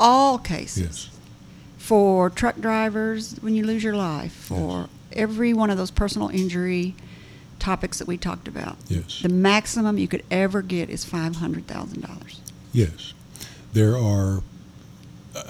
all 0.00 0.38
cases? 0.38 0.82
Yes. 0.82 1.10
For 1.76 2.30
truck 2.30 2.56
drivers 2.60 3.36
when 3.40 3.54
you 3.54 3.64
lose 3.64 3.84
your 3.84 3.96
life, 3.96 4.32
for 4.32 4.88
every 5.12 5.52
one 5.52 5.68
of 5.70 5.76
those 5.76 5.90
personal 5.90 6.28
injury 6.30 6.94
topics 7.58 7.98
that 7.98 8.06
we 8.08 8.16
talked 8.16 8.46
about. 8.48 8.76
Yes. 8.88 9.20
The 9.22 9.28
maximum 9.28 9.98
you 9.98 10.08
could 10.08 10.22
ever 10.30 10.62
get 10.62 10.88
is 10.88 11.04
five 11.04 11.36
hundred 11.36 11.66
thousand 11.66 12.00
dollars. 12.02 12.40
Yes. 12.72 13.12
There 13.74 13.96
are, 13.98 14.42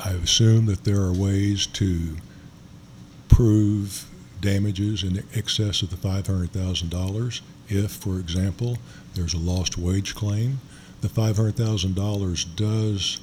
I 0.04 0.10
assume 0.22 0.66
that 0.66 0.84
there 0.84 1.00
are 1.00 1.12
ways 1.12 1.66
to 1.66 2.16
prove 3.28 4.06
damages 4.40 5.02
in 5.02 5.22
excess 5.34 5.82
of 5.82 5.90
the 5.90 5.96
$500,000 5.96 7.40
if, 7.68 7.90
for 7.90 8.18
example, 8.18 8.78
there's 9.14 9.34
a 9.34 9.38
lost 9.38 9.76
wage 9.76 10.14
claim. 10.14 10.60
The 11.00 11.08
$500,000 11.08 12.56
does 12.56 13.20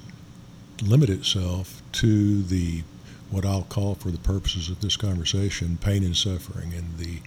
limit 0.81 1.09
itself 1.09 1.81
to 1.93 2.43
the 2.43 2.83
what 3.31 3.45
I'll 3.45 3.63
call 3.63 3.95
for 3.95 4.11
the 4.11 4.19
purposes 4.19 4.69
of 4.69 4.81
this 4.81 4.97
conversation 4.97 5.77
pain 5.81 6.03
and 6.03 6.15
suffering 6.15 6.73
and 6.73 6.97
the 6.97 7.19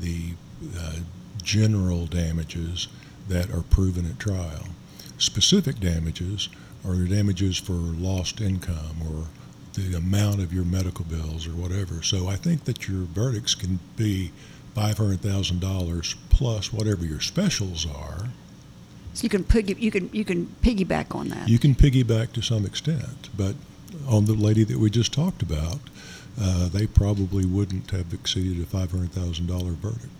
the 0.00 0.32
uh, 0.76 0.96
general 1.42 2.06
damages 2.06 2.88
that 3.28 3.50
are 3.50 3.62
proven 3.62 4.06
at 4.06 4.18
trial. 4.18 4.68
Specific 5.18 5.78
damages 5.78 6.48
are 6.86 6.94
the 6.94 7.08
damages 7.08 7.58
for 7.58 7.72
lost 7.72 8.40
income 8.40 8.96
or 9.08 9.26
the 9.74 9.96
amount 9.96 10.40
of 10.40 10.52
your 10.52 10.64
medical 10.64 11.04
bills 11.04 11.46
or 11.46 11.50
whatever. 11.50 12.02
So 12.02 12.28
I 12.28 12.36
think 12.36 12.64
that 12.64 12.86
your 12.86 13.02
verdicts 13.02 13.54
can 13.54 13.80
be 13.96 14.30
$500,000 14.76 16.14
plus 16.30 16.72
whatever 16.72 17.04
your 17.04 17.20
specials 17.20 17.86
are. 17.86 18.28
So 19.14 19.22
you 19.22 19.28
can 19.28 19.44
piggy, 19.44 19.74
you 19.78 19.92
can 19.92 20.10
you 20.12 20.24
can 20.24 20.46
piggyback 20.62 21.14
on 21.14 21.28
that. 21.28 21.48
You 21.48 21.58
can 21.58 21.74
piggyback 21.76 22.32
to 22.32 22.42
some 22.42 22.66
extent, 22.66 23.28
but 23.36 23.54
on 24.08 24.24
the 24.24 24.34
lady 24.34 24.64
that 24.64 24.78
we 24.78 24.90
just 24.90 25.12
talked 25.12 25.40
about, 25.40 25.78
uh, 26.40 26.68
they 26.68 26.88
probably 26.88 27.46
wouldn't 27.46 27.92
have 27.92 28.12
exceeded 28.12 28.60
a 28.60 28.66
$500,000 28.66 29.76
verdict. 29.76 30.10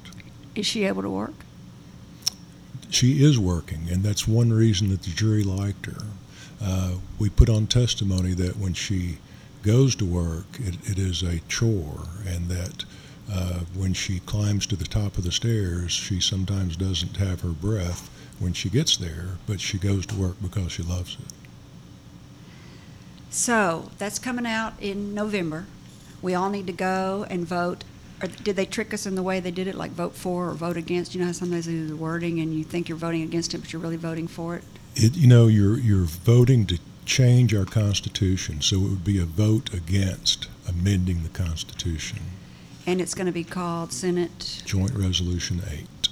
Is 0.55 0.65
she 0.65 0.85
able 0.85 1.03
to 1.03 1.11
work? 1.11 1.35
she 2.95 3.25
is 3.25 3.39
working, 3.39 3.89
and 3.91 4.03
that's 4.03 4.27
one 4.27 4.53
reason 4.53 4.89
that 4.91 5.03
the 5.03 5.11
jury 5.11 5.43
liked 5.43 5.87
her. 5.87 6.05
Uh, 6.63 6.95
we 7.19 7.29
put 7.31 7.49
on 7.49 7.67
testimony 7.67 8.33
that 8.35 8.57
when 8.57 8.75
she 8.75 9.19
goes 9.63 9.95
to 9.97 10.05
work, 10.05 10.47
it, 10.59 10.77
it 10.85 10.99
is 10.99 11.23
a 11.23 11.41
chore, 11.49 12.09
and 12.27 12.49
that 12.49 12.85
uh, 13.33 13.61
when 13.75 13.95
she 13.95 14.21
climbs 14.21 14.67
to 14.67 14.77
the 14.77 14.85
top 14.85 15.17
of 15.17 15.25
the 15.25 15.33
stairs, 15.33 15.93
she 15.93 16.21
sometimes 16.21 16.77
doesn't 16.77 17.17
have 17.17 17.41
her 17.41 17.49
breath 17.49 18.11
when 18.39 18.53
she 18.53 18.69
gets 18.69 18.97
there, 18.97 19.39
but 19.47 19.61
she 19.61 19.79
goes 19.79 20.05
to 20.07 20.15
work 20.15 20.37
because 20.43 20.73
she 20.73 20.83
loves 20.83 21.15
it. 21.15 21.33
So 23.31 23.91
that's 23.99 24.19
coming 24.19 24.47
out 24.47 24.75
in 24.81 25.15
November. 25.15 25.67
We 26.23 26.35
all 26.35 26.51
need 26.51 26.67
to 26.67 26.73
go 26.73 27.27
and 27.29 27.47
vote. 27.47 27.85
Or 28.23 28.29
did 28.29 28.57
they 28.57 28.65
trick 28.65 28.95
us 28.95 29.07
in 29.07 29.15
the 29.15 29.23
way 29.23 29.41
they 29.41 29.51
did 29.51 29.67
it, 29.67 29.75
like 29.75 29.91
vote 29.91 30.15
for 30.15 30.51
or 30.51 30.55
vote 30.55 30.77
against? 30.77 31.15
You 31.15 31.21
know 31.21 31.27
how 31.27 31.33
sometimes 31.33 31.67
they 31.67 31.73
do 31.73 31.89
the 31.89 31.97
wording 31.97 32.41
and 32.41 32.55
you 32.55 32.65
think 32.65 32.89
you're 32.89 32.97
voting 32.97 33.23
against 33.23 33.55
it, 33.55 33.59
but 33.59 33.73
you're 33.73 33.83
really 33.83 33.97
voting 33.97 34.29
for 34.29 34.57
it? 34.57 34.65
It, 34.97 35.17
you 35.17 35.27
know, 35.27 35.47
you're 35.47 35.79
you're 35.79 36.05
voting 36.05 36.67
to 36.67 36.79
change 37.05 37.55
our 37.55 37.65
Constitution, 37.65 38.61
so 38.61 38.77
it 38.77 38.89
would 38.89 39.05
be 39.05 39.19
a 39.19 39.25
vote 39.25 39.73
against 39.75 40.49
amending 40.69 41.23
the 41.23 41.29
Constitution. 41.29 42.21
And 42.87 43.01
it's 43.01 43.15
going 43.15 43.27
to 43.27 43.33
be 43.33 43.45
called 43.45 43.93
Senate. 43.93 44.63
Joint 44.67 44.93
Resolution 44.93 45.63
8. 45.71 46.09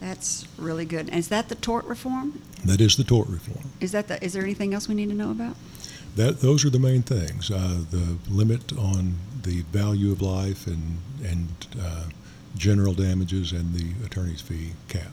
That's 0.00 0.46
really 0.56 0.86
good. 0.86 1.08
And 1.08 1.18
is 1.18 1.28
that 1.28 1.50
the 1.50 1.54
tort 1.54 1.84
reform? 1.84 2.40
That 2.64 2.80
is 2.80 2.96
the 2.96 3.04
tort 3.04 3.28
reform. 3.28 3.70
Is 3.80 3.92
that 3.92 4.08
the, 4.08 4.22
is 4.24 4.32
there 4.32 4.42
anything 4.42 4.72
else 4.72 4.88
we 4.88 4.94
need 4.94 5.10
to 5.10 5.14
know 5.14 5.30
about? 5.30 5.56
That 6.16 6.40
those 6.40 6.64
are 6.64 6.70
the 6.70 6.78
main 6.78 7.02
things. 7.02 7.50
Uh, 7.50 7.84
the 7.90 8.16
limit 8.28 8.72
on 8.72 9.16
the 9.42 9.60
value 9.72 10.10
of 10.10 10.20
life 10.22 10.66
and 10.66 10.98
and 11.22 11.48
uh, 11.80 12.04
general 12.56 12.94
damages 12.94 13.52
and 13.52 13.74
the 13.74 14.04
attorney's 14.04 14.40
fee 14.40 14.72
cap. 14.88 15.12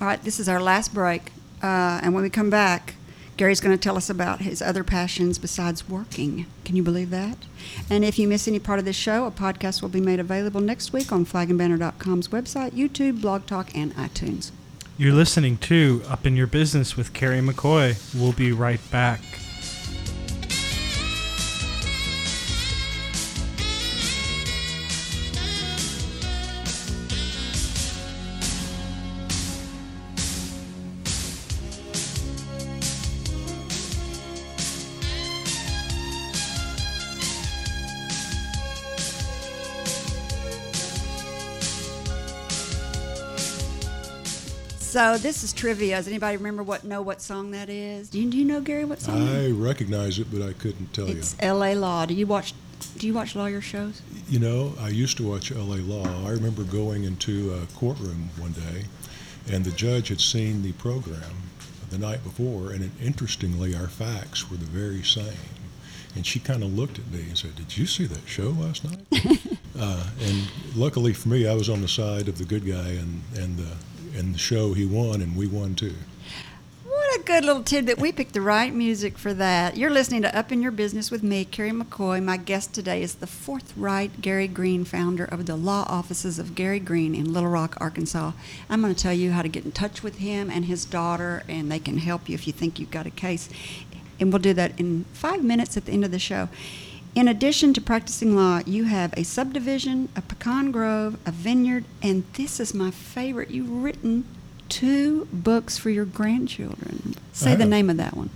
All 0.00 0.06
right, 0.06 0.22
this 0.22 0.40
is 0.40 0.48
our 0.48 0.62
last 0.62 0.94
break. 0.94 1.32
Uh, 1.62 2.00
and 2.02 2.14
when 2.14 2.22
we 2.22 2.30
come 2.30 2.50
back, 2.50 2.94
Gary's 3.36 3.60
going 3.60 3.76
to 3.76 3.82
tell 3.82 3.96
us 3.96 4.10
about 4.10 4.40
his 4.40 4.60
other 4.60 4.84
passions 4.84 5.38
besides 5.38 5.88
working. 5.88 6.44
Can 6.64 6.76
you 6.76 6.82
believe 6.82 7.08
that? 7.10 7.38
And 7.88 8.04
if 8.04 8.18
you 8.18 8.28
miss 8.28 8.46
any 8.46 8.58
part 8.58 8.78
of 8.78 8.84
this 8.84 8.96
show, 8.96 9.24
a 9.24 9.30
podcast 9.30 9.80
will 9.80 9.88
be 9.88 10.00
made 10.00 10.20
available 10.20 10.60
next 10.60 10.92
week 10.92 11.10
on 11.10 11.24
flagandbanner.com's 11.24 12.28
website, 12.28 12.72
YouTube, 12.72 13.22
Blog 13.22 13.46
Talk, 13.46 13.74
and 13.74 13.94
iTunes. 13.96 14.50
You're 14.98 15.14
listening 15.14 15.56
to 15.58 16.02
Up 16.06 16.26
in 16.26 16.36
Your 16.36 16.46
Business 16.46 16.98
with 16.98 17.14
Carrie 17.14 17.40
McCoy. 17.40 17.96
We'll 18.14 18.32
be 18.32 18.52
right 18.52 18.80
back. 18.90 19.22
So 44.90 45.16
this 45.18 45.44
is 45.44 45.52
trivia. 45.52 45.98
Does 45.98 46.08
anybody 46.08 46.36
remember 46.36 46.64
what 46.64 46.82
know 46.82 47.00
what 47.00 47.22
song 47.22 47.52
that 47.52 47.70
is? 47.70 48.10
Do 48.10 48.20
you, 48.20 48.28
do 48.28 48.36
you 48.36 48.44
know 48.44 48.60
Gary 48.60 48.84
what 48.84 49.00
song? 49.00 49.22
I 49.28 49.42
is? 49.42 49.52
recognize 49.52 50.18
it, 50.18 50.26
but 50.32 50.42
I 50.42 50.52
couldn't 50.52 50.92
tell 50.92 51.08
you. 51.08 51.18
It's 51.18 51.36
L.A. 51.38 51.76
Law. 51.76 52.06
Do 52.06 52.14
you 52.14 52.26
watch? 52.26 52.54
Do 52.98 53.06
you 53.06 53.14
watch 53.14 53.36
lawyer 53.36 53.60
shows? 53.60 54.02
you. 54.28 54.40
Know, 54.40 54.74
I 54.80 54.88
used 54.88 55.16
to 55.18 55.22
watch 55.22 55.52
L.A. 55.52 55.76
Law. 55.76 56.26
I 56.26 56.30
remember 56.30 56.64
going 56.64 57.04
into 57.04 57.54
a 57.54 57.66
courtroom 57.78 58.30
one 58.36 58.50
day, 58.50 58.86
and 59.48 59.64
the 59.64 59.70
judge 59.70 60.08
had 60.08 60.20
seen 60.20 60.62
the 60.62 60.72
program 60.72 61.36
the 61.90 61.98
night 61.98 62.24
before, 62.24 62.72
and 62.72 62.82
it, 62.82 62.90
interestingly, 63.00 63.76
our 63.76 63.86
facts 63.86 64.50
were 64.50 64.56
the 64.56 64.66
very 64.66 65.04
same. 65.04 65.54
And 66.16 66.26
she 66.26 66.40
kind 66.40 66.64
of 66.64 66.76
looked 66.76 66.98
at 66.98 67.06
me 67.12 67.20
and 67.28 67.38
said, 67.38 67.54
"Did 67.54 67.78
you 67.78 67.86
see 67.86 68.06
that 68.06 68.26
show 68.26 68.48
last 68.58 68.82
night?" 68.82 69.06
uh, 69.78 70.04
and 70.20 70.48
luckily 70.74 71.12
for 71.12 71.28
me, 71.28 71.46
I 71.46 71.54
was 71.54 71.68
on 71.68 71.80
the 71.80 71.86
side 71.86 72.26
of 72.26 72.38
the 72.38 72.44
good 72.44 72.66
guy, 72.66 72.88
and 72.88 73.22
and 73.36 73.56
the 73.56 73.76
and 74.16 74.34
the 74.34 74.38
show 74.38 74.72
he 74.72 74.84
won, 74.84 75.20
and 75.20 75.36
we 75.36 75.46
won 75.46 75.74
too. 75.74 75.94
What 76.84 77.20
a 77.20 77.22
good 77.24 77.44
little 77.44 77.62
tidbit. 77.62 77.98
We 77.98 78.12
picked 78.12 78.34
the 78.34 78.40
right 78.40 78.72
music 78.72 79.18
for 79.18 79.34
that. 79.34 79.76
You're 79.76 79.90
listening 79.90 80.22
to 80.22 80.36
Up 80.36 80.52
in 80.52 80.62
Your 80.62 80.70
Business 80.70 81.10
with 81.10 81.22
me, 81.22 81.44
Carrie 81.44 81.70
McCoy. 81.70 82.22
My 82.22 82.36
guest 82.36 82.72
today 82.72 83.02
is 83.02 83.16
the 83.16 83.26
forthright 83.26 84.20
Gary 84.20 84.46
Green, 84.46 84.84
founder 84.84 85.24
of 85.24 85.46
the 85.46 85.56
law 85.56 85.84
offices 85.88 86.38
of 86.38 86.54
Gary 86.54 86.78
Green 86.78 87.14
in 87.14 87.32
Little 87.32 87.48
Rock, 87.48 87.76
Arkansas. 87.80 88.32
I'm 88.68 88.80
going 88.80 88.94
to 88.94 89.02
tell 89.02 89.12
you 89.12 89.32
how 89.32 89.42
to 89.42 89.48
get 89.48 89.64
in 89.64 89.72
touch 89.72 90.02
with 90.02 90.18
him 90.18 90.50
and 90.50 90.66
his 90.66 90.84
daughter, 90.84 91.42
and 91.48 91.70
they 91.70 91.78
can 91.78 91.98
help 91.98 92.28
you 92.28 92.34
if 92.34 92.46
you 92.46 92.52
think 92.52 92.78
you've 92.78 92.90
got 92.90 93.06
a 93.06 93.10
case. 93.10 93.48
And 94.18 94.32
we'll 94.32 94.42
do 94.42 94.54
that 94.54 94.78
in 94.78 95.04
five 95.12 95.42
minutes 95.42 95.76
at 95.76 95.86
the 95.86 95.92
end 95.92 96.04
of 96.04 96.10
the 96.10 96.18
show. 96.18 96.48
In 97.14 97.26
addition 97.26 97.74
to 97.74 97.80
practicing 97.80 98.36
law, 98.36 98.60
you 98.66 98.84
have 98.84 99.12
a 99.16 99.24
subdivision, 99.24 100.08
a 100.14 100.22
pecan 100.22 100.70
grove, 100.70 101.18
a 101.26 101.32
vineyard, 101.32 101.84
and 102.02 102.24
this 102.34 102.60
is 102.60 102.72
my 102.72 102.92
favorite. 102.92 103.50
You've 103.50 103.70
written 103.82 104.24
two 104.68 105.26
books 105.32 105.76
for 105.76 105.90
your 105.90 106.04
grandchildren. 106.04 107.14
Say 107.32 107.56
the 107.56 107.66
name 107.66 107.90
of 107.90 107.96
that 107.96 108.16
one. 108.16 108.30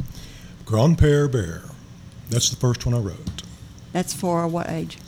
Grand 0.65 0.99
Père 0.99 1.31
Bear. 1.31 1.63
That's 2.31 2.51
the 2.51 2.57
first 2.57 2.85
one 2.85 2.95
I 2.95 2.99
wrote. 2.99 3.43
That's 3.93 4.13
for 4.13 4.49
what 4.49 4.69
age? 4.69 4.99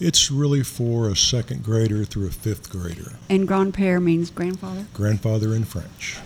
It's 0.00 0.30
really 0.30 0.62
for 0.62 1.08
a 1.08 1.16
second 1.16 1.64
grader 1.64 2.04
through 2.04 2.28
a 2.28 2.30
fifth 2.30 2.70
grader. 2.70 3.14
And 3.28 3.48
grandpère 3.48 4.00
means 4.00 4.30
grandfather. 4.30 4.86
Grandfather 4.94 5.54
in 5.56 5.64
French. 5.64 6.18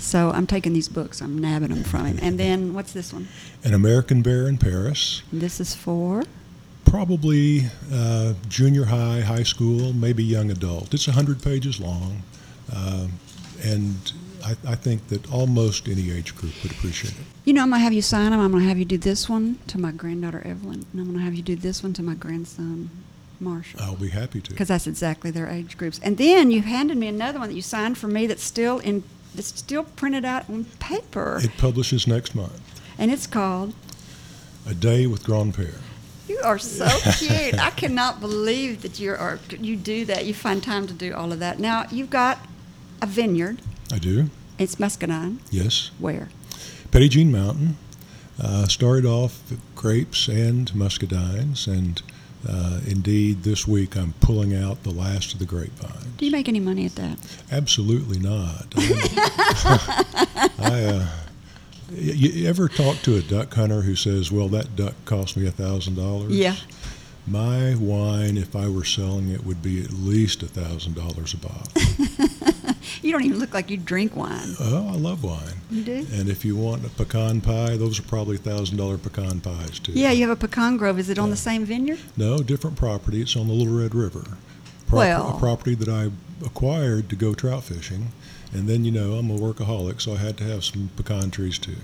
So 0.00 0.32
I'm 0.32 0.48
taking 0.48 0.72
these 0.72 0.88
books, 0.88 1.20
I'm 1.22 1.38
nabbing 1.38 1.68
them 1.68 1.84
from 1.84 2.06
him. 2.06 2.18
And 2.20 2.40
then 2.40 2.74
what's 2.74 2.92
this 2.92 3.12
one? 3.12 3.28
An 3.62 3.72
American 3.72 4.22
Bear 4.22 4.48
in 4.48 4.58
Paris. 4.58 5.22
This 5.32 5.60
is 5.60 5.76
for. 5.76 6.24
Probably 6.90 7.66
uh, 7.92 8.34
junior 8.48 8.84
high, 8.84 9.20
high 9.20 9.44
school, 9.44 9.92
maybe 9.92 10.24
young 10.24 10.50
adult. 10.50 10.92
It's 10.92 11.06
100 11.06 11.40
pages 11.40 11.78
long. 11.78 12.20
Uh, 12.74 13.06
and 13.62 14.12
I, 14.44 14.56
I 14.66 14.74
think 14.74 15.06
that 15.06 15.30
almost 15.32 15.86
any 15.86 16.10
age 16.10 16.34
group 16.34 16.52
would 16.64 16.72
appreciate 16.72 17.12
it. 17.14 17.24
You 17.44 17.52
know, 17.52 17.62
I'm 17.62 17.68
going 17.70 17.78
to 17.78 17.84
have 17.84 17.92
you 17.92 18.02
sign 18.02 18.32
them. 18.32 18.40
I'm 18.40 18.50
going 18.50 18.64
to 18.64 18.68
have 18.68 18.76
you 18.76 18.84
do 18.84 18.98
this 18.98 19.28
one 19.28 19.60
to 19.68 19.78
my 19.78 19.92
granddaughter 19.92 20.42
Evelyn. 20.44 20.84
And 20.90 21.00
I'm 21.00 21.04
going 21.04 21.18
to 21.18 21.22
have 21.22 21.34
you 21.34 21.42
do 21.42 21.54
this 21.54 21.80
one 21.84 21.92
to 21.92 22.02
my 22.02 22.14
grandson 22.14 22.90
Marshall. 23.38 23.80
I'll 23.80 23.94
be 23.94 24.08
happy 24.08 24.40
to. 24.40 24.50
Because 24.50 24.66
that's 24.66 24.88
exactly 24.88 25.30
their 25.30 25.46
age 25.46 25.78
groups. 25.78 26.00
And 26.02 26.18
then 26.18 26.50
you 26.50 26.62
handed 26.62 26.96
me 26.96 27.06
another 27.06 27.38
one 27.38 27.50
that 27.50 27.54
you 27.54 27.62
signed 27.62 27.98
for 27.98 28.08
me 28.08 28.26
that's 28.26 28.42
still 28.42 28.80
in. 28.80 29.04
That's 29.36 29.46
still 29.56 29.84
printed 29.84 30.24
out 30.24 30.50
on 30.50 30.64
paper, 30.80 31.38
It 31.40 31.56
publishes 31.56 32.08
next 32.08 32.34
month. 32.34 32.60
and 32.98 33.12
it's 33.12 33.28
called 33.28 33.74
A 34.66 34.74
Day 34.74 35.06
with 35.06 35.22
Grand 35.22 35.54
Père. 35.54 35.78
You 36.30 36.38
are 36.44 36.58
so 36.58 36.86
cute. 37.18 37.58
I 37.58 37.70
cannot 37.70 38.20
believe 38.20 38.82
that 38.82 39.00
you 39.00 39.10
are 39.12 39.38
you 39.58 39.74
do 39.76 40.04
that. 40.04 40.24
You 40.26 40.32
find 40.34 40.62
time 40.62 40.86
to 40.86 40.94
do 40.94 41.12
all 41.12 41.32
of 41.32 41.40
that. 41.40 41.58
Now 41.58 41.86
you've 41.90 42.10
got 42.10 42.38
a 43.02 43.06
vineyard. 43.06 43.60
I 43.92 43.98
do, 43.98 44.30
It's 44.56 44.76
muscadine. 44.78 45.40
yes. 45.50 45.90
Where? 45.98 46.28
Petit 46.92 47.08
Jean 47.08 47.32
Mountain. 47.32 47.76
Uh, 48.40 48.66
started 48.68 49.04
off 49.04 49.40
grapes 49.74 50.28
and 50.28 50.70
muscadines, 50.72 51.66
and 51.66 52.00
uh, 52.48 52.80
indeed 52.86 53.42
this 53.42 53.66
week 53.66 53.96
I'm 53.96 54.14
pulling 54.20 54.54
out 54.54 54.82
the 54.84 54.90
last 54.90 55.32
of 55.34 55.40
the 55.40 55.44
grapevines. 55.44 56.06
Do 56.16 56.24
you 56.26 56.32
make 56.32 56.48
any 56.48 56.60
money 56.60 56.86
at 56.86 56.94
that? 56.94 57.18
Absolutely 57.50 58.18
not. 58.20 58.66
I, 58.76 60.48
I, 60.58 60.84
uh, 60.84 61.06
you 61.92 62.48
ever 62.48 62.68
talk 62.68 62.98
to 63.02 63.16
a 63.16 63.22
duck 63.22 63.52
hunter 63.54 63.82
who 63.82 63.94
says, 63.96 64.30
"Well, 64.32 64.48
that 64.48 64.76
duck 64.76 64.94
cost 65.04 65.36
me 65.36 65.46
a 65.46 65.50
thousand 65.50 65.96
dollars"? 65.96 66.32
Yeah. 66.32 66.56
My 67.26 67.74
wine, 67.76 68.36
if 68.38 68.56
I 68.56 68.68
were 68.68 68.84
selling 68.84 69.28
it, 69.28 69.44
would 69.44 69.62
be 69.62 69.82
at 69.82 69.92
least 69.92 70.42
a 70.42 70.46
thousand 70.46 70.94
dollars 70.94 71.34
a 71.34 71.36
bottle. 71.36 71.72
You 73.02 73.12
don't 73.12 73.24
even 73.24 73.38
look 73.38 73.54
like 73.54 73.70
you 73.70 73.76
drink 73.78 74.14
wine. 74.14 74.54
oh, 74.60 74.88
I 74.88 74.96
love 74.96 75.22
wine. 75.24 75.54
You 75.70 75.82
do? 75.84 76.06
And 76.12 76.28
if 76.28 76.44
you 76.44 76.54
want 76.56 76.84
a 76.84 76.90
pecan 76.90 77.40
pie, 77.40 77.76
those 77.78 77.98
are 77.98 78.02
probably 78.02 78.36
thousand 78.36 78.76
dollar 78.76 78.98
pecan 78.98 79.40
pies 79.40 79.78
too. 79.78 79.92
Yeah, 79.92 80.10
you 80.10 80.28
have 80.28 80.36
a 80.36 80.40
pecan 80.40 80.76
grove. 80.76 80.98
Is 80.98 81.08
it 81.08 81.18
on 81.18 81.30
the 81.30 81.36
same 81.36 81.64
vineyard? 81.64 81.98
No, 82.18 82.38
different 82.38 82.76
property. 82.76 83.22
It's 83.22 83.36
on 83.36 83.46
the 83.46 83.54
Little 83.54 83.78
Red 83.78 83.94
River. 83.94 84.24
Well- 84.90 85.36
a 85.36 85.38
property 85.38 85.74
that 85.76 85.88
I 85.88 86.10
acquired 86.44 87.08
to 87.10 87.16
go 87.16 87.32
trout 87.32 87.64
fishing, 87.64 88.08
and 88.52 88.68
then 88.68 88.84
you 88.84 88.90
know 88.90 89.14
I'm 89.14 89.30
a 89.30 89.36
workaholic, 89.38 90.00
so 90.00 90.12
I 90.14 90.16
had 90.16 90.36
to 90.38 90.44
have 90.44 90.64
some 90.64 90.90
pecan 90.96 91.30
trees 91.30 91.58
too. 91.58 91.76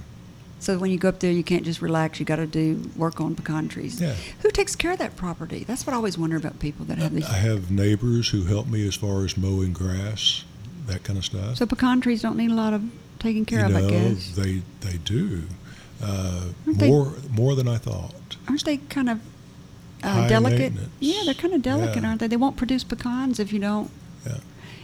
So 0.58 0.78
when 0.78 0.90
you 0.90 0.98
go 0.98 1.10
up 1.10 1.20
there, 1.20 1.30
you 1.30 1.44
can't 1.44 1.64
just 1.64 1.82
relax. 1.82 2.18
You 2.18 2.24
got 2.26 2.36
to 2.36 2.46
do 2.46 2.90
work 2.96 3.20
on 3.20 3.34
pecan 3.36 3.68
trees. 3.68 4.00
Yeah. 4.00 4.14
Who 4.40 4.50
takes 4.50 4.74
care 4.74 4.92
of 4.92 4.98
that 4.98 5.14
property? 5.14 5.64
That's 5.64 5.86
what 5.86 5.92
I 5.92 5.96
always 5.96 6.16
wonder 6.16 6.36
about 6.36 6.58
people 6.60 6.86
that 6.86 6.96
have 6.98 7.14
these. 7.14 7.28
I 7.28 7.34
have 7.34 7.70
neighbors 7.70 8.30
who 8.30 8.44
help 8.44 8.66
me 8.66 8.86
as 8.88 8.94
far 8.94 9.22
as 9.24 9.36
mowing 9.36 9.72
grass, 9.74 10.44
that 10.86 11.04
kind 11.04 11.18
of 11.18 11.24
stuff. 11.26 11.56
So 11.56 11.66
pecan 11.66 12.00
trees 12.00 12.22
don't 12.22 12.36
need 12.38 12.50
a 12.50 12.54
lot 12.54 12.72
of 12.72 12.82
taking 13.18 13.44
care 13.44 13.68
you 13.68 13.76
of, 13.76 13.84
I 13.84 13.88
guess. 13.90 14.34
they 14.34 14.62
they 14.80 14.96
do 15.04 15.42
uh, 16.02 16.46
Aren't 16.66 16.78
they- 16.78 16.88
more 16.88 17.12
more 17.30 17.54
than 17.54 17.68
I 17.68 17.76
thought. 17.76 18.36
Aren't 18.48 18.64
they 18.64 18.78
kind 18.78 19.10
of 19.10 19.20
uh, 20.02 20.26
delicate? 20.28 20.72
Yeah, 21.00 21.22
they're 21.26 21.34
kind 21.34 21.52
of 21.54 21.62
delicate, 21.62 22.02
Yeah. 22.02 22.08
aren't 22.08 22.20
they? 22.20 22.26
They 22.28 22.36
won't 22.36 22.56
produce 22.56 22.82
pecans 22.84 23.38
if 23.40 23.52
you 23.52 23.58
don't. 23.58 23.90
Yeah. 24.26 24.38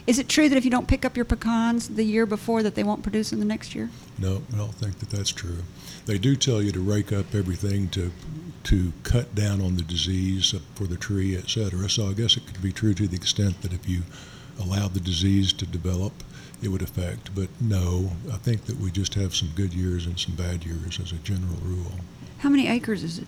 Is 0.05 0.19
it 0.19 0.27
true 0.27 0.49
that 0.49 0.57
if 0.57 0.65
you 0.65 0.71
don't 0.71 0.87
pick 0.87 1.05
up 1.05 1.15
your 1.15 1.25
pecans 1.25 1.87
the 1.87 2.03
year 2.03 2.25
before, 2.25 2.61
that 2.61 2.75
they 2.75 2.83
won't 2.83 3.03
produce 3.03 3.31
in 3.31 3.39
the 3.39 3.45
next 3.45 3.73
year? 3.73 3.89
No, 4.19 4.41
I 4.53 4.57
don't 4.57 4.75
think 4.75 4.99
that 4.99 5.09
that's 5.09 5.31
true. 5.31 5.59
They 6.05 6.17
do 6.17 6.35
tell 6.35 6.61
you 6.61 6.73
to 6.73 6.79
rake 6.81 7.13
up 7.13 7.33
everything 7.33 7.89
to 7.89 8.11
to 8.65 8.93
cut 9.03 9.35
down 9.35 9.61
on 9.61 9.75
the 9.75 9.81
disease 9.81 10.55
for 10.75 10.85
the 10.85 10.95
tree, 10.95 11.35
et 11.35 11.49
cetera. 11.49 11.89
So 11.89 12.07
I 12.07 12.13
guess 12.13 12.37
it 12.37 12.45
could 12.45 12.61
be 12.61 12.71
true 12.71 12.93
to 12.93 13.07
the 13.07 13.15
extent 13.15 13.61
that 13.61 13.73
if 13.73 13.87
you 13.87 14.03
allow 14.59 14.87
the 14.87 15.01
disease 15.01 15.51
to 15.53 15.65
develop, 15.65 16.13
it 16.61 16.69
would 16.69 16.81
affect. 16.81 17.35
But 17.35 17.49
no, 17.59 18.11
I 18.31 18.37
think 18.37 18.65
that 18.65 18.77
we 18.77 18.89
just 18.89 19.15
have 19.15 19.35
some 19.35 19.49
good 19.55 19.73
years 19.73 20.05
and 20.05 20.17
some 20.17 20.35
bad 20.35 20.65
years 20.65 20.99
as 20.99 21.11
a 21.11 21.17
general 21.17 21.57
rule. 21.61 21.91
How 22.39 22.49
many 22.49 22.67
acres 22.67 23.03
is 23.03 23.19
it? 23.19 23.27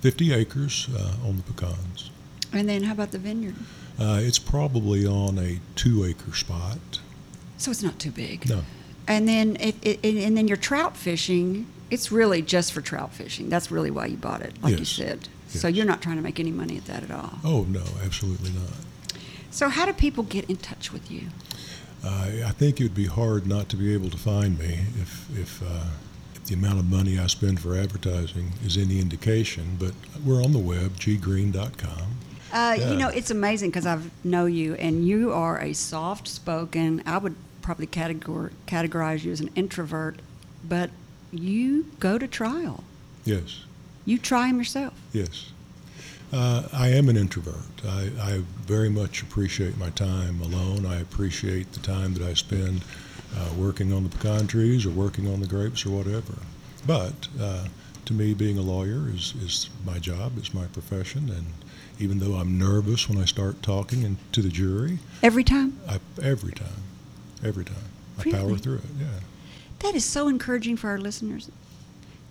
50 0.00 0.32
acres 0.32 0.88
uh, 0.94 1.28
on 1.28 1.36
the 1.36 1.42
pecans. 1.42 2.10
And 2.52 2.68
then 2.68 2.84
how 2.84 2.92
about 2.92 3.10
the 3.10 3.18
vineyard? 3.18 3.54
Uh, 3.98 4.20
it's 4.22 4.38
probably 4.38 5.06
on 5.06 5.38
a 5.38 5.60
two 5.74 6.04
acre 6.04 6.34
spot. 6.34 7.00
So 7.58 7.70
it's 7.70 7.82
not 7.82 7.98
too 7.98 8.10
big. 8.10 8.48
No. 8.48 8.62
And 9.08 9.28
then 9.28 9.56
if, 9.60 9.74
it, 9.82 10.04
and 10.04 10.36
then 10.36 10.48
your 10.48 10.56
trout 10.56 10.96
fishing, 10.96 11.66
it's 11.90 12.10
really 12.10 12.42
just 12.42 12.72
for 12.72 12.80
trout 12.80 13.12
fishing. 13.12 13.48
That's 13.48 13.70
really 13.70 13.90
why 13.90 14.06
you 14.06 14.16
bought 14.16 14.42
it, 14.42 14.60
like 14.62 14.78
you 14.78 14.84
said. 14.84 15.28
Yes. 15.48 15.62
So 15.62 15.68
you're 15.68 15.86
not 15.86 16.02
trying 16.02 16.16
to 16.16 16.22
make 16.22 16.40
any 16.40 16.50
money 16.50 16.76
at 16.76 16.86
that 16.86 17.04
at 17.04 17.10
all. 17.10 17.38
Oh, 17.44 17.62
no, 17.68 17.84
absolutely 18.04 18.50
not. 18.50 18.72
So 19.50 19.68
how 19.68 19.86
do 19.86 19.92
people 19.92 20.24
get 20.24 20.50
in 20.50 20.56
touch 20.56 20.92
with 20.92 21.10
you? 21.10 21.28
Uh, 22.04 22.30
I 22.44 22.50
think 22.50 22.80
it 22.80 22.82
would 22.82 22.94
be 22.94 23.06
hard 23.06 23.46
not 23.46 23.68
to 23.70 23.76
be 23.76 23.94
able 23.94 24.10
to 24.10 24.18
find 24.18 24.58
me 24.58 24.80
if, 25.00 25.38
if, 25.38 25.62
uh, 25.62 25.84
if 26.34 26.44
the 26.44 26.54
amount 26.54 26.78
of 26.78 26.90
money 26.90 27.18
I 27.18 27.26
spend 27.26 27.60
for 27.60 27.74
advertising 27.76 28.52
is 28.64 28.76
any 28.76 29.00
indication. 29.00 29.76
But 29.78 29.92
we're 30.24 30.42
on 30.42 30.52
the 30.52 30.58
web, 30.58 30.96
ggreen.com. 30.96 32.16
Uh, 32.56 32.74
Yeah. 32.78 32.90
You 32.90 32.96
know, 32.96 33.08
it's 33.08 33.30
amazing 33.30 33.68
because 33.70 33.84
I 33.86 33.98
know 34.24 34.46
you, 34.46 34.74
and 34.76 35.06
you 35.06 35.30
are 35.32 35.60
a 35.60 35.74
soft-spoken. 35.74 37.02
I 37.04 37.18
would 37.18 37.34
probably 37.60 37.86
categor- 37.86 38.50
categorize 38.66 39.24
you 39.24 39.32
as 39.32 39.40
an 39.40 39.50
introvert, 39.54 40.20
but 40.66 40.88
you 41.32 41.84
go 42.00 42.16
to 42.18 42.26
trial. 42.26 42.82
Yes, 43.26 43.60
You 44.06 44.18
try 44.18 44.46
them 44.48 44.58
yourself. 44.58 44.94
yes. 45.12 45.52
Uh, 46.32 46.62
I 46.72 46.88
am 46.88 47.08
an 47.08 47.16
introvert. 47.16 47.70
I, 47.86 48.10
I 48.20 48.42
very 48.66 48.88
much 48.88 49.22
appreciate 49.22 49.76
my 49.78 49.90
time 49.90 50.40
alone. 50.40 50.84
I 50.84 50.96
appreciate 51.00 51.72
the 51.72 51.80
time 51.80 52.14
that 52.14 52.22
I 52.22 52.34
spend 52.34 52.82
uh, 53.36 53.50
working 53.56 53.92
on 53.92 54.02
the 54.02 54.08
pecan 54.08 54.46
trees 54.48 54.84
or 54.86 54.90
working 54.90 55.28
on 55.32 55.40
the 55.40 55.46
grapes 55.46 55.84
or 55.86 55.90
whatever. 55.90 56.34
But 56.86 57.28
uh, 57.40 57.66
to 58.06 58.12
me, 58.12 58.34
being 58.34 58.58
a 58.58 58.62
lawyer 58.62 59.08
is, 59.14 59.34
is 59.40 59.70
my 59.84 59.98
job, 60.00 60.32
it's 60.36 60.52
my 60.54 60.66
profession, 60.66 61.30
and 61.30 61.46
even 61.98 62.18
though 62.18 62.34
I'm 62.34 62.58
nervous 62.58 63.08
when 63.08 63.18
I 63.18 63.24
start 63.24 63.62
talking 63.62 64.04
and 64.04 64.16
to 64.32 64.42
the 64.42 64.48
jury, 64.48 64.98
Every 65.22 65.44
time? 65.44 65.78
I, 65.88 65.98
every 66.22 66.52
time, 66.52 66.82
every 67.44 67.64
time, 67.64 67.76
I 68.18 68.30
power 68.30 68.56
through 68.56 68.76
it. 68.76 68.84
Yeah. 68.98 69.06
That 69.80 69.94
is 69.94 70.04
so 70.04 70.28
encouraging 70.28 70.76
for 70.76 70.90
our 70.90 70.98
listeners. 70.98 71.50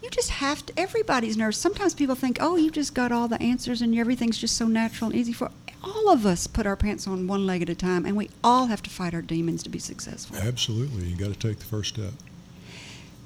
You 0.01 0.09
just 0.09 0.29
have 0.29 0.65
to, 0.67 0.79
everybody's 0.79 1.37
nervous. 1.37 1.57
Sometimes 1.57 1.93
people 1.93 2.15
think, 2.15 2.37
oh, 2.39 2.57
you've 2.57 2.73
just 2.73 2.93
got 2.93 3.11
all 3.11 3.27
the 3.27 3.41
answers 3.41 3.81
and 3.81 3.97
everything's 3.97 4.37
just 4.37 4.55
so 4.55 4.67
natural 4.67 5.09
and 5.09 5.19
easy 5.19 5.33
for 5.33 5.49
all 5.83 6.11
of 6.11 6.25
us 6.25 6.47
put 6.47 6.65
our 6.65 6.75
pants 6.75 7.07
on 7.07 7.27
one 7.27 7.45
leg 7.45 7.61
at 7.61 7.69
a 7.69 7.75
time 7.75 8.05
and 8.05 8.15
we 8.15 8.29
all 8.43 8.67
have 8.67 8.81
to 8.83 8.89
fight 8.89 9.13
our 9.13 9.21
demons 9.21 9.63
to 9.63 9.69
be 9.69 9.79
successful. 9.79 10.37
Absolutely, 10.37 11.05
you 11.05 11.15
got 11.15 11.31
to 11.33 11.39
take 11.47 11.59
the 11.59 11.65
first 11.65 11.95
step. 11.95 12.13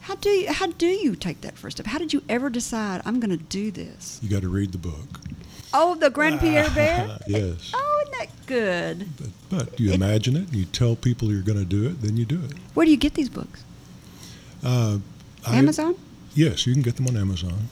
How 0.01 0.15
do 0.15 0.29
you, 0.29 0.51
how 0.51 0.67
do 0.67 0.87
you 0.87 1.15
take 1.15 1.41
that 1.41 1.57
first 1.57 1.77
step? 1.77 1.85
How 1.87 1.97
did 1.97 2.13
you 2.13 2.23
ever 2.29 2.49
decide 2.49 3.01
I'm 3.05 3.19
going 3.19 3.37
to 3.37 3.43
do 3.43 3.71
this? 3.71 4.19
You 4.23 4.29
got 4.29 4.41
to 4.41 4.49
read 4.49 4.71
the 4.71 4.77
book. 4.77 5.19
Oh, 5.73 5.95
the 5.95 6.09
Grand 6.09 6.39
Père 6.39 6.73
Bear? 6.73 7.19
yes. 7.27 7.71
Oh, 7.75 8.03
isn't 8.03 8.17
that 8.19 8.45
good? 8.47 9.07
But, 9.49 9.67
but 9.67 9.79
you 9.79 9.91
imagine 9.91 10.35
it, 10.35 10.47
and 10.47 10.55
you 10.55 10.65
tell 10.65 10.95
people 10.95 11.31
you're 11.31 11.41
going 11.43 11.59
to 11.59 11.65
do 11.65 11.85
it, 11.87 12.01
then 12.01 12.17
you 12.17 12.25
do 12.25 12.41
it. 12.43 12.53
Where 12.73 12.85
do 12.85 12.91
you 12.91 12.97
get 12.97 13.13
these 13.13 13.29
books? 13.29 13.63
Uh, 14.63 14.99
I- 15.45 15.55
Amazon? 15.57 15.95
yes, 16.35 16.65
you 16.65 16.73
can 16.73 16.81
get 16.81 16.95
them 16.95 17.07
on 17.07 17.15
Amazon, 17.17 17.69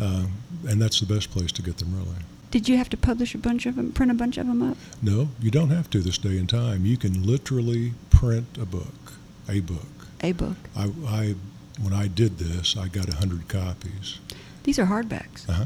uh, 0.00 0.26
and 0.68 0.80
that's 0.80 1.00
the 1.00 1.06
best 1.06 1.30
place 1.30 1.52
to 1.52 1.62
get 1.62 1.78
them, 1.78 1.94
really. 1.96 2.16
Did 2.50 2.68
you 2.68 2.76
have 2.76 2.90
to 2.90 2.98
publish 2.98 3.34
a 3.34 3.38
bunch 3.38 3.64
of 3.64 3.76
them, 3.76 3.92
print 3.92 4.12
a 4.12 4.14
bunch 4.14 4.36
of 4.36 4.46
them 4.46 4.62
up? 4.62 4.76
No, 5.00 5.28
you 5.40 5.50
don't 5.50 5.70
have 5.70 5.88
to 5.90 6.00
this 6.00 6.18
day 6.18 6.36
and 6.36 6.46
time. 6.48 6.84
You 6.84 6.98
can 6.98 7.22
literally 7.26 7.94
print 8.10 8.46
a 8.60 8.66
book, 8.66 9.14
a 9.48 9.60
book. 9.60 9.86
A 10.20 10.32
book. 10.32 10.56
I, 10.76 10.90
I 11.06 11.34
when 11.82 11.94
I 11.94 12.08
did 12.08 12.36
this, 12.38 12.76
I 12.76 12.88
got 12.88 13.08
a 13.08 13.16
hundred 13.16 13.48
copies. 13.48 14.18
These 14.64 14.78
are 14.78 14.84
hardbacks. 14.84 15.48
Uh 15.48 15.52
huh. 15.52 15.64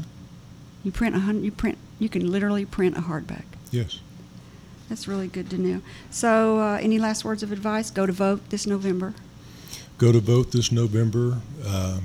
You 0.87 0.93
print 0.93 1.17
a 1.17 1.19
hundred. 1.19 1.43
You 1.43 1.51
print. 1.51 1.77
You 1.99 2.07
can 2.07 2.31
literally 2.31 2.63
print 2.63 2.97
a 2.97 3.01
hardback. 3.01 3.43
Yes. 3.71 3.99
That's 4.87 5.05
really 5.05 5.27
good 5.27 5.49
to 5.49 5.57
know. 5.57 5.81
So, 6.09 6.61
uh, 6.61 6.79
any 6.81 6.97
last 6.97 7.25
words 7.25 7.43
of 7.43 7.51
advice? 7.51 7.91
Go 7.91 8.05
to 8.05 8.13
vote 8.13 8.51
this 8.51 8.65
November. 8.65 9.13
Go 9.97 10.13
to 10.13 10.21
vote 10.21 10.53
this 10.53 10.71
November. 10.71 11.41
Uh, 11.61 11.99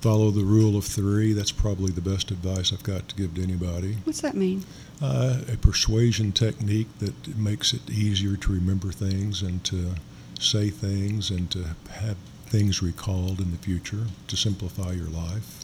follow 0.00 0.30
the 0.30 0.42
rule 0.42 0.74
of 0.74 0.86
three. 0.86 1.34
That's 1.34 1.52
probably 1.52 1.92
the 1.92 2.00
best 2.00 2.30
advice 2.30 2.72
I've 2.72 2.82
got 2.82 3.10
to 3.10 3.14
give 3.14 3.34
to 3.34 3.42
anybody. 3.42 3.98
What's 4.04 4.22
that 4.22 4.34
mean? 4.34 4.64
Uh, 5.02 5.42
a 5.52 5.58
persuasion 5.58 6.32
technique 6.32 6.88
that 7.00 7.36
makes 7.36 7.74
it 7.74 7.90
easier 7.90 8.36
to 8.36 8.52
remember 8.54 8.90
things 8.90 9.42
and 9.42 9.62
to 9.64 9.96
say 10.38 10.70
things 10.70 11.28
and 11.28 11.50
to 11.50 11.76
have 11.90 12.16
things 12.46 12.82
recalled 12.82 13.38
in 13.38 13.50
the 13.50 13.58
future 13.58 14.06
to 14.28 14.36
simplify 14.38 14.92
your 14.92 15.08
life. 15.08 15.59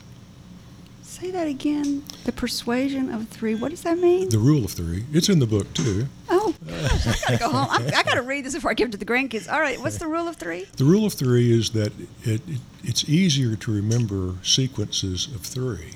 Say 1.18 1.30
that 1.30 1.48
again. 1.48 2.02
The 2.24 2.32
persuasion 2.32 3.08
of 3.08 3.26
three. 3.28 3.54
What 3.54 3.70
does 3.70 3.80
that 3.84 3.98
mean? 3.98 4.28
The 4.28 4.38
rule 4.38 4.66
of 4.66 4.72
three. 4.72 5.06
It's 5.14 5.30
in 5.30 5.38
the 5.38 5.46
book 5.46 5.72
too. 5.72 6.08
oh, 6.28 6.54
gosh, 6.66 7.06
I 7.06 7.14
gotta 7.20 7.38
go 7.38 7.48
home. 7.48 7.68
I'm, 7.70 7.86
I 7.86 8.02
gotta 8.02 8.20
read 8.20 8.44
this 8.44 8.52
before 8.52 8.70
I 8.70 8.74
give 8.74 8.88
it 8.88 8.92
to 8.92 8.98
the 8.98 9.06
grandkids. 9.06 9.50
All 9.50 9.58
right. 9.58 9.80
What's 9.80 9.96
the 9.96 10.08
rule 10.08 10.28
of 10.28 10.36
three? 10.36 10.66
The 10.76 10.84
rule 10.84 11.06
of 11.06 11.14
three 11.14 11.58
is 11.58 11.70
that 11.70 11.90
it, 12.22 12.42
it, 12.46 12.60
it's 12.84 13.08
easier 13.08 13.56
to 13.56 13.72
remember 13.74 14.34
sequences 14.42 15.26
of 15.34 15.40
three 15.40 15.94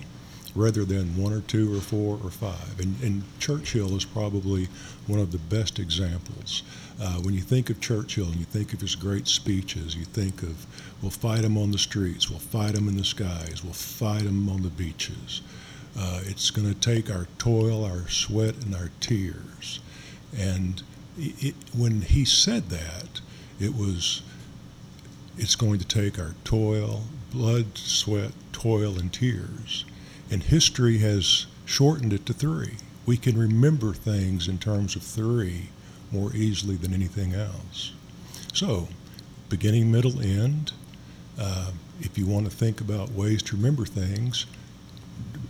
rather 0.55 0.87
than 0.87 1.23
one 1.23 1.35
or 1.35 1.43
two 1.43 1.77
or 1.77 1.83
four 1.83 2.19
or 2.25 2.31
five. 2.31 2.81
And, 2.81 2.99
and 3.03 3.23
Churchill 3.39 3.95
is 3.97 4.07
probably 4.07 4.69
one 5.07 5.21
of 5.21 5.33
the 5.33 5.39
best 5.39 5.79
examples. 5.79 6.63
Uh, 7.03 7.15
when 7.21 7.33
you 7.33 7.41
think 7.41 7.71
of 7.71 7.81
Churchill 7.81 8.27
and 8.27 8.37
you 8.37 8.45
think 8.45 8.75
of 8.75 8.81
his 8.81 8.95
great 8.95 9.27
speeches, 9.27 9.97
you 9.97 10.05
think 10.05 10.43
of, 10.43 10.67
we'll 11.01 11.11
fight 11.11 11.41
them 11.41 11.57
on 11.57 11.71
the 11.71 11.79
streets, 11.79 12.29
we'll 12.29 12.39
fight 12.39 12.75
them 12.75 12.89
in 12.89 12.97
the 12.97 13.05
skies, 13.05 13.65
we'll 13.65 13.73
fight 13.73 14.25
them 14.25 14.51
on 14.51 14.63
the 14.63 14.69
beaches. 14.69 15.41
Uh, 15.99 16.21
it's 16.25 16.51
going 16.51 16.69
to 16.69 16.79
take 16.79 17.11
our 17.11 17.27
toil, 17.39 17.87
our 17.87 18.07
sweat, 18.09 18.55
and 18.65 18.75
our 18.75 18.91
tears. 19.01 19.81
And 20.37 20.83
it, 21.17 21.55
when 21.75 22.03
he 22.03 22.27
said 22.27 22.69
that, 22.69 23.21
it 23.59 23.75
was 23.75 24.23
it's 25.39 25.57
going 25.57 25.79
to 25.79 25.87
take 25.87 26.19
our 26.19 26.35
toil, 26.45 27.05
blood, 27.33 27.79
sweat, 27.79 28.33
toil, 28.53 28.99
and 28.99 29.11
tears. 29.11 29.87
And 30.31 30.43
history 30.43 30.99
has 30.99 31.47
shortened 31.65 32.13
it 32.13 32.27
to 32.27 32.35
three. 32.35 32.77
We 33.07 33.17
can 33.17 33.39
remember 33.39 33.95
things 33.95 34.49
in 34.49 34.59
terms 34.59 34.97
of 34.97 35.03
three 35.03 35.71
more 36.13 36.35
easily 36.35 36.77
than 36.77 36.93
anything 36.93 37.35
else. 37.35 37.93
So, 38.53 38.89
beginning, 39.49 39.91
middle, 39.91 40.21
end. 40.21 40.73
Uh, 41.39 41.71
if 42.01 42.19
you 42.19 42.27
want 42.27 42.47
to 42.47 42.51
think 42.51 42.81
about 42.81 43.11
ways 43.13 43.43
to 43.45 43.57
remember 43.57 43.85
things, 43.85 44.47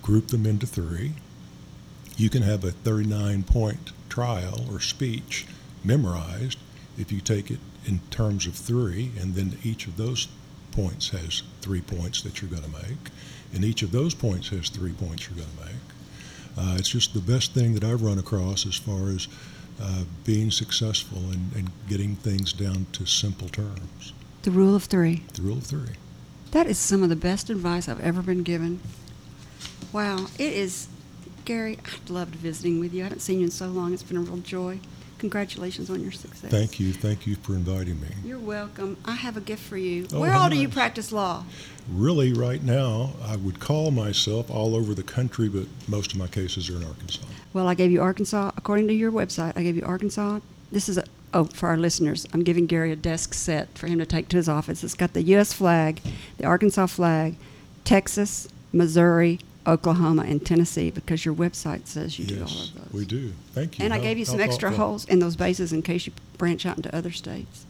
group 0.02 0.28
them 0.28 0.46
into 0.46 0.66
three. 0.66 1.12
You 2.16 2.28
can 2.28 2.42
have 2.42 2.64
a 2.64 2.70
39 2.70 3.44
point 3.44 3.92
trial 4.08 4.66
or 4.70 4.80
speech 4.80 5.46
memorized 5.84 6.58
if 6.98 7.10
you 7.10 7.20
take 7.20 7.50
it 7.50 7.58
in 7.86 8.00
terms 8.10 8.46
of 8.46 8.54
three, 8.54 9.10
and 9.18 9.34
then 9.34 9.56
each 9.64 9.86
of 9.86 9.96
those 9.96 10.28
points 10.72 11.08
has 11.10 11.42
three 11.60 11.80
points 11.80 12.22
that 12.22 12.40
you're 12.40 12.50
going 12.50 12.62
to 12.62 12.88
make, 12.88 13.10
and 13.54 13.64
each 13.64 13.82
of 13.82 13.90
those 13.90 14.14
points 14.14 14.48
has 14.48 14.68
three 14.68 14.92
points 14.92 15.28
you're 15.28 15.36
going 15.36 15.56
to 15.56 15.64
make. 15.64 15.80
Uh, 16.58 16.76
it's 16.78 16.88
just 16.88 17.14
the 17.14 17.20
best 17.20 17.54
thing 17.54 17.74
that 17.74 17.84
I've 17.84 18.02
run 18.02 18.18
across 18.18 18.66
as 18.66 18.76
far 18.76 19.08
as 19.08 19.28
uh, 19.80 20.04
being 20.24 20.50
successful 20.50 21.18
and, 21.30 21.52
and 21.54 21.70
getting 21.88 22.16
things 22.16 22.52
down 22.52 22.86
to 22.92 23.06
simple 23.06 23.48
terms. 23.48 24.12
The 24.42 24.50
rule 24.50 24.74
of 24.74 24.84
three. 24.84 25.24
The 25.34 25.42
rule 25.42 25.58
of 25.58 25.64
three. 25.64 25.96
That 26.52 26.66
is 26.66 26.78
some 26.78 27.02
of 27.02 27.08
the 27.08 27.16
best 27.16 27.50
advice 27.50 27.88
I've 27.88 28.00
ever 28.00 28.22
been 28.22 28.42
given. 28.42 28.80
Wow, 29.92 30.26
it 30.38 30.52
is, 30.52 30.88
Gary. 31.44 31.78
I've 31.84 32.10
loved 32.10 32.34
visiting 32.34 32.80
with 32.80 32.92
you. 32.92 33.02
I 33.02 33.04
haven't 33.04 33.20
seen 33.20 33.38
you 33.38 33.46
in 33.46 33.50
so 33.50 33.68
long. 33.68 33.92
It's 33.92 34.02
been 34.02 34.16
a 34.16 34.20
real 34.20 34.38
joy. 34.38 34.80
Congratulations 35.20 35.90
on 35.90 36.00
your 36.02 36.12
success. 36.12 36.50
Thank 36.50 36.80
you. 36.80 36.94
Thank 36.94 37.26
you 37.26 37.36
for 37.36 37.52
inviting 37.52 38.00
me. 38.00 38.08
You're 38.24 38.38
welcome. 38.38 38.96
I 39.04 39.12
have 39.12 39.36
a 39.36 39.42
gift 39.42 39.62
for 39.62 39.76
you. 39.76 40.08
Oh, 40.14 40.20
Where 40.20 40.32
all 40.32 40.48
do 40.48 40.56
you 40.56 40.66
practice 40.68 41.12
law? 41.12 41.44
Really, 41.92 42.32
right 42.32 42.62
now, 42.62 43.12
I 43.22 43.36
would 43.36 43.60
call 43.60 43.90
myself 43.90 44.50
all 44.50 44.74
over 44.74 44.94
the 44.94 45.02
country, 45.02 45.50
but 45.50 45.66
most 45.88 46.12
of 46.12 46.18
my 46.18 46.26
cases 46.26 46.70
are 46.70 46.76
in 46.76 46.84
Arkansas. 46.84 47.26
Well, 47.52 47.68
I 47.68 47.74
gave 47.74 47.90
you 47.90 48.00
Arkansas, 48.00 48.52
according 48.56 48.88
to 48.88 48.94
your 48.94 49.12
website, 49.12 49.52
I 49.56 49.62
gave 49.62 49.76
you 49.76 49.84
Arkansas. 49.84 50.40
This 50.72 50.88
is 50.88 50.96
a, 50.96 51.04
oh, 51.34 51.44
for 51.44 51.68
our 51.68 51.76
listeners, 51.76 52.26
I'm 52.32 52.42
giving 52.42 52.64
Gary 52.64 52.90
a 52.90 52.96
desk 52.96 53.34
set 53.34 53.76
for 53.76 53.88
him 53.88 53.98
to 53.98 54.06
take 54.06 54.28
to 54.28 54.38
his 54.38 54.48
office. 54.48 54.82
It's 54.82 54.94
got 54.94 55.12
the 55.12 55.22
U.S. 55.22 55.52
flag, 55.52 56.00
the 56.38 56.46
Arkansas 56.46 56.86
flag, 56.86 57.36
Texas, 57.84 58.48
Missouri, 58.72 59.38
Oklahoma, 59.70 60.24
and 60.26 60.44
Tennessee 60.44 60.90
because 60.90 61.24
your 61.24 61.34
website 61.34 61.86
says 61.86 62.18
you 62.18 62.26
do 62.26 62.38
all 62.40 62.42
of 62.42 62.74
those. 62.74 62.92
we 62.92 63.04
do. 63.04 63.32
Thank 63.52 63.78
you. 63.78 63.84
And 63.84 63.94
I 63.94 63.98
gave 63.98 64.18
you 64.18 64.24
some 64.24 64.40
extra 64.40 64.70
thoughtful. 64.70 64.86
holes 64.86 65.04
in 65.06 65.20
those 65.20 65.36
bases 65.36 65.72
in 65.72 65.82
case 65.82 66.06
you 66.06 66.12
branch 66.38 66.66
out 66.66 66.76
into 66.76 66.94
other 66.94 67.10
states. 67.12 67.66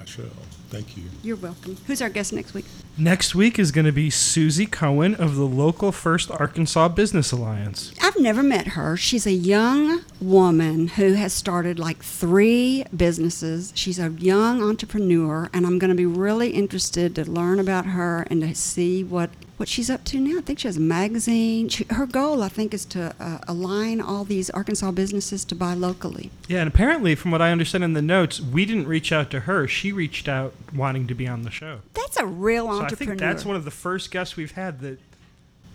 I 0.00 0.04
shall. 0.04 0.24
Thank 0.70 0.96
you. 0.96 1.04
You're 1.22 1.36
welcome. 1.36 1.76
Who's 1.86 2.02
our 2.02 2.08
guest 2.08 2.32
next 2.32 2.52
week? 2.52 2.64
Next 2.98 3.34
week 3.34 3.58
is 3.58 3.70
going 3.70 3.84
to 3.86 3.92
be 3.92 4.10
Susie 4.10 4.66
Cohen 4.66 5.14
of 5.14 5.36
the 5.36 5.46
local 5.46 5.92
First 5.92 6.30
Arkansas 6.32 6.88
Business 6.88 7.30
Alliance. 7.30 7.92
I've 8.02 8.18
never 8.18 8.42
met 8.42 8.68
her. 8.68 8.96
She's 8.96 9.26
a 9.26 9.32
young 9.32 10.00
woman 10.20 10.88
who 10.88 11.12
has 11.12 11.32
started 11.32 11.78
like 11.78 12.02
three 12.02 12.84
businesses. 12.96 13.72
She's 13.76 13.98
a 14.00 14.10
young 14.10 14.62
entrepreneur, 14.62 15.48
and 15.52 15.64
I'm 15.64 15.78
going 15.78 15.90
to 15.90 15.96
be 15.96 16.06
really 16.06 16.50
interested 16.50 17.14
to 17.14 17.30
learn 17.30 17.60
about 17.60 17.86
her 17.86 18.26
and 18.30 18.40
to 18.42 18.54
see 18.54 19.04
what, 19.04 19.30
what 19.56 19.68
she's 19.68 19.88
up 19.88 20.04
to 20.04 20.18
now. 20.18 20.38
I 20.38 20.40
think 20.40 20.58
she 20.58 20.68
has 20.68 20.76
a 20.76 20.80
magazine. 20.80 21.68
She, 21.68 21.84
her 21.90 22.06
goal, 22.06 22.42
I 22.42 22.48
think, 22.48 22.74
is 22.74 22.84
to 22.86 23.14
uh, 23.20 23.38
align 23.46 24.00
all 24.00 24.24
these 24.24 24.50
Arkansas 24.50 24.90
businesses 24.90 25.44
to 25.46 25.54
buy 25.54 25.74
locally. 25.74 26.30
Yeah, 26.48 26.60
and 26.60 26.68
apparently, 26.68 27.14
from 27.14 27.30
what 27.30 27.40
I 27.40 27.52
understand 27.52 27.84
in 27.84 27.92
the 27.92 28.02
notes, 28.02 28.40
we 28.40 28.64
didn't 28.66 28.88
reach 28.88 29.12
out 29.12 29.30
to 29.30 29.40
her. 29.40 29.68
She 29.68 29.92
reached 29.92 30.28
out 30.28 30.54
wanting 30.74 31.06
to 31.06 31.14
be 31.14 31.28
on 31.28 31.42
the 31.42 31.50
show. 31.50 31.80
That's 31.94 32.16
a 32.16 32.26
real 32.26 32.66
So 32.66 32.84
I 32.84 32.88
think 32.90 33.18
that's 33.18 33.44
one 33.44 33.56
of 33.56 33.64
the 33.64 33.70
first 33.70 34.10
guests 34.10 34.36
we've 34.36 34.52
had 34.52 34.80
that 34.80 34.98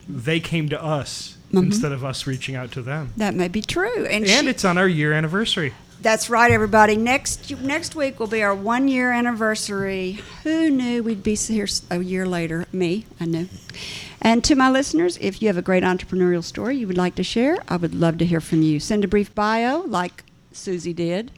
they 0.07 0.39
came 0.39 0.69
to 0.69 0.84
us 0.84 1.38
Mhm. 1.53 1.65
instead 1.67 1.91
of 1.91 2.03
us 2.03 2.25
reaching 2.27 2.55
out 2.55 2.71
to 2.73 2.82
them. 2.82 3.11
that 3.17 3.34
may 3.36 3.47
be 3.47 3.61
true. 3.61 4.05
And, 4.05 4.25
And 4.25 4.45
she- 4.45 4.47
it's 4.49 4.65
on 4.65 4.77
our 4.77 4.88
year 4.88 5.13
anniversary. 5.13 5.73
That's 6.02 6.30
right, 6.30 6.50
everybody. 6.50 6.95
Next 6.95 7.52
next 7.60 7.93
week 7.93 8.22
will 8.22 8.28
be 8.28 8.41
our 8.41 8.56
one 8.56 8.88
year 8.88 9.12
anniversary. 9.12 10.20
Who 10.43 10.70
knew 10.70 11.04
we'd 11.04 11.24
be 11.24 11.36
here 11.36 11.68
a 11.89 12.00
year 12.02 12.26
later? 12.26 12.66
Me, 12.72 13.06
I 13.20 13.26
knew. 13.26 13.50
And 14.22 14.41
to 14.45 14.56
my 14.56 14.70
listeners, 14.70 15.18
if 15.20 15.41
you 15.41 15.50
have 15.50 15.58
a 15.58 15.62
great 15.62 15.84
entrepreneurial 15.84 16.43
story 16.43 16.78
you 16.78 16.88
would 16.88 16.97
like 16.97 17.16
to 17.16 17.24
share, 17.24 17.58
I 17.68 17.76
would 17.76 17.93
love 17.93 18.18
to 18.20 18.26
hear 18.26 18.39
from 18.39 18.62
you. 18.62 18.80
Send 18.80 19.04
a 19.04 19.10
brief 19.10 19.36
bio, 19.36 19.80
like 19.82 20.24
Susie 20.54 20.93
did, 20.93 21.32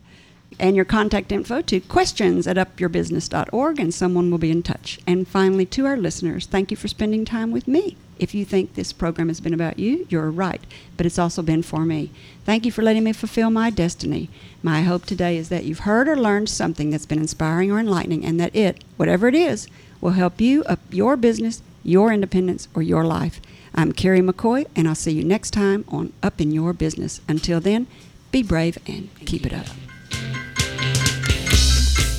and 0.59 0.75
your 0.75 0.85
contact 0.85 1.31
info 1.31 1.61
to 1.63 1.79
questions 1.79 2.45
at 2.45 2.57
upyourbusiness.org, 2.57 3.79
and 3.79 3.91
someone 3.91 4.29
will 4.29 4.37
be 4.37 4.51
in 4.51 4.61
touch. 4.61 4.99
And 5.07 5.27
finally, 5.27 5.65
to 5.67 5.87
our 5.87 5.97
listeners, 5.97 6.45
thank 6.45 6.69
you 6.69 6.77
for 6.77 6.87
spending 6.87 7.25
time 7.25 7.51
with 7.51 7.67
me. 7.67 7.97
If 8.21 8.35
you 8.35 8.45
think 8.45 8.75
this 8.75 8.93
program 8.93 9.29
has 9.29 9.41
been 9.41 9.53
about 9.53 9.79
you, 9.79 10.05
you're 10.09 10.29
right, 10.29 10.61
but 10.95 11.07
it's 11.07 11.17
also 11.17 11.41
been 11.41 11.63
for 11.63 11.85
me. 11.85 12.11
Thank 12.45 12.67
you 12.67 12.71
for 12.71 12.83
letting 12.83 13.03
me 13.03 13.13
fulfill 13.13 13.49
my 13.49 13.71
destiny. 13.71 14.29
My 14.61 14.83
hope 14.83 15.07
today 15.07 15.37
is 15.37 15.49
that 15.49 15.63
you've 15.63 15.79
heard 15.79 16.07
or 16.07 16.15
learned 16.15 16.47
something 16.47 16.91
that's 16.91 17.07
been 17.07 17.17
inspiring 17.17 17.71
or 17.71 17.79
enlightening, 17.79 18.23
and 18.23 18.39
that 18.39 18.55
it, 18.55 18.83
whatever 18.95 19.27
it 19.27 19.33
is, 19.33 19.67
will 20.01 20.11
help 20.11 20.39
you 20.39 20.63
up 20.65 20.79
your 20.91 21.17
business, 21.17 21.63
your 21.83 22.13
independence, 22.13 22.67
or 22.75 22.83
your 22.83 23.03
life. 23.03 23.41
I'm 23.73 23.91
Carrie 23.91 24.21
McCoy, 24.21 24.67
and 24.75 24.87
I'll 24.87 24.93
see 24.93 25.13
you 25.13 25.23
next 25.23 25.49
time 25.49 25.83
on 25.87 26.13
Up 26.21 26.39
in 26.39 26.51
Your 26.51 26.73
Business. 26.73 27.21
Until 27.27 27.59
then, 27.59 27.87
be 28.31 28.43
brave 28.43 28.77
and 28.85 29.09
keep 29.25 29.47
it 29.47 29.53
up. 29.53 29.65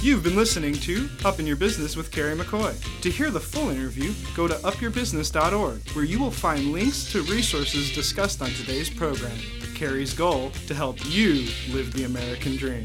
You've 0.02 0.24
been 0.24 0.34
listening 0.34 0.74
to 0.74 1.08
Up 1.24 1.38
in 1.38 1.46
Your 1.46 1.54
Business 1.54 1.94
with 1.94 2.10
Carrie 2.10 2.34
McCoy. 2.34 2.74
To 3.02 3.08
hear 3.08 3.30
the 3.30 3.38
full 3.38 3.70
interview, 3.70 4.12
go 4.34 4.48
to 4.48 4.54
upyourbusiness.org, 4.54 5.90
where 5.90 6.04
you 6.04 6.18
will 6.18 6.32
find 6.32 6.72
links 6.72 7.12
to 7.12 7.22
resources 7.22 7.94
discussed 7.94 8.42
on 8.42 8.50
today's 8.50 8.90
program. 8.90 9.38
Carrie's 9.76 10.12
goal 10.12 10.50
to 10.66 10.74
help 10.74 10.98
you 11.06 11.46
live 11.70 11.92
the 11.92 12.02
American 12.02 12.56
dream. 12.56 12.84